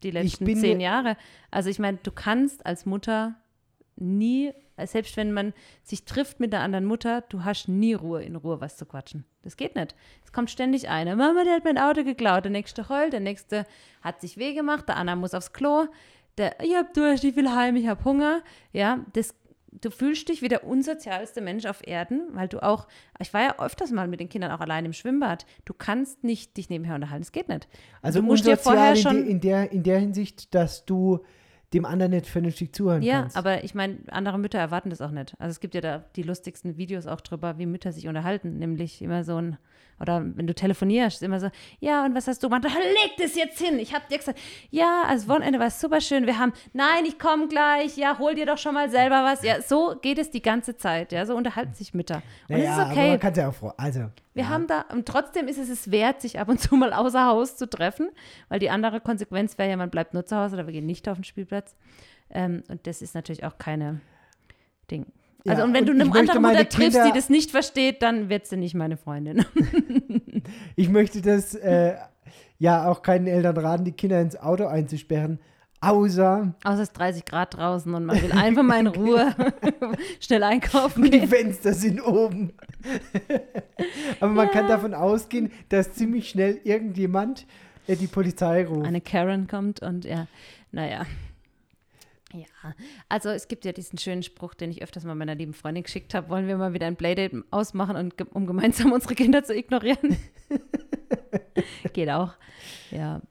die 0.04 0.12
letzten 0.12 0.46
zehn 0.54 0.78
Jahre. 0.78 1.16
Also 1.50 1.70
ich 1.70 1.80
meine, 1.80 1.98
du 2.04 2.12
kannst 2.12 2.64
als 2.64 2.86
Mutter 2.86 3.34
nie, 3.96 4.52
selbst 4.84 5.16
wenn 5.16 5.32
man 5.32 5.52
sich 5.82 6.04
trifft 6.04 6.40
mit 6.40 6.54
einer 6.54 6.62
anderen 6.62 6.84
Mutter, 6.84 7.22
du 7.28 7.44
hast 7.44 7.68
nie 7.68 7.94
Ruhe, 7.94 8.22
in 8.22 8.36
Ruhe 8.36 8.60
was 8.60 8.76
zu 8.76 8.86
quatschen. 8.86 9.24
Das 9.42 9.56
geht 9.56 9.74
nicht. 9.74 9.94
Es 10.24 10.32
kommt 10.32 10.50
ständig 10.50 10.88
einer. 10.88 11.16
Mama, 11.16 11.44
der 11.44 11.54
hat 11.54 11.64
mein 11.64 11.78
Auto 11.78 12.04
geklaut. 12.04 12.44
Der 12.44 12.50
nächste 12.50 12.88
heult, 12.88 13.12
der 13.12 13.20
nächste 13.20 13.64
hat 14.02 14.20
sich 14.20 14.36
weh 14.36 14.54
gemacht, 14.54 14.88
der 14.88 14.96
Anna 14.96 15.16
muss 15.16 15.34
aufs 15.34 15.52
Klo. 15.52 15.86
Der, 16.36 16.60
ich 16.62 16.74
hab 16.74 16.92
Durst, 16.92 17.24
ich 17.24 17.36
will 17.36 17.50
heim, 17.50 17.76
ich 17.76 17.86
hab 17.86 18.04
Hunger. 18.04 18.42
Ja, 18.72 19.04
das, 19.14 19.34
du 19.70 19.90
fühlst 19.90 20.28
dich 20.28 20.42
wie 20.42 20.48
der 20.48 20.66
unsozialste 20.66 21.40
Mensch 21.40 21.64
auf 21.64 21.86
Erden, 21.86 22.28
weil 22.32 22.48
du 22.48 22.62
auch, 22.62 22.86
ich 23.18 23.32
war 23.32 23.42
ja 23.42 23.58
öfters 23.58 23.90
mal 23.90 24.08
mit 24.08 24.20
den 24.20 24.28
Kindern 24.28 24.50
auch 24.50 24.60
allein 24.60 24.84
im 24.84 24.92
Schwimmbad. 24.92 25.46
Du 25.64 25.72
kannst 25.72 26.24
nicht 26.24 26.56
dich 26.56 26.68
nebenher 26.68 26.94
unterhalten, 26.94 27.22
das 27.22 27.32
geht 27.32 27.48
nicht. 27.48 27.68
also 28.02 28.20
du 28.20 28.26
musst 28.26 28.44
dir 28.44 28.52
unsozial 28.52 28.74
vorher 28.74 28.96
schon 28.96 29.26
in, 29.26 29.40
der, 29.40 29.72
in 29.72 29.82
der 29.82 29.98
Hinsicht, 29.98 30.54
dass 30.54 30.84
du 30.84 31.20
dem 31.72 31.84
anderen 31.84 32.12
nicht 32.12 32.26
vernünftig 32.26 32.74
zuhören 32.74 33.02
Ja, 33.02 33.22
kannst. 33.22 33.36
aber 33.36 33.64
ich 33.64 33.74
meine, 33.74 33.98
andere 34.08 34.38
Mütter 34.38 34.58
erwarten 34.58 34.90
das 34.90 35.00
auch 35.00 35.10
nicht. 35.10 35.34
Also 35.38 35.50
es 35.50 35.60
gibt 35.60 35.74
ja 35.74 35.80
da 35.80 36.04
die 36.16 36.22
lustigsten 36.22 36.76
Videos 36.76 37.06
auch 37.06 37.20
drüber, 37.20 37.58
wie 37.58 37.66
Mütter 37.66 37.92
sich 37.92 38.06
unterhalten, 38.08 38.58
nämlich 38.58 39.02
immer 39.02 39.24
so 39.24 39.36
ein, 39.36 39.56
oder 40.00 40.22
wenn 40.22 40.46
du 40.46 40.54
telefonierst, 40.54 41.22
immer 41.22 41.40
so, 41.40 41.48
ja, 41.80 42.04
und 42.04 42.14
was 42.14 42.26
hast 42.26 42.42
du 42.42 42.48
gemacht? 42.48 42.64
Leg 42.64 43.16
das 43.18 43.34
jetzt 43.34 43.58
hin. 43.58 43.78
Ich 43.78 43.94
hab 43.94 44.08
dir 44.08 44.18
gesagt, 44.18 44.38
ja, 44.70 45.02
also 45.06 45.28
Wochenende 45.28 45.58
war 45.58 45.70
super 45.70 46.00
schön. 46.00 46.26
Wir 46.26 46.38
haben, 46.38 46.52
nein, 46.72 47.04
ich 47.06 47.18
komme 47.18 47.48
gleich, 47.48 47.96
ja, 47.96 48.18
hol 48.18 48.34
dir 48.34 48.46
doch 48.46 48.58
schon 48.58 48.74
mal 48.74 48.90
selber 48.90 49.24
was. 49.24 49.42
Ja, 49.42 49.62
so 49.62 49.96
geht 50.00 50.18
es 50.18 50.30
die 50.30 50.42
ganze 50.42 50.76
Zeit, 50.76 51.12
ja, 51.12 51.24
so 51.24 51.34
unterhalten 51.34 51.74
sich 51.74 51.94
Mütter. 51.94 52.22
Und 52.48 52.58
naja, 52.58 52.72
es 52.72 52.78
ist 52.78 52.92
okay. 52.92 53.10
man 53.10 53.20
kann 53.20 53.34
ja 53.34 53.48
auch 53.48 53.54
vor. 53.54 53.74
Also, 53.78 54.00
Wir 54.34 54.44
ja. 54.44 54.48
haben 54.48 54.66
da, 54.66 54.84
und 54.92 55.06
trotzdem 55.06 55.48
ist 55.48 55.58
es 55.58 55.68
es 55.68 55.90
wert, 55.90 56.20
sich 56.20 56.38
ab 56.38 56.48
und 56.48 56.60
zu 56.60 56.76
mal 56.76 56.92
außer 56.92 57.26
Haus 57.26 57.56
zu 57.56 57.68
treffen, 57.68 58.10
weil 58.48 58.58
die 58.58 58.70
andere 58.70 59.00
Konsequenz 59.00 59.56
wäre 59.58 59.70
ja, 59.70 59.76
man 59.76 59.90
bleibt 59.90 60.14
nur 60.14 60.26
zu 60.26 60.36
Hause 60.36 60.56
oder 60.56 60.66
wir 60.66 60.72
gehen 60.72 60.86
nicht 60.86 61.08
auf 61.08 61.16
den 61.18 61.24
Spielplatz. 61.24 61.74
Ähm, 62.30 62.64
und 62.68 62.86
das 62.86 63.02
ist 63.02 63.14
natürlich 63.14 63.44
auch 63.44 63.58
keine 63.58 64.00
Ding. 64.90 65.06
Ja, 65.46 65.52
Also, 65.52 65.64
und 65.64 65.74
wenn 65.74 65.86
du 65.86 65.92
eine 65.92 66.04
andere 66.04 66.40
Mutter 66.40 66.68
triffst, 66.68 66.76
Kinder- 66.98 67.06
die 67.06 67.12
das 67.18 67.28
nicht 67.30 67.50
versteht, 67.50 68.02
dann 68.02 68.28
wird 68.28 68.46
sie 68.46 68.56
nicht 68.56 68.74
meine 68.74 68.96
Freundin. 68.96 69.44
Ich 70.76 70.88
möchte 70.88 71.22
das 71.22 71.54
äh, 71.54 71.94
ja 72.58 72.88
auch 72.88 73.02
keinen 73.02 73.26
Eltern 73.26 73.56
raten, 73.56 73.84
die 73.84 73.92
Kinder 73.92 74.20
ins 74.20 74.36
Auto 74.38 74.66
einzusperren, 74.66 75.40
außer 75.80 76.54
Außer 76.62 76.74
es 76.82 76.88
ist 76.90 76.92
30 76.92 77.24
Grad 77.24 77.56
draußen 77.56 77.92
und 77.92 78.04
man 78.04 78.22
will 78.22 78.30
einfach 78.32 78.62
mal 78.62 78.78
in 78.80 78.86
Ruhe 78.98 79.34
schnell 80.20 80.42
einkaufen 80.44 81.02
die 81.04 81.10
gehen. 81.10 81.28
Fenster 81.28 81.72
sind 81.74 82.00
oben. 82.00 82.52
Aber 84.20 84.32
man 84.32 84.50
kann 84.50 84.68
davon 84.68 84.94
ausgehen, 84.94 85.50
dass 85.68 85.92
ziemlich 85.94 86.28
schnell 86.28 86.60
irgendjemand 86.64 87.46
äh, 87.88 87.96
die 87.96 88.06
Polizei 88.06 88.64
ruft. 88.66 88.86
Eine 88.86 89.00
Karen 89.00 89.46
kommt 89.48 89.80
und 89.82 90.04
ja, 90.04 90.26
naja. 90.72 91.06
Ja, 92.36 92.74
also 93.08 93.30
es 93.30 93.48
gibt 93.48 93.64
ja 93.64 93.72
diesen 93.72 93.98
schönen 93.98 94.22
Spruch, 94.22 94.54
den 94.54 94.70
ich 94.70 94.82
öfters 94.82 95.04
mal 95.04 95.14
meiner 95.14 95.34
lieben 95.34 95.54
Freundin 95.54 95.84
geschickt 95.84 96.14
habe. 96.14 96.28
Wollen 96.28 96.46
wir 96.46 96.56
mal 96.56 96.74
wieder 96.74 96.86
ein 96.86 96.96
Playdate 96.96 97.44
ausmachen, 97.50 97.96
und, 97.96 98.34
um 98.34 98.46
gemeinsam 98.46 98.92
unsere 98.92 99.14
Kinder 99.14 99.42
zu 99.42 99.54
ignorieren? 99.54 100.16
Geht 101.92 102.10
auch. 102.10 102.34
Ja, 102.90 103.22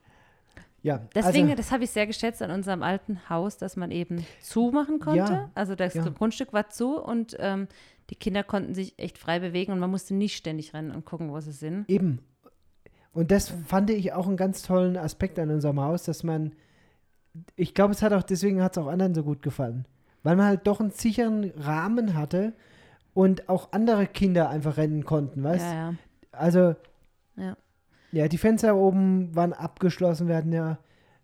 ja, 0.86 1.00
deswegen, 1.16 1.46
also, 1.46 1.56
das 1.56 1.72
habe 1.72 1.82
ich 1.82 1.90
sehr 1.90 2.06
geschätzt 2.06 2.40
an 2.42 2.52
unserem 2.52 2.84
alten 2.84 3.28
Haus, 3.28 3.56
dass 3.56 3.74
man 3.74 3.90
eben 3.90 4.24
zumachen 4.40 5.00
konnte. 5.00 5.32
Ja, 5.32 5.50
also 5.52 5.74
das 5.74 5.94
ja. 5.94 6.08
Grundstück 6.08 6.52
war 6.52 6.68
zu 6.68 7.02
und 7.02 7.36
ähm, 7.40 7.66
die 8.08 8.14
Kinder 8.14 8.44
konnten 8.44 8.72
sich 8.72 8.96
echt 8.96 9.18
frei 9.18 9.40
bewegen 9.40 9.72
und 9.72 9.80
man 9.80 9.90
musste 9.90 10.14
nicht 10.14 10.36
ständig 10.36 10.74
rennen 10.74 10.92
und 10.92 11.04
gucken, 11.04 11.32
wo 11.32 11.40
sie 11.40 11.50
sind. 11.50 11.88
eben. 11.88 12.20
Und 13.12 13.32
das 13.32 13.48
fand 13.66 13.90
ich 13.90 14.12
auch 14.12 14.28
einen 14.28 14.36
ganz 14.36 14.62
tollen 14.62 14.96
Aspekt 14.96 15.40
an 15.40 15.50
unserem 15.50 15.80
Haus, 15.80 16.04
dass 16.04 16.22
man, 16.22 16.52
ich 17.56 17.74
glaube, 17.74 17.92
es 17.92 18.02
hat 18.02 18.12
auch, 18.12 18.22
deswegen 18.22 18.62
hat 18.62 18.76
es 18.76 18.82
auch 18.82 18.88
anderen 18.88 19.14
so 19.14 19.22
gut 19.22 19.42
gefallen. 19.42 19.86
Weil 20.22 20.36
man 20.36 20.46
halt 20.46 20.66
doch 20.66 20.80
einen 20.80 20.90
sicheren 20.90 21.52
Rahmen 21.56 22.14
hatte 22.14 22.52
und 23.14 23.48
auch 23.48 23.72
andere 23.72 24.06
Kinder 24.06 24.48
einfach 24.50 24.76
rennen 24.76 25.04
konnten, 25.04 25.42
weißt 25.42 25.64
Ja, 25.64 25.74
ja. 25.74 25.94
Also, 26.32 26.74
Ja. 27.36 27.56
ja, 28.12 28.28
die 28.28 28.38
Fenster 28.38 28.76
oben 28.76 29.34
waren 29.34 29.52
abgeschlossen, 29.52 30.28
wir 30.28 30.36
hatten 30.36 30.52
ja, 30.52 30.78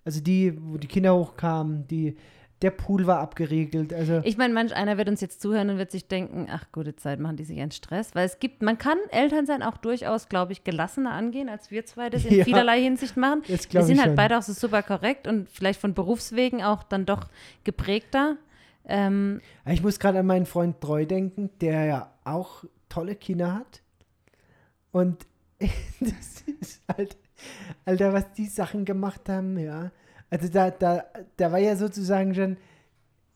also 0.05 0.21
die, 0.21 0.57
wo 0.63 0.79
die 0.79 0.87
Kinder 0.89 1.15
hochkamen, 1.15 1.87
die, 1.89 2.17
der 2.63 2.71
Pool 2.71 3.07
war 3.07 3.19
abgeriegelt, 3.19 3.93
also, 3.93 4.21
Ich 4.25 4.37
meine, 4.37 4.55
manch 4.55 4.75
einer 4.75 4.97
wird 4.97 5.09
uns 5.09 5.21
jetzt 5.21 5.43
zuhören 5.43 5.69
und 5.71 5.79
wird 5.79 5.91
sich 5.91 6.07
denken, 6.07 6.47
ach, 6.51 6.65
gute 6.73 6.95
Zeit, 6.97 7.19
machen 7.19 7.37
die 7.37 7.45
sich 7.45 7.61
einen 7.61 7.73
Stress. 7.73 8.15
Weil 8.15 8.25
es 8.25 8.39
gibt, 8.39 8.63
man 8.63 8.79
kann 8.79 8.99
Elternsein 9.11 9.63
auch 9.63 9.77
durchaus, 9.77 10.29
glaube 10.29 10.53
ich, 10.53 10.63
gelassener 10.65 11.13
angehen, 11.13 11.49
als 11.49 11.71
wir 11.71 11.85
zwei 11.85 12.09
das 12.09 12.25
in 12.25 12.35
Ja. 12.37 12.45
vielerlei 12.45 12.81
Hinsicht 12.81 13.17
machen. 13.17 13.43
Wir 13.47 13.83
sind 13.83 13.99
halt 13.99 14.09
schon. 14.09 14.15
beide 14.17 14.39
auch 14.39 14.43
so 14.43 14.53
super 14.53 14.83
korrekt 14.83 15.27
und 15.27 15.51
vielleicht 15.51 15.81
von 15.81 15.93
Berufswegen 15.95 16.63
auch 16.63 16.83
dann 16.85 17.05
doch 17.05 17.27
geprägter. 17.65 18.37
Ähm, 18.85 19.41
ich 19.67 19.83
muss 19.83 19.99
gerade 19.99 20.21
an 20.21 20.27
meinen 20.27 20.47
Freund 20.47 20.81
Treu 20.81 21.05
denken, 21.05 21.51
der 21.61 21.85
ja 21.85 22.13
auch 22.25 22.65
tolle 22.89 23.17
Kinder 23.17 23.55
hat. 23.55 23.83
Und 24.93 25.27
das 26.01 26.43
ist 26.61 26.83
halt, 26.89 27.17
Alter, 27.85 28.13
was 28.13 28.33
die 28.33 28.47
Sachen 28.47 28.85
gemacht 28.85 29.29
haben, 29.29 29.59
ja. 29.59 29.91
Also 30.33 30.49
da, 30.49 30.71
da, 30.71 31.05
da 31.37 31.53
war 31.53 31.59
ja 31.59 31.77
sozusagen 31.77 32.35
schon, 32.35 32.57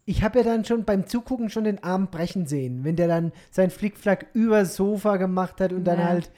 ich 0.06 0.22
habe 0.22 0.38
ja 0.38 0.44
dann 0.46 0.64
schon 0.64 0.84
beim 0.84 1.06
Zugucken 1.06 1.50
schon 1.50 1.64
den 1.64 1.84
Arm 1.84 2.08
brechen 2.10 2.46
sehen, 2.46 2.84
wenn 2.84 2.96
der 2.96 3.06
dann 3.06 3.32
sein 3.50 3.68
Flickflack 3.70 4.26
übers 4.32 4.76
Sofa 4.76 5.18
gemacht 5.18 5.60
hat 5.60 5.72
und 5.74 5.84
dann 5.84 5.98
Ja. 5.98 6.06
halt 6.06 6.30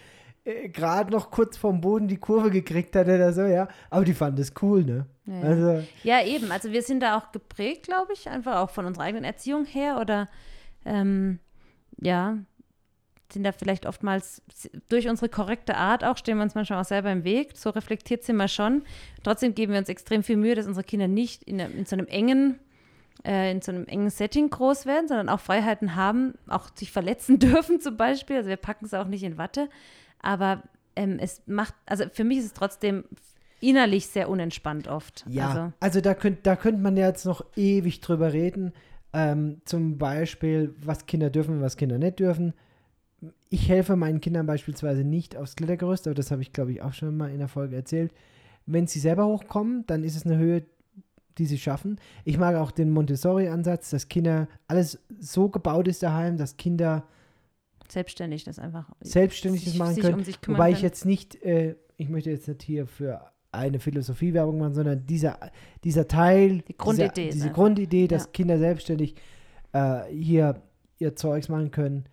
äh, 0.45 0.69
gerade 0.69 1.13
noch 1.13 1.31
kurz 1.31 1.57
vom 1.57 1.81
Boden 1.81 2.09
die 2.09 2.17
Kurve 2.17 2.51
gekriegt 2.51 2.97
hat 2.97 3.07
oder 3.07 3.33
so, 3.33 3.43
ja. 3.43 3.69
Aber 3.89 4.05
die 4.05 4.15
fanden 4.15 4.39
das 4.39 4.53
cool, 4.63 4.85
ne? 4.85 5.07
Ja, 5.27 5.35
ja. 5.35 5.43
Also, 5.43 5.87
Ja, 6.03 6.25
eben. 6.25 6.51
Also 6.51 6.73
wir 6.73 6.83
sind 6.83 7.01
da 7.05 7.17
auch 7.19 7.31
geprägt, 7.31 7.85
glaube 7.85 8.13
ich, 8.15 8.29
einfach 8.29 8.57
auch 8.57 8.71
von 8.71 8.85
unserer 8.85 9.05
eigenen 9.05 9.25
Erziehung 9.25 9.65
her 9.65 9.99
oder 10.01 10.29
ähm, 10.85 11.39
ja, 12.01 12.39
sind 13.33 13.45
da 13.45 13.53
vielleicht 13.53 13.87
oftmals 13.87 14.43
durch 14.89 15.09
unsere 15.09 15.29
korrekte 15.29 15.77
Art 15.77 16.05
auch, 16.05 16.17
stehen 16.17 16.39
wir 16.39 16.45
uns 16.45 16.55
manchmal 16.55 16.81
auch 16.81 16.85
selber 16.85 17.13
im 17.13 17.25
Weg. 17.25 17.57
So 17.57 17.71
reflektiert 17.71 18.25
sind 18.25 18.37
wir 18.37 18.49
schon. 18.49 18.83
Trotzdem 19.23 19.55
geben 19.55 19.73
wir 19.73 19.79
uns 19.79 19.89
extrem 19.89 20.23
viel 20.23 20.37
Mühe, 20.37 20.55
dass 20.55 20.67
unsere 20.67 20.85
Kinder 20.85 21.09
nicht 21.09 21.43
in, 21.43 21.59
in 21.59 21.85
so 21.85 21.97
einem 21.97 22.07
engen 22.07 22.59
äh, 23.25 23.51
in 23.51 23.61
so 23.61 23.73
einem 23.73 23.87
engen 23.87 24.11
Setting 24.11 24.49
groß 24.49 24.87
werden, 24.87 25.09
sondern 25.09 25.29
auch 25.29 25.41
Freiheiten 25.41 25.97
haben, 25.97 26.35
auch 26.47 26.69
sich 26.75 26.93
verletzen 26.93 27.39
dürfen 27.41 27.81
zum 27.81 27.97
Beispiel. 27.97 28.37
Also 28.37 28.49
wir 28.49 28.57
packen 28.57 28.85
es 28.85 28.95
auch 28.95 29.07
nicht 29.07 29.23
in 29.23 29.39
Watte. 29.39 29.69
Aber 30.21 30.63
ähm, 30.97 31.19
es 31.21 31.43
macht, 31.47 31.75
also 31.87 32.05
für 32.13 32.25
mich 32.25 32.39
ist 32.39 32.45
es 32.47 32.53
trotzdem 32.53 33.05
innerlich 33.61 34.07
sehr 34.07 34.29
unentspannt 34.29 34.89
oft. 34.89 35.25
Ja, 35.29 35.49
Also, 35.49 35.73
also, 35.81 36.01
da 36.01 36.15
könnte 36.15 36.41
da 36.43 36.57
könnt 36.57 36.81
man 36.81 36.97
ja 36.97 37.09
jetzt 37.09 37.25
noch 37.25 37.45
ewig 37.57 38.01
drüber 38.01 38.33
reden. 38.33 38.73
Ähm, 39.13 39.63
zum 39.65 39.99
Beispiel, 39.99 40.75
was 40.83 41.07
Kinder 41.07 41.31
dürfen 41.31 41.57
und 41.57 41.63
was 41.63 41.77
Kinder 41.77 41.99
nicht 41.99 42.21
dürfen. 42.21 42.55
Ich 43.51 43.69
helfe 43.69 43.97
meinen 43.97 44.21
Kindern 44.21 44.47
beispielsweise 44.47 45.05
nicht 45.05 45.37
aufs 45.37 45.57
Klettergerüst, 45.57 46.07
aber 46.07 46.15
das 46.15 46.31
habe 46.31 46.43
ich, 46.43 46.53
glaube 46.53 46.73
ich, 46.73 46.83
auch 46.83 46.93
schon 46.93 47.17
mal 47.17 47.31
in 47.31 47.39
der 47.39 47.49
Folge 47.49 47.77
erzählt. 47.77 48.13
Wenn 48.67 48.87
sie 48.87 48.99
selber 48.99 49.27
hochkommen, 49.27 49.85
dann 49.87 50.05
ist 50.05 50.17
es 50.17 50.27
eine 50.27 50.37
Höhe, 50.37 50.65
die 51.39 51.47
sie 51.47 51.57
schaffen. 51.59 51.99
Ich 52.25 52.37
mag 52.37 52.57
auch 52.57 52.71
den 52.71 52.91
Montessori-Ansatz, 52.91 53.91
dass 53.91 54.09
Kinder 54.09 54.49
alles 54.67 54.99
so 55.19 55.49
gebaut 55.49 55.89
ist 55.89 56.03
daheim, 56.03 56.37
dass 56.37 56.57
Kinder 56.57 57.05
selbstständig 57.89 58.45
das 58.45 58.59
einfach 58.59 58.91
selbstständig 59.01 59.65
das 59.65 59.73
sich- 59.73 59.79
machen 59.79 59.95
sich 59.95 60.05
können. 60.05 60.25
um 60.47 60.55
Wobei 60.55 60.71
ich 60.73 60.83
jetzt 60.83 61.07
nicht, 61.07 61.43
äh, 61.43 61.77
ich 61.97 62.09
möchte 62.11 62.31
jetzt 62.31 62.49
nicht 62.49 62.63
hier 62.63 62.87
für 62.87 63.23
eine 63.51 63.79
Philosophiewerbung 63.81 64.59
machen, 64.59 64.75
sondern 64.75 65.07
dieser, 65.07 65.39
dieser 65.85 66.07
Teil, 66.07 66.59
Die 66.69 66.77
Grundidee 66.77 67.09
dieser, 67.31 67.33
diese. 67.33 67.51
Grundidee, 67.51 68.07
dass 68.09 68.25
Ja. 68.25 68.31
Kinder 68.33 68.59
selbstständig 68.59 69.15
äh, 69.73 70.03
hier 70.11 70.61
ihr 70.99 71.17
Zeugs 71.17 71.49
machen 71.49 71.71
können, 71.71 72.05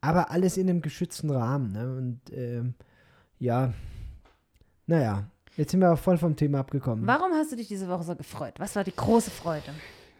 aber 0.00 0.30
alles 0.30 0.56
in 0.56 0.68
einem 0.68 0.82
geschützten 0.82 1.30
Rahmen. 1.30 1.72
Ne? 1.72 1.96
Und 1.96 2.20
ähm, 2.32 2.74
ja, 3.38 3.72
naja, 4.86 5.24
jetzt 5.56 5.70
sind 5.72 5.80
wir 5.80 5.92
auch 5.92 5.98
voll 5.98 6.18
vom 6.18 6.36
Thema 6.36 6.60
abgekommen. 6.60 7.06
Warum 7.06 7.32
hast 7.32 7.52
du 7.52 7.56
dich 7.56 7.68
diese 7.68 7.88
Woche 7.88 8.02
so 8.04 8.16
gefreut? 8.16 8.54
Was 8.58 8.76
war 8.76 8.84
die 8.84 8.94
große 8.94 9.30
Freude? 9.30 9.72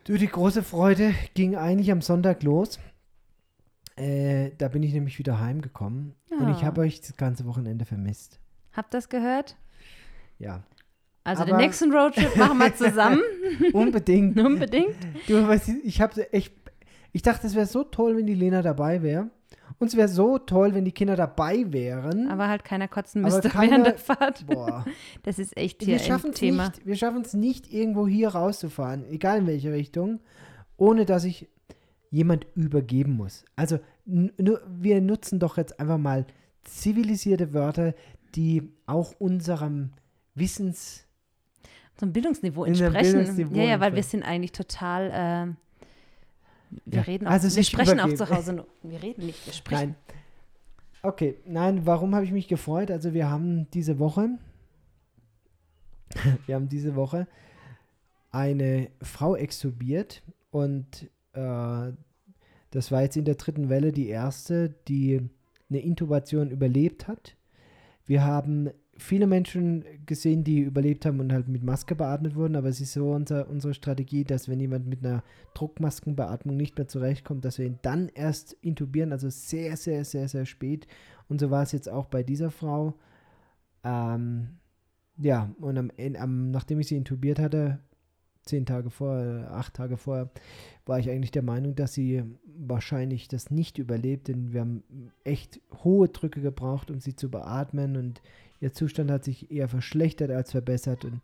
Du, 0.05 0.17
die 0.17 0.27
große 0.29 0.63
Freude 0.63 1.15
ging 1.35 1.57
eigentlich 1.57 1.91
am 1.93 2.01
Sonntag 2.03 2.43
los. 2.43 2.79
Äh, 3.97 4.53
da 4.57 4.69
bin 4.69 4.83
ich 4.83 4.93
nämlich 4.95 5.19
wieder 5.19 5.41
heimgekommen 5.41 6.15
und 6.31 6.49
ich 6.51 6.63
Ah. 6.63 6.67
habe 6.67 6.81
euch 6.83 7.01
das 7.01 7.17
ganze 7.17 7.45
Wochenende 7.45 7.85
vermisst. 7.85 8.39
Habt 8.73 8.95
das 8.95 9.09
gehört? 9.09 9.57
Ja, 10.39 10.63
Also 11.23 11.43
Aber- 11.43 11.51
den 11.53 11.59
nächsten 11.59 11.93
Roadtrip 11.93 12.35
machen 12.37 12.57
wir 12.59 12.75
zusammen, 12.75 13.21
unbedingt. 13.75 14.39
unbedingt. 14.41 14.97
Du, 15.29 15.47
weißt, 15.47 15.69
ich 15.85 16.01
habe 16.01 16.33
echt, 16.33 16.55
ich 17.13 17.21
dachte, 17.21 17.47
es 17.47 17.55
wäre 17.55 17.67
so 17.67 17.85
toll, 17.85 18.17
wenn 18.17 18.27
die 18.27 18.35
Lena 18.35 18.63
dabei 18.63 19.03
wäre. 19.03 19.29
Und 19.81 19.87
es 19.89 19.97
wäre 19.97 20.09
so 20.09 20.39
toll, 20.39 20.75
wenn 20.75 20.85
die 20.85 20.93
Kinder 20.93 21.17
dabei 21.17 21.65
wären. 21.73 22.29
Aber 22.29 22.49
halt 22.49 22.65
keiner 22.65 22.87
kotzen 22.87 23.23
müsste 23.23 23.49
keiner- 23.49 23.71
während 23.73 23.87
der 23.87 23.99
Fahrt. 23.99 24.47
Boah. 24.47 24.85
Das 25.25 25.39
ist 25.39 25.57
echt 25.57 25.83
hier 25.83 25.95
wir 25.95 25.99
schaffen 25.99 26.27
ein 26.31 26.33
es 26.35 26.39
Thema. 26.39 26.67
nicht, 26.69 26.87
wir 26.87 26.97
schaffen 26.97 27.23
es 27.23 27.35
nicht, 27.35 27.73
irgendwo 27.73 28.07
hier 28.07 28.29
rauszufahren, 28.29 29.05
egal 29.11 29.39
in 29.39 29.47
welche 29.47 29.73
Richtung, 29.73 30.21
ohne 30.77 31.05
dass 31.07 31.25
ich 31.25 31.49
jemand 32.11 32.47
übergeben 32.55 33.15
muss. 33.17 33.45
Also 33.57 33.79
wir 34.05 35.01
nutzen 35.01 35.39
doch 35.39 35.57
jetzt 35.57 35.81
einfach 35.81 35.99
mal 35.99 36.27
zivilisierte 36.65 37.53
Wörter, 37.55 37.95
die 38.35 38.71
auch 38.87 39.15
unserem 39.19 39.93
Wissens 40.35 41.07
ein 42.03 42.13
Bildungsniveau 42.13 42.65
entsprechen. 42.65 43.13
Bildungsniveau 43.13 43.55
ja, 43.57 43.65
ja, 43.65 43.81
weil 43.81 43.95
wir 43.95 44.03
sind 44.03 44.23
eigentlich 44.23 44.53
total. 44.53 45.11
ähm, 45.13 45.57
wir 46.85 46.99
Ja, 46.99 47.03
reden 47.03 47.27
auch, 47.27 47.33
also 47.33 47.55
wir 47.55 47.63
sprechen 47.65 48.01
auch 48.01 48.07
übergeben. 48.07 48.17
zu 48.17 48.31
Hause 48.31 48.53
nur. 48.55 48.67
Wir 48.83 49.03
reden 49.03 49.27
nicht, 49.27 49.47
wir 49.47 49.53
sprechen. 49.53 49.91
Nein. 49.91 50.17
Okay, 51.03 51.37
nein, 51.47 51.87
warum 51.87 52.15
habe 52.15 52.25
ich 52.25 52.33
mich 52.33 52.47
gefreut? 52.49 52.91
Also 52.91 53.15
wir 53.15 53.31
haben 53.31 53.71
diese 53.71 53.99
Woche, 53.99 54.29
wir 56.47 56.55
haben 56.55 56.69
diese 56.69 56.95
Woche 56.95 57.27
eine 58.31 58.91
Frau 59.03 59.35
extubiert 59.35 60.23
und 60.51 61.11
äh, 61.33 61.93
das 62.71 62.93
war 62.93 63.03
jetzt 63.03 63.17
in 63.17 63.25
der 63.25 63.35
dritten 63.37 63.69
Welle 63.69 63.93
die 63.93 64.09
erste, 64.09 64.69
die 64.89 65.29
eine 65.69 65.81
Intubation 65.81 66.51
überlebt 66.51 67.09
hat. 67.09 67.37
Wir 68.07 68.25
haben 68.25 68.71
viele 69.01 69.27
Menschen 69.27 69.85
gesehen, 70.07 70.45
die 70.45 70.61
überlebt 70.61 71.07
haben 71.07 71.21
und 71.21 71.33
halt 71.33 71.49
mit 71.49 71.63
Maske 71.63 71.95
beatmet 71.95 72.35
wurden, 72.35 72.57
aber 72.57 72.69
es 72.69 72.81
ist 72.81 72.93
so 72.93 73.11
unser, 73.11 73.49
unsere 73.49 73.75
Strategie, 73.75 74.25
dass 74.25 74.49
wenn 74.49 74.61
jemand 74.61 74.87
mit 74.87 75.05
einer 75.05 75.23
Druckmaskenbeatmung 75.55 76.57
nicht 76.57 76.77
mehr 76.77 76.89
zurechtkommt, 76.89 77.45
dass 77.45 77.59
wir 77.59 77.67
ihn 77.67 77.79
dann 77.83 78.09
erst 78.09 78.53
intubieren, 78.61 79.13
also 79.13 79.29
sehr, 79.29 79.77
sehr, 79.77 80.05
sehr, 80.05 80.29
sehr 80.29 80.47
spät. 80.47 80.87
Und 81.29 81.41
so 81.41 81.51
war 81.51 81.63
es 81.63 81.73
jetzt 81.73 81.89
auch 81.89 82.07
bei 82.07 82.23
dieser 82.23 82.51
Frau. 82.51 82.95
Ähm, 83.85 84.59
ja, 85.17 85.55
und 85.61 85.79
am, 85.79 85.91
am, 86.19 86.51
nachdem 86.51 86.81
ich 86.81 86.89
sie 86.89 86.97
intubiert 86.97 87.39
hatte, 87.39 87.81
zehn 88.45 88.67
Tage 88.67 88.91
vorher, 88.91 89.53
acht 89.53 89.75
Tage 89.75 89.97
vorher, 89.97 90.31
war 90.87 90.99
ich 90.99 91.11
eigentlich 91.11 91.31
der 91.31 91.43
Meinung, 91.43 91.75
dass 91.75 91.93
sie 91.93 92.25
wahrscheinlich 92.45 93.29
das 93.29 93.51
nicht 93.51 93.79
überlebt, 93.79 94.29
denn 94.29 94.53
wir 94.53 94.61
haben 94.61 94.83
echt 95.25 95.61
hohe 95.85 96.09
Drücke 96.09 96.41
gebraucht, 96.41 96.91
um 96.91 97.01
sie 97.01 97.15
zu 97.15 97.31
beatmen 97.31 97.97
und 97.97 98.23
ihr 98.61 98.73
Zustand 98.73 99.11
hat 99.11 99.25
sich 99.25 99.51
eher 99.51 99.69
verschlechtert 99.69 100.31
als 100.31 100.53
verbessert. 100.53 101.05
Und 101.05 101.21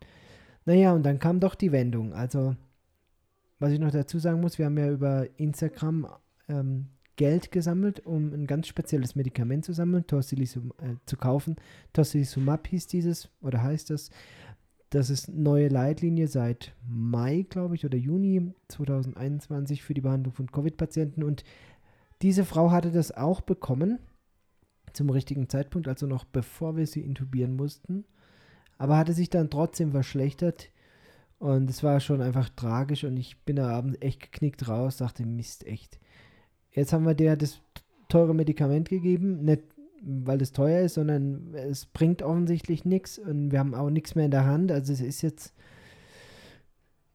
naja, 0.65 0.93
und 0.93 1.03
dann 1.03 1.19
kam 1.19 1.39
doch 1.39 1.55
die 1.55 1.71
Wendung. 1.71 2.13
Also, 2.13 2.55
was 3.59 3.71
ich 3.71 3.79
noch 3.79 3.91
dazu 3.91 4.19
sagen 4.19 4.41
muss, 4.41 4.57
wir 4.57 4.65
haben 4.65 4.77
ja 4.77 4.91
über 4.91 5.27
Instagram 5.37 6.07
ähm, 6.49 6.87
Geld 7.15 7.51
gesammelt, 7.51 8.05
um 8.05 8.33
ein 8.33 8.47
ganz 8.47 8.67
spezielles 8.67 9.15
Medikament 9.15 9.65
zu 9.65 9.73
sammeln, 9.73 10.05
Tocilizum, 10.05 10.73
äh, 10.79 10.95
zu 11.05 11.17
kaufen. 11.17 11.55
Tocilizumab 11.93 12.67
hieß 12.67 12.87
dieses, 12.87 13.29
oder 13.41 13.63
heißt 13.63 13.89
das. 13.89 14.09
Das 14.89 15.09
ist 15.09 15.27
neue 15.27 15.67
Leitlinie 15.67 16.27
seit 16.27 16.73
Mai, 16.87 17.45
glaube 17.49 17.75
ich, 17.75 17.85
oder 17.85 17.97
Juni 17.97 18.53
2021 18.69 19.83
für 19.83 19.93
die 19.93 20.01
Behandlung 20.01 20.33
von 20.33 20.49
Covid-Patienten. 20.49 21.23
Und 21.23 21.43
diese 22.21 22.45
Frau 22.45 22.71
hatte 22.71 22.91
das 22.91 23.11
auch 23.11 23.41
bekommen 23.41 23.99
zum 24.97 25.09
richtigen 25.09 25.47
Zeitpunkt, 25.47 25.87
also 25.87 26.07
noch 26.07 26.25
bevor 26.25 26.75
wir 26.75 26.87
sie 26.87 27.01
intubieren 27.01 27.55
mussten. 27.55 28.03
Aber 28.77 28.97
hatte 28.97 29.13
sich 29.13 29.29
dann 29.29 29.49
trotzdem 29.49 29.91
verschlechtert. 29.91 30.69
Und 31.39 31.69
es 31.69 31.83
war 31.83 31.99
schon 31.99 32.21
einfach 32.21 32.49
tragisch 32.49 33.03
und 33.03 33.15
ich 33.15 33.37
bin 33.43 33.57
da 33.57 33.69
abends 33.69 33.97
echt 34.01 34.21
geknickt 34.21 34.67
raus, 34.67 34.97
dachte, 34.97 35.25
Mist, 35.25 35.65
echt. 35.67 35.99
Jetzt 36.71 36.93
haben 36.93 37.05
wir 37.05 37.13
der 37.13 37.37
das 37.37 37.61
teure 38.09 38.33
Medikament 38.33 38.89
gegeben, 38.89 39.45
nicht 39.45 39.61
weil 40.01 40.41
es 40.41 40.51
teuer 40.51 40.81
ist, 40.81 40.95
sondern 40.95 41.53
es 41.53 41.85
bringt 41.85 42.21
offensichtlich 42.21 42.85
nichts 42.85 43.19
und 43.19 43.51
wir 43.51 43.59
haben 43.59 43.73
auch 43.73 43.89
nichts 43.89 44.15
mehr 44.15 44.25
in 44.25 44.31
der 44.31 44.45
Hand. 44.45 44.71
Also 44.71 44.93
es 44.93 45.01
ist 45.01 45.21
jetzt 45.21 45.53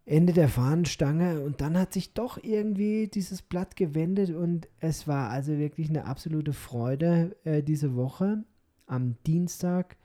Ende 0.05 0.33
der 0.33 0.49
Fahnenstange 0.49 1.41
und 1.41 1.61
dann 1.61 1.79
hat 1.79 1.93
sich 1.93 2.13
doch 2.15 2.39
irgendwie 2.43 3.09
dieses 3.09 3.43
Blatt 3.43 3.77
gewendet 3.77 4.31
und 4.31 4.69
es 4.81 5.07
war 5.07 5.31
also 5.31 5.59
wirklich 5.59 5.89
eine 5.91 6.07
absolute 6.07 6.53
Freude 6.53 7.37
äh, 7.45 7.63
diese 7.63 7.95
Woche 7.95 8.45
am 8.87 9.17
Dienstag 9.27 9.97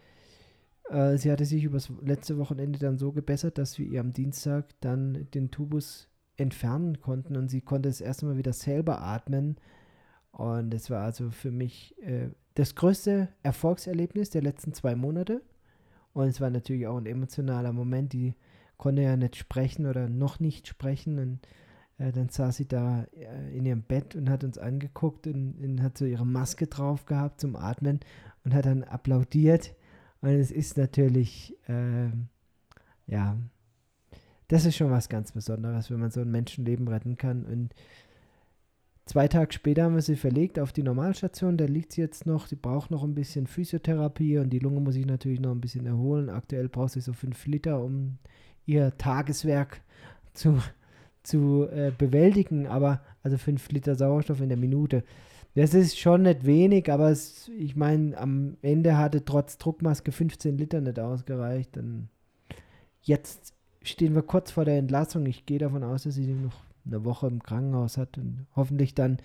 Äh, 0.90 1.18
sie 1.18 1.32
hatte 1.32 1.46
sich 1.46 1.64
übers 1.64 1.92
letzte 2.02 2.38
Wochenende 2.38 2.80
dann 2.80 2.98
so 2.98 3.12
gebessert, 3.12 3.58
dass 3.58 3.78
wir 3.78 3.86
ihr 3.86 4.00
am 4.02 4.14
Dienstag 4.14 4.66
dann 4.82 5.28
den 5.34 5.52
Tubus 5.52 6.08
entfernen 6.38 7.02
konnten 7.02 7.36
und 7.36 7.50
sie 7.50 7.62
konnte 7.62 7.90
das 7.90 8.02
erste 8.02 8.26
Mal 8.26 8.38
wieder 8.38 8.54
selber 8.54 9.02
atmen. 9.02 9.58
Und 10.32 10.74
es 10.74 10.90
war 10.90 11.04
also 11.04 11.32
für 11.32 11.52
mich 11.52 11.96
äh, 12.04 12.30
das 12.56 12.76
größte 12.76 13.30
Erfolgserlebnis 13.44 14.30
der 14.30 14.44
letzten 14.44 14.74
zwei 14.74 14.96
Monate. 14.96 15.42
Und 16.14 16.28
es 16.28 16.42
war 16.42 16.50
natürlich 16.50 16.88
auch 16.88 16.98
ein 16.98 17.06
emotionaler 17.06 17.74
Moment. 17.74 18.14
Die 18.14 18.36
konnte 18.78 19.02
ja 19.02 19.18
nicht 19.18 19.36
sprechen 19.36 19.86
oder 19.86 20.10
noch 20.10 20.40
nicht 20.40 20.68
sprechen. 20.68 21.20
Und 21.20 21.40
äh, 21.98 22.12
dann 22.12 22.30
saß 22.30 22.58
sie 22.58 22.68
da 22.68 23.06
äh, 23.14 23.58
in 23.58 23.66
ihrem 23.66 23.82
Bett 23.82 24.16
und 24.16 24.30
hat 24.30 24.44
uns 24.44 24.58
angeguckt 24.58 25.28
und, 25.28 25.56
und, 25.62 25.82
hat 25.82 25.98
so 25.98 26.06
ihre 26.06 26.26
Maske 26.26 26.68
drauf 26.68 27.06
gehabt 27.06 27.42
zum 27.42 27.56
Atmen 27.56 28.00
und 28.44 28.54
hat 28.54 28.66
dann 28.66 28.84
applaudiert. 28.84 29.76
Und 30.22 30.30
es 30.30 30.52
ist 30.52 30.78
natürlich, 30.78 31.56
ähm, 31.68 32.28
ja, 33.08 33.38
das 34.48 34.66
ist 34.66 34.78
schon 34.78 34.92
was 34.92 35.10
ganz 35.10 35.32
Besonderes, 35.32 35.92
wenn 35.92 36.00
man 36.00 36.12
so 36.12 36.22
ein 36.22 36.32
Menschenleben 36.32 36.88
retten 36.88 37.18
kann. 37.18 37.46
Und 37.46 37.74
zwei 39.06 39.28
Tage 39.28 39.54
später 39.54 39.84
haben 39.84 39.96
wir 39.96 40.02
sie 40.02 40.16
verlegt 40.16 40.60
auf 40.60 40.72
die 40.72 40.84
Normalstation. 40.84 41.58
Da 41.58 41.66
liegt 41.66 41.94
sie 41.94 42.02
jetzt 42.02 42.26
noch. 42.26 42.48
Sie 42.48 42.56
braucht 42.56 42.90
noch 42.90 43.04
ein 43.04 43.16
bisschen 43.16 43.48
Physiotherapie 43.48 44.38
und 44.38 44.52
die 44.52 44.60
Lunge 44.60 44.80
muss 44.80 44.94
sich 44.94 45.06
natürlich 45.06 45.40
noch 45.40 45.52
ein 45.52 45.62
bisschen 45.62 45.86
erholen. 45.86 46.30
Aktuell 46.30 46.70
braucht 46.70 46.94
sie 46.94 47.02
so 47.02 47.14
fünf 47.14 47.46
Liter, 47.46 47.84
um 47.84 48.18
ihr 48.68 48.96
Tageswerk 48.98 49.82
zu, 50.34 50.62
zu 51.24 51.68
äh, 51.70 51.92
bewältigen. 51.98 52.68
Aber 52.68 53.02
also 53.24 53.38
fünf 53.38 53.70
Liter 53.72 53.96
Sauerstoff 53.96 54.42
in 54.42 54.50
der 54.50 54.58
Minute. 54.58 55.04
Das 55.56 55.74
ist 55.74 55.98
schon 55.98 56.22
nicht 56.22 56.46
wenig, 56.46 56.92
aber 56.92 57.10
es, 57.10 57.50
ich 57.58 57.76
meine, 57.76 58.16
am 58.18 58.58
Ende 58.62 58.96
hatte 58.96 59.26
trotz 59.26 59.58
Druckmaske 59.58 60.12
15 60.12 60.56
Liter 60.56 60.82
nicht 60.82 61.00
ausgereicht. 61.00 61.78
Und 61.78 62.10
jetzt 63.02 63.56
stehen 63.82 64.14
wir 64.14 64.22
kurz 64.22 64.52
vor 64.52 64.66
der 64.66 64.78
Entlassung. 64.78 65.26
Ich 65.26 65.48
gehe 65.48 65.58
davon 65.58 65.84
aus, 65.84 66.04
dass 66.04 66.14
sie 66.14 66.28
noch 66.28 66.64
eine 66.86 67.04
Woche 67.04 67.26
im 67.26 67.42
Krankenhaus 67.42 67.98
hat 67.98 68.20
und 68.20 68.46
hoffentlich 68.56 68.94
dann 68.94 69.18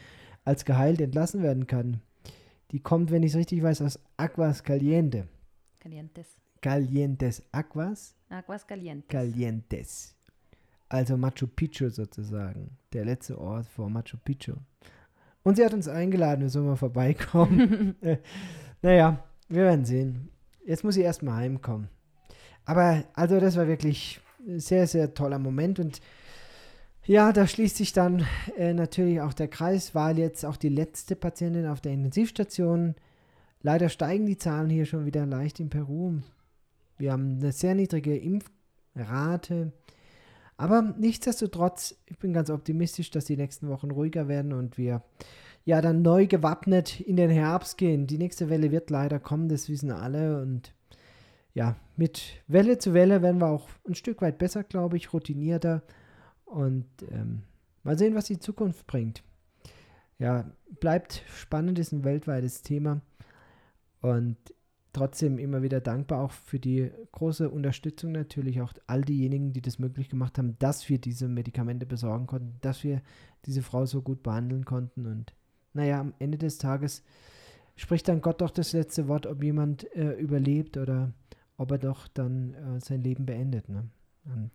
als 0.44 0.64
geheilt 0.64 1.00
entlassen 1.00 1.42
werden 1.42 1.66
kann. 1.66 2.00
Die 2.70 2.80
kommt, 2.80 3.10
wenn 3.10 3.22
ich 3.22 3.32
es 3.32 3.38
richtig 3.38 3.62
weiß, 3.62 3.82
aus 3.82 4.00
Aguas 4.16 4.64
Caliente. 4.64 5.28
Calientes. 5.80 6.41
Calientes. 6.62 7.42
Aguas? 7.52 8.14
Aguas 8.30 8.66
Calientes. 8.66 9.08
Calientes. 9.08 10.14
Also 10.88 11.16
Machu 11.16 11.46
Picchu 11.46 11.90
sozusagen. 11.90 12.70
Der 12.92 13.04
letzte 13.04 13.38
Ort 13.38 13.66
vor 13.66 13.90
Machu 13.90 14.16
Picchu. 14.24 14.54
Und 15.42 15.56
sie 15.56 15.64
hat 15.64 15.74
uns 15.74 15.88
eingeladen, 15.88 16.42
wir 16.42 16.48
sollen 16.48 16.66
mal 16.66 16.76
vorbeikommen. 16.76 17.96
naja, 18.82 19.24
wir 19.48 19.62
werden 19.64 19.84
sehen. 19.84 20.30
Jetzt 20.64 20.84
muss 20.84 20.94
sie 20.94 21.02
erstmal 21.02 21.36
heimkommen. 21.36 21.88
Aber 22.64 23.02
also 23.14 23.40
das 23.40 23.56
war 23.56 23.66
wirklich 23.66 24.20
sehr, 24.56 24.86
sehr 24.86 25.14
toller 25.14 25.40
Moment. 25.40 25.80
Und 25.80 26.00
ja, 27.04 27.32
da 27.32 27.48
schließt 27.48 27.76
sich 27.76 27.92
dann 27.92 28.24
äh, 28.56 28.72
natürlich 28.72 29.20
auch 29.20 29.32
der 29.32 29.48
Kreis, 29.48 29.94
weil 29.96 30.18
jetzt 30.18 30.44
auch 30.44 30.56
die 30.56 30.68
letzte 30.68 31.16
Patientin 31.16 31.66
auf 31.66 31.80
der 31.80 31.92
Intensivstation. 31.92 32.94
Leider 33.62 33.88
steigen 33.88 34.26
die 34.26 34.38
Zahlen 34.38 34.70
hier 34.70 34.86
schon 34.86 35.06
wieder 35.06 35.26
leicht 35.26 35.58
in 35.58 35.68
Peru. 35.68 36.20
Wir 37.02 37.10
haben 37.10 37.40
eine 37.40 37.50
sehr 37.50 37.74
niedrige 37.74 38.16
Impfrate. 38.16 39.72
Aber 40.56 40.94
nichtsdestotrotz, 40.96 41.96
ich 42.06 42.16
bin 42.18 42.32
ganz 42.32 42.48
optimistisch, 42.48 43.10
dass 43.10 43.24
die 43.24 43.36
nächsten 43.36 43.68
Wochen 43.68 43.90
ruhiger 43.90 44.28
werden 44.28 44.52
und 44.52 44.78
wir 44.78 45.02
ja 45.64 45.80
dann 45.80 46.02
neu 46.02 46.28
gewappnet 46.28 47.00
in 47.00 47.16
den 47.16 47.28
Herbst 47.28 47.76
gehen. 47.76 48.06
Die 48.06 48.18
nächste 48.18 48.50
Welle 48.50 48.70
wird 48.70 48.88
leider 48.88 49.18
kommen, 49.18 49.48
das 49.48 49.68
wissen 49.68 49.90
alle. 49.90 50.40
Und 50.40 50.74
ja, 51.54 51.74
mit 51.96 52.40
Welle 52.46 52.78
zu 52.78 52.94
Welle 52.94 53.20
werden 53.20 53.40
wir 53.40 53.48
auch 53.48 53.68
ein 53.84 53.96
Stück 53.96 54.22
weit 54.22 54.38
besser, 54.38 54.62
glaube 54.62 54.96
ich, 54.96 55.12
routinierter. 55.12 55.82
Und 56.44 56.86
ähm, 57.10 57.42
mal 57.82 57.98
sehen, 57.98 58.14
was 58.14 58.26
die 58.26 58.38
Zukunft 58.38 58.86
bringt. 58.86 59.24
Ja, 60.20 60.48
bleibt 60.78 61.24
spannend, 61.34 61.80
ist 61.80 61.90
ein 61.90 62.04
weltweites 62.04 62.62
Thema. 62.62 63.00
Und 64.02 64.36
trotzdem 64.92 65.38
immer 65.38 65.62
wieder 65.62 65.80
dankbar 65.80 66.20
auch 66.20 66.32
für 66.32 66.58
die 66.58 66.90
große 67.12 67.48
Unterstützung 67.48 68.12
natürlich 68.12 68.60
auch 68.60 68.72
all 68.86 69.02
diejenigen, 69.02 69.52
die 69.52 69.62
das 69.62 69.78
möglich 69.78 70.08
gemacht 70.08 70.38
haben, 70.38 70.56
dass 70.58 70.88
wir 70.88 70.98
diese 70.98 71.28
Medikamente 71.28 71.86
besorgen 71.86 72.26
konnten, 72.26 72.56
dass 72.60 72.84
wir 72.84 73.00
diese 73.46 73.62
Frau 73.62 73.86
so 73.86 74.02
gut 74.02 74.22
behandeln 74.22 74.64
konnten. 74.64 75.06
Und 75.06 75.34
naja, 75.72 76.00
am 76.00 76.14
Ende 76.18 76.38
des 76.38 76.58
Tages 76.58 77.02
spricht 77.76 78.08
dann 78.08 78.20
Gott 78.20 78.40
doch 78.40 78.50
das 78.50 78.72
letzte 78.72 79.08
Wort, 79.08 79.26
ob 79.26 79.42
jemand 79.42 79.90
äh, 79.96 80.12
überlebt 80.12 80.76
oder 80.76 81.12
ob 81.56 81.70
er 81.70 81.78
doch 81.78 82.08
dann 82.08 82.54
äh, 82.54 82.80
sein 82.80 83.02
Leben 83.02 83.24
beendet. 83.24 83.68
Ne? 83.68 83.88
Und 84.24 84.50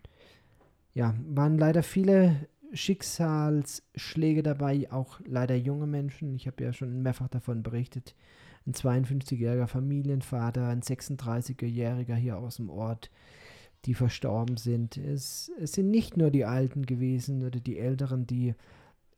ja, 0.93 1.15
waren 1.27 1.57
leider 1.57 1.83
viele 1.83 2.47
Schicksalsschläge 2.73 4.43
dabei, 4.43 4.91
auch 4.91 5.19
leider 5.25 5.55
junge 5.55 5.87
Menschen. 5.87 6.35
Ich 6.35 6.47
habe 6.47 6.63
ja 6.63 6.73
schon 6.73 7.01
mehrfach 7.01 7.29
davon 7.29 7.63
berichtet. 7.63 8.15
Ein 8.67 8.73
52-jähriger 8.73 9.67
Familienvater, 9.67 10.67
ein 10.67 10.81
36-jähriger 10.81 12.15
hier 12.15 12.37
aus 12.37 12.57
dem 12.57 12.69
Ort, 12.69 13.09
die 13.85 13.93
verstorben 13.93 14.57
sind. 14.57 14.97
Es, 14.97 15.49
es, 15.59 15.71
sind 15.71 15.89
nicht 15.89 16.17
nur 16.17 16.31
die 16.31 16.43
Alten 16.43 16.85
gewesen 16.85 17.45
oder 17.45 17.61
die 17.61 17.79
Älteren, 17.79 18.27
die 18.27 18.55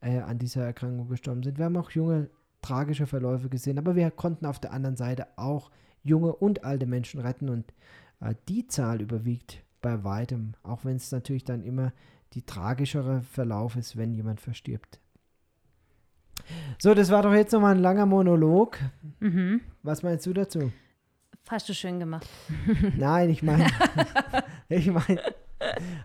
äh, 0.00 0.20
an 0.20 0.38
dieser 0.38 0.64
Erkrankung 0.64 1.08
gestorben 1.08 1.42
sind. 1.42 1.58
Wir 1.58 1.64
haben 1.64 1.76
auch 1.76 1.90
junge 1.90 2.30
tragische 2.62 3.06
Verläufe 3.06 3.48
gesehen, 3.48 3.78
aber 3.78 3.96
wir 3.96 4.10
konnten 4.12 4.46
auf 4.46 4.60
der 4.60 4.72
anderen 4.72 4.96
Seite 4.96 5.26
auch 5.36 5.70
junge 6.04 6.32
und 6.32 6.64
alte 6.64 6.86
Menschen 6.86 7.20
retten 7.20 7.48
und 7.48 7.72
äh, 8.20 8.34
die 8.48 8.66
Zahl 8.68 9.00
überwiegt 9.00 9.64
bei 9.82 10.04
weitem, 10.04 10.54
auch 10.62 10.84
wenn 10.84 10.96
es 10.96 11.10
natürlich 11.10 11.44
dann 11.44 11.62
immer 11.62 11.92
die 12.34 12.42
tragischere 12.42 13.22
Verlauf 13.22 13.76
ist, 13.76 13.96
wenn 13.96 14.14
jemand 14.14 14.40
verstirbt. 14.40 15.00
So, 16.78 16.94
das 16.94 17.10
war 17.10 17.22
doch 17.22 17.34
jetzt 17.34 17.52
nochmal 17.52 17.74
ein 17.74 17.82
langer 17.82 18.06
Monolog. 18.06 18.78
Mhm. 19.20 19.60
Was 19.82 20.02
meinst 20.02 20.26
du 20.26 20.32
dazu? 20.32 20.72
Hast 21.48 21.68
du 21.68 21.74
schön 21.74 21.98
gemacht. 21.98 22.28
Nein, 22.96 23.28
ich 23.30 23.42
meine, 23.42 23.66
ich 24.68 24.86
meine, 24.86 25.20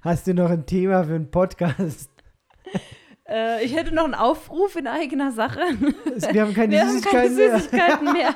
hast 0.02 0.26
du 0.28 0.34
noch 0.34 0.50
ein 0.50 0.66
Thema 0.66 1.04
für 1.04 1.16
einen 1.16 1.30
Podcast? 1.30 2.10
Äh, 3.28 3.64
ich 3.64 3.76
hätte 3.76 3.94
noch 3.94 4.06
einen 4.06 4.16
Aufruf 4.16 4.76
in 4.76 4.88
eigener 4.88 5.32
Sache. 5.32 5.60
Wir 6.32 6.42
haben 6.42 6.54
keine, 6.54 6.74
Wir 6.74 6.86
Süßigkeiten, 6.88 7.30
haben 7.30 7.38
keine 7.38 7.60
Süßigkeiten 7.60 8.14
mehr. 8.14 8.36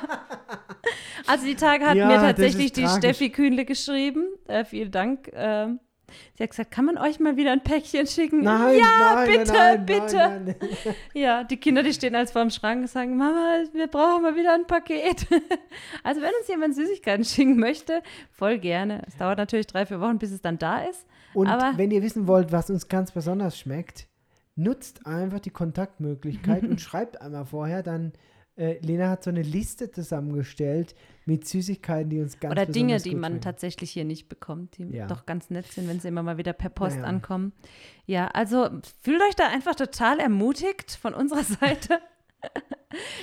Also 1.26 1.46
die 1.46 1.56
Tage 1.56 1.84
hat 1.86 1.96
ja, 1.96 2.06
mir 2.06 2.16
tatsächlich 2.16 2.72
die 2.72 2.82
tragisch. 2.82 2.98
Steffi 2.98 3.30
Kühnle 3.30 3.64
geschrieben. 3.64 4.26
Äh, 4.46 4.64
vielen 4.64 4.90
Dank. 4.90 5.30
Ähm, 5.32 5.80
sie 6.36 6.42
hat 6.42 6.50
gesagt, 6.50 6.70
kann 6.70 6.84
man 6.84 6.98
euch 6.98 7.20
mal 7.20 7.36
wieder 7.36 7.52
ein 7.52 7.62
Päckchen 7.62 8.06
schicken? 8.06 8.42
Nein, 8.42 8.78
ja, 8.78 9.14
nein, 9.14 9.28
bitte, 9.28 9.52
nein, 9.52 9.86
bitte. 9.86 10.56
Ja, 11.14 11.44
die 11.44 11.56
Kinder, 11.56 11.82
die 11.82 11.92
stehen 11.92 12.14
als 12.14 12.32
vor 12.32 12.42
dem 12.42 12.50
Schrank 12.50 12.82
und 12.82 12.88
sagen, 12.88 13.16
Mama, 13.16 13.64
wir 13.72 13.86
brauchen 13.86 14.22
mal 14.22 14.36
wieder 14.36 14.54
ein 14.54 14.66
Paket. 14.66 15.26
also 16.02 16.20
wenn 16.20 16.30
uns 16.40 16.48
jemand 16.48 16.74
Süßigkeiten 16.74 17.24
schicken 17.24 17.58
möchte, 17.58 18.02
voll 18.30 18.58
gerne. 18.58 19.02
Es 19.06 19.16
dauert 19.16 19.38
natürlich 19.38 19.66
drei, 19.66 19.86
vier 19.86 20.00
Wochen, 20.00 20.18
bis 20.18 20.30
es 20.30 20.40
dann 20.40 20.58
da 20.58 20.82
ist. 20.84 21.06
Und 21.34 21.46
aber 21.46 21.76
wenn 21.76 21.90
ihr 21.90 22.02
wissen 22.02 22.26
wollt, 22.26 22.52
was 22.52 22.70
uns 22.70 22.88
ganz 22.88 23.12
besonders 23.12 23.58
schmeckt, 23.58 24.08
nutzt 24.56 25.06
einfach 25.06 25.40
die 25.40 25.50
Kontaktmöglichkeit 25.50 26.62
und 26.68 26.80
schreibt 26.80 27.20
einmal 27.20 27.44
vorher, 27.44 27.82
dann 27.82 28.12
äh, 28.60 28.78
Lena 28.80 29.08
hat 29.08 29.24
so 29.24 29.30
eine 29.30 29.42
Liste 29.42 29.90
zusammengestellt 29.90 30.94
mit 31.24 31.48
Süßigkeiten, 31.48 32.10
die 32.10 32.20
uns 32.20 32.38
ganz 32.38 32.52
Oder 32.52 32.66
Dinge, 32.66 32.98
die 32.98 33.14
man 33.14 33.32
finden. 33.32 33.40
tatsächlich 33.42 33.90
hier 33.90 34.04
nicht 34.04 34.28
bekommt, 34.28 34.76
die 34.76 34.84
ja. 34.84 35.06
doch 35.06 35.24
ganz 35.24 35.48
nett 35.48 35.66
sind, 35.66 35.88
wenn 35.88 35.98
sie 35.98 36.08
immer 36.08 36.22
mal 36.22 36.36
wieder 36.36 36.52
per 36.52 36.68
Post 36.68 36.96
naja. 36.96 37.08
ankommen. 37.08 37.52
Ja, 38.04 38.26
also 38.28 38.68
fühlt 39.02 39.22
euch 39.22 39.34
da 39.34 39.48
einfach 39.48 39.74
total 39.74 40.20
ermutigt 40.20 40.92
von 41.00 41.14
unserer 41.14 41.42
Seite. 41.60 42.00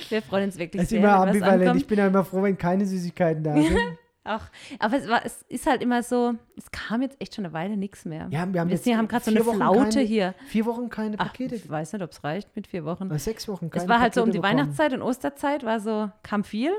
Wir 0.08 0.22
freuen 0.22 0.46
uns 0.46 0.58
wirklich 0.58 0.82
es 0.82 0.88
sehr. 0.88 0.98
Ist 0.98 1.04
immer 1.04 1.20
ambivalent. 1.20 1.76
Ich 1.76 1.86
bin 1.86 1.98
ja 1.98 2.08
immer 2.08 2.24
froh, 2.24 2.42
wenn 2.42 2.58
keine 2.58 2.84
Süßigkeiten 2.84 3.44
da 3.44 3.54
sind. 3.54 3.76
Ach, 4.28 4.50
aber 4.78 4.96
es, 4.96 5.08
war, 5.08 5.24
es 5.24 5.42
ist 5.48 5.66
halt 5.66 5.82
immer 5.82 6.02
so, 6.02 6.34
es 6.56 6.70
kam 6.70 7.00
jetzt 7.00 7.16
echt 7.18 7.34
schon 7.34 7.46
eine 7.46 7.54
Weile 7.54 7.76
nichts 7.76 8.04
mehr. 8.04 8.28
Ja, 8.30 8.52
wir 8.52 8.60
haben, 8.60 8.68
jetzt 8.68 8.86
haben 8.86 9.08
gerade 9.08 9.24
so 9.24 9.30
eine 9.30 9.42
Flaute 9.42 9.88
keine, 9.88 10.00
hier. 10.02 10.34
Vier 10.48 10.66
Wochen 10.66 10.90
keine 10.90 11.16
Pakete. 11.16 11.54
Ach, 11.56 11.64
ich 11.64 11.70
weiß 11.70 11.94
nicht, 11.94 12.02
ob 12.02 12.10
es 12.10 12.22
reicht 12.22 12.54
mit 12.54 12.66
vier 12.66 12.84
Wochen. 12.84 13.06
Oder 13.06 13.18
sechs 13.18 13.48
Wochen 13.48 13.70
keine 13.70 13.84
Es 13.84 13.88
war 13.88 14.00
halt 14.00 14.12
Pakete 14.12 14.20
so 14.20 14.24
um 14.24 14.32
die 14.32 14.38
bekommen. 14.38 14.58
Weihnachtszeit 14.58 14.92
und 14.92 15.02
Osterzeit, 15.02 15.64
war 15.64 15.80
so, 15.80 16.10
kam 16.22 16.44
viel. 16.44 16.72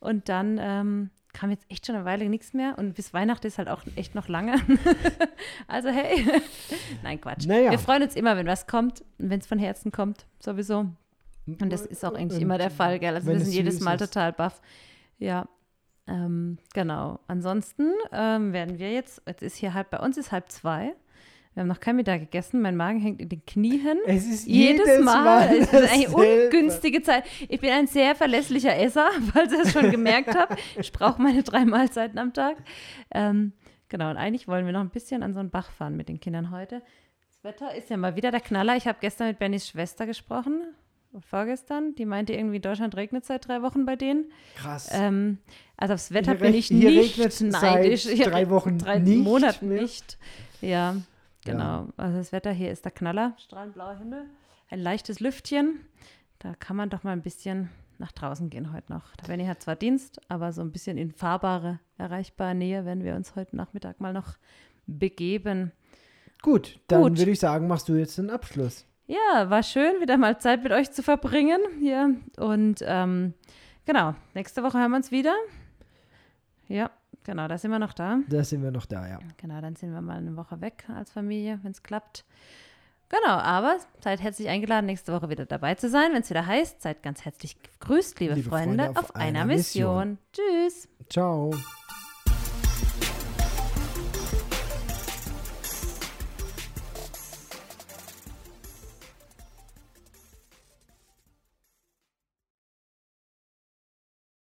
Und 0.00 0.28
dann 0.28 0.58
ähm, 0.60 1.10
kam 1.32 1.50
jetzt 1.50 1.64
echt 1.70 1.86
schon 1.86 1.96
eine 1.96 2.04
Weile 2.04 2.28
nichts 2.28 2.52
mehr. 2.52 2.76
Und 2.76 2.94
bis 2.94 3.14
Weihnachten 3.14 3.46
ist 3.46 3.56
halt 3.56 3.68
auch 3.68 3.82
echt 3.96 4.14
noch 4.14 4.28
lange. 4.28 4.56
also 5.66 5.88
hey, 5.88 6.26
nein, 7.02 7.20
Quatsch. 7.20 7.46
Naja. 7.46 7.70
Wir 7.70 7.78
freuen 7.78 8.02
uns 8.02 8.16
immer, 8.16 8.36
wenn 8.36 8.46
was 8.46 8.66
kommt 8.66 9.02
und 9.18 9.30
wenn 9.30 9.40
es 9.40 9.46
von 9.46 9.58
Herzen 9.58 9.92
kommt, 9.92 10.26
sowieso. 10.40 10.86
Und 11.46 11.72
das 11.72 11.86
ist 11.86 12.04
auch 12.04 12.14
eigentlich 12.14 12.36
und 12.36 12.42
immer 12.42 12.58
der 12.58 12.70
Fall, 12.70 12.98
gell? 12.98 13.14
Also 13.14 13.28
wir 13.28 13.40
sind 13.40 13.52
jedes 13.52 13.80
Mal 13.80 13.94
ist. 13.94 14.00
total 14.00 14.32
baff. 14.32 14.60
Ja, 15.18 15.48
ähm, 16.12 16.58
genau. 16.74 17.20
Ansonsten 17.26 17.90
ähm, 18.12 18.52
werden 18.52 18.78
wir 18.78 18.92
jetzt, 18.92 19.22
jetzt 19.26 19.42
ist 19.42 19.56
hier 19.56 19.72
halb, 19.72 19.90
bei 19.90 19.98
uns 19.98 20.18
ist 20.18 20.30
halb 20.30 20.50
zwei. 20.50 20.94
Wir 21.54 21.62
haben 21.62 21.68
noch 21.68 21.80
kein 21.80 21.96
Mittag 21.96 22.20
gegessen. 22.20 22.62
Mein 22.62 22.76
Magen 22.76 23.00
hängt 23.00 23.20
in 23.20 23.28
den 23.28 23.44
Knien. 23.44 23.98
Es 24.06 24.26
ist 24.26 24.46
Jedes, 24.46 24.86
jedes 24.86 25.04
Mal. 25.04 25.24
Mal 25.24 25.56
Es 25.56 25.72
ist 25.72 25.92
eine 25.92 26.08
ungünstige 26.08 27.02
Zeit. 27.02 27.24
Ich 27.48 27.60
bin 27.60 27.70
ein 27.70 27.86
sehr 27.86 28.14
verlässlicher 28.14 28.76
Esser, 28.76 29.08
falls 29.32 29.52
ihr 29.52 29.60
es 29.60 29.72
schon 29.72 29.90
gemerkt 29.90 30.34
habt. 30.34 30.58
Ich 30.78 30.92
brauche 30.92 31.20
meine 31.20 31.42
drei 31.42 31.64
Mahlzeiten 31.64 32.18
am 32.18 32.32
Tag. 32.32 32.56
Ähm, 33.10 33.52
genau, 33.88 34.10
und 34.10 34.16
eigentlich 34.16 34.48
wollen 34.48 34.64
wir 34.66 34.72
noch 34.72 34.80
ein 34.80 34.90
bisschen 34.90 35.22
an 35.22 35.34
so 35.34 35.40
einen 35.40 35.50
Bach 35.50 35.70
fahren 35.70 35.96
mit 35.96 36.08
den 36.08 36.20
Kindern 36.20 36.50
heute. 36.50 36.82
Das 37.28 37.44
Wetter 37.44 37.74
ist 37.74 37.90
ja 37.90 37.96
mal 37.96 38.16
wieder 38.16 38.30
der 38.30 38.40
Knaller. 38.40 38.76
Ich 38.76 38.86
habe 38.86 38.98
gestern 39.00 39.28
mit 39.28 39.38
Bennys 39.38 39.68
Schwester 39.68 40.06
gesprochen, 40.06 40.62
vorgestern. 41.20 41.94
Die 41.94 42.06
meinte 42.06 42.32
irgendwie, 42.32 42.60
Deutschland 42.60 42.96
regnet 42.96 43.24
seit 43.24 43.46
drei 43.48 43.62
Wochen 43.62 43.84
bei 43.84 43.96
denen. 43.96 44.30
Krass. 44.56 44.88
Ähm, 44.92 45.38
also 45.76 45.94
aufs 45.94 46.12
Wetter 46.12 46.32
Hier 46.32 46.40
bin 46.40 46.54
ich 46.54 46.66
hier 46.66 46.90
nicht 46.90 47.16
seit 47.16 47.40
neidisch. 47.40 48.02
Hier 48.04 48.30
drei 48.30 48.48
Wochen 48.50 48.78
drei 48.78 48.98
nicht 48.98 49.22
Monaten 49.22 49.68
mehr. 49.68 49.82
nicht. 49.82 50.18
Ja, 50.60 50.96
genau. 51.44 51.88
Also 51.96 52.18
das 52.18 52.32
Wetter 52.32 52.52
hier 52.52 52.70
ist 52.70 52.84
der 52.84 52.92
Knaller. 52.92 53.34
Strahlend 53.38 53.74
blauer 53.74 53.98
Himmel, 53.98 54.26
ein 54.70 54.78
leichtes 54.80 55.20
Lüftchen. 55.20 55.80
Da 56.38 56.54
kann 56.54 56.76
man 56.76 56.90
doch 56.90 57.02
mal 57.02 57.12
ein 57.12 57.22
bisschen 57.22 57.68
nach 57.98 58.12
draußen 58.12 58.50
gehen 58.50 58.72
heute 58.72 58.92
noch. 58.92 59.14
Der 59.16 59.28
Benny 59.28 59.46
hat 59.46 59.62
zwar 59.62 59.76
Dienst, 59.76 60.20
aber 60.28 60.52
so 60.52 60.60
ein 60.60 60.72
bisschen 60.72 60.98
in 60.98 61.12
fahrbare, 61.12 61.78
erreichbare 61.98 62.54
Nähe 62.54 62.84
werden 62.84 63.04
wir 63.04 63.14
uns 63.14 63.36
heute 63.36 63.56
Nachmittag 63.56 64.00
mal 64.00 64.12
noch 64.12 64.36
begeben. 64.86 65.72
Gut, 66.42 66.80
dann 66.88 67.02
Gut. 67.02 67.18
würde 67.18 67.30
ich 67.30 67.38
sagen, 67.38 67.68
machst 67.68 67.88
du 67.88 67.94
jetzt 67.94 68.18
den 68.18 68.28
Abschluss. 68.28 68.84
Ja, 69.06 69.50
war 69.50 69.62
schön, 69.62 70.00
wieder 70.00 70.16
mal 70.16 70.38
Zeit 70.38 70.62
mit 70.62 70.72
euch 70.72 70.92
zu 70.92 71.02
verbringen 71.02 71.60
hier. 71.80 72.14
Und 72.38 72.82
ähm, 72.86 73.34
genau, 73.84 74.14
nächste 74.34 74.62
Woche 74.62 74.78
hören 74.78 74.90
wir 74.90 74.96
uns 74.96 75.10
wieder. 75.10 75.34
Ja, 76.68 76.90
genau, 77.24 77.48
da 77.48 77.58
sind 77.58 77.70
wir 77.70 77.78
noch 77.78 77.92
da. 77.92 78.20
Da 78.28 78.44
sind 78.44 78.62
wir 78.62 78.70
noch 78.70 78.86
da, 78.86 79.06
ja. 79.06 79.18
Genau, 79.36 79.60
dann 79.60 79.76
sind 79.76 79.92
wir 79.92 80.00
mal 80.00 80.18
eine 80.18 80.36
Woche 80.36 80.60
weg 80.60 80.84
als 80.94 81.10
Familie, 81.10 81.58
wenn 81.62 81.72
es 81.72 81.82
klappt. 81.82 82.24
Genau, 83.12 83.34
aber 83.34 83.76
seid 84.00 84.22
herzlich 84.22 84.48
eingeladen, 84.48 84.86
nächste 84.86 85.12
Woche 85.12 85.28
wieder 85.28 85.44
dabei 85.44 85.74
zu 85.74 85.90
sein, 85.90 86.12
wenn 86.14 86.22
es 86.22 86.30
wieder 86.30 86.46
heißt. 86.46 86.80
Seid 86.80 87.02
ganz 87.02 87.26
herzlich 87.26 87.56
gegrüßt, 87.62 88.18
liebe, 88.20 88.34
Liebe 88.34 88.48
Freunde, 88.48 88.84
Freunde, 88.84 89.00
auf, 89.00 89.14
einer 89.14 89.44
Mission. 89.44 90.16
Tschüss. 90.32 90.88
Ciao. 91.10 91.52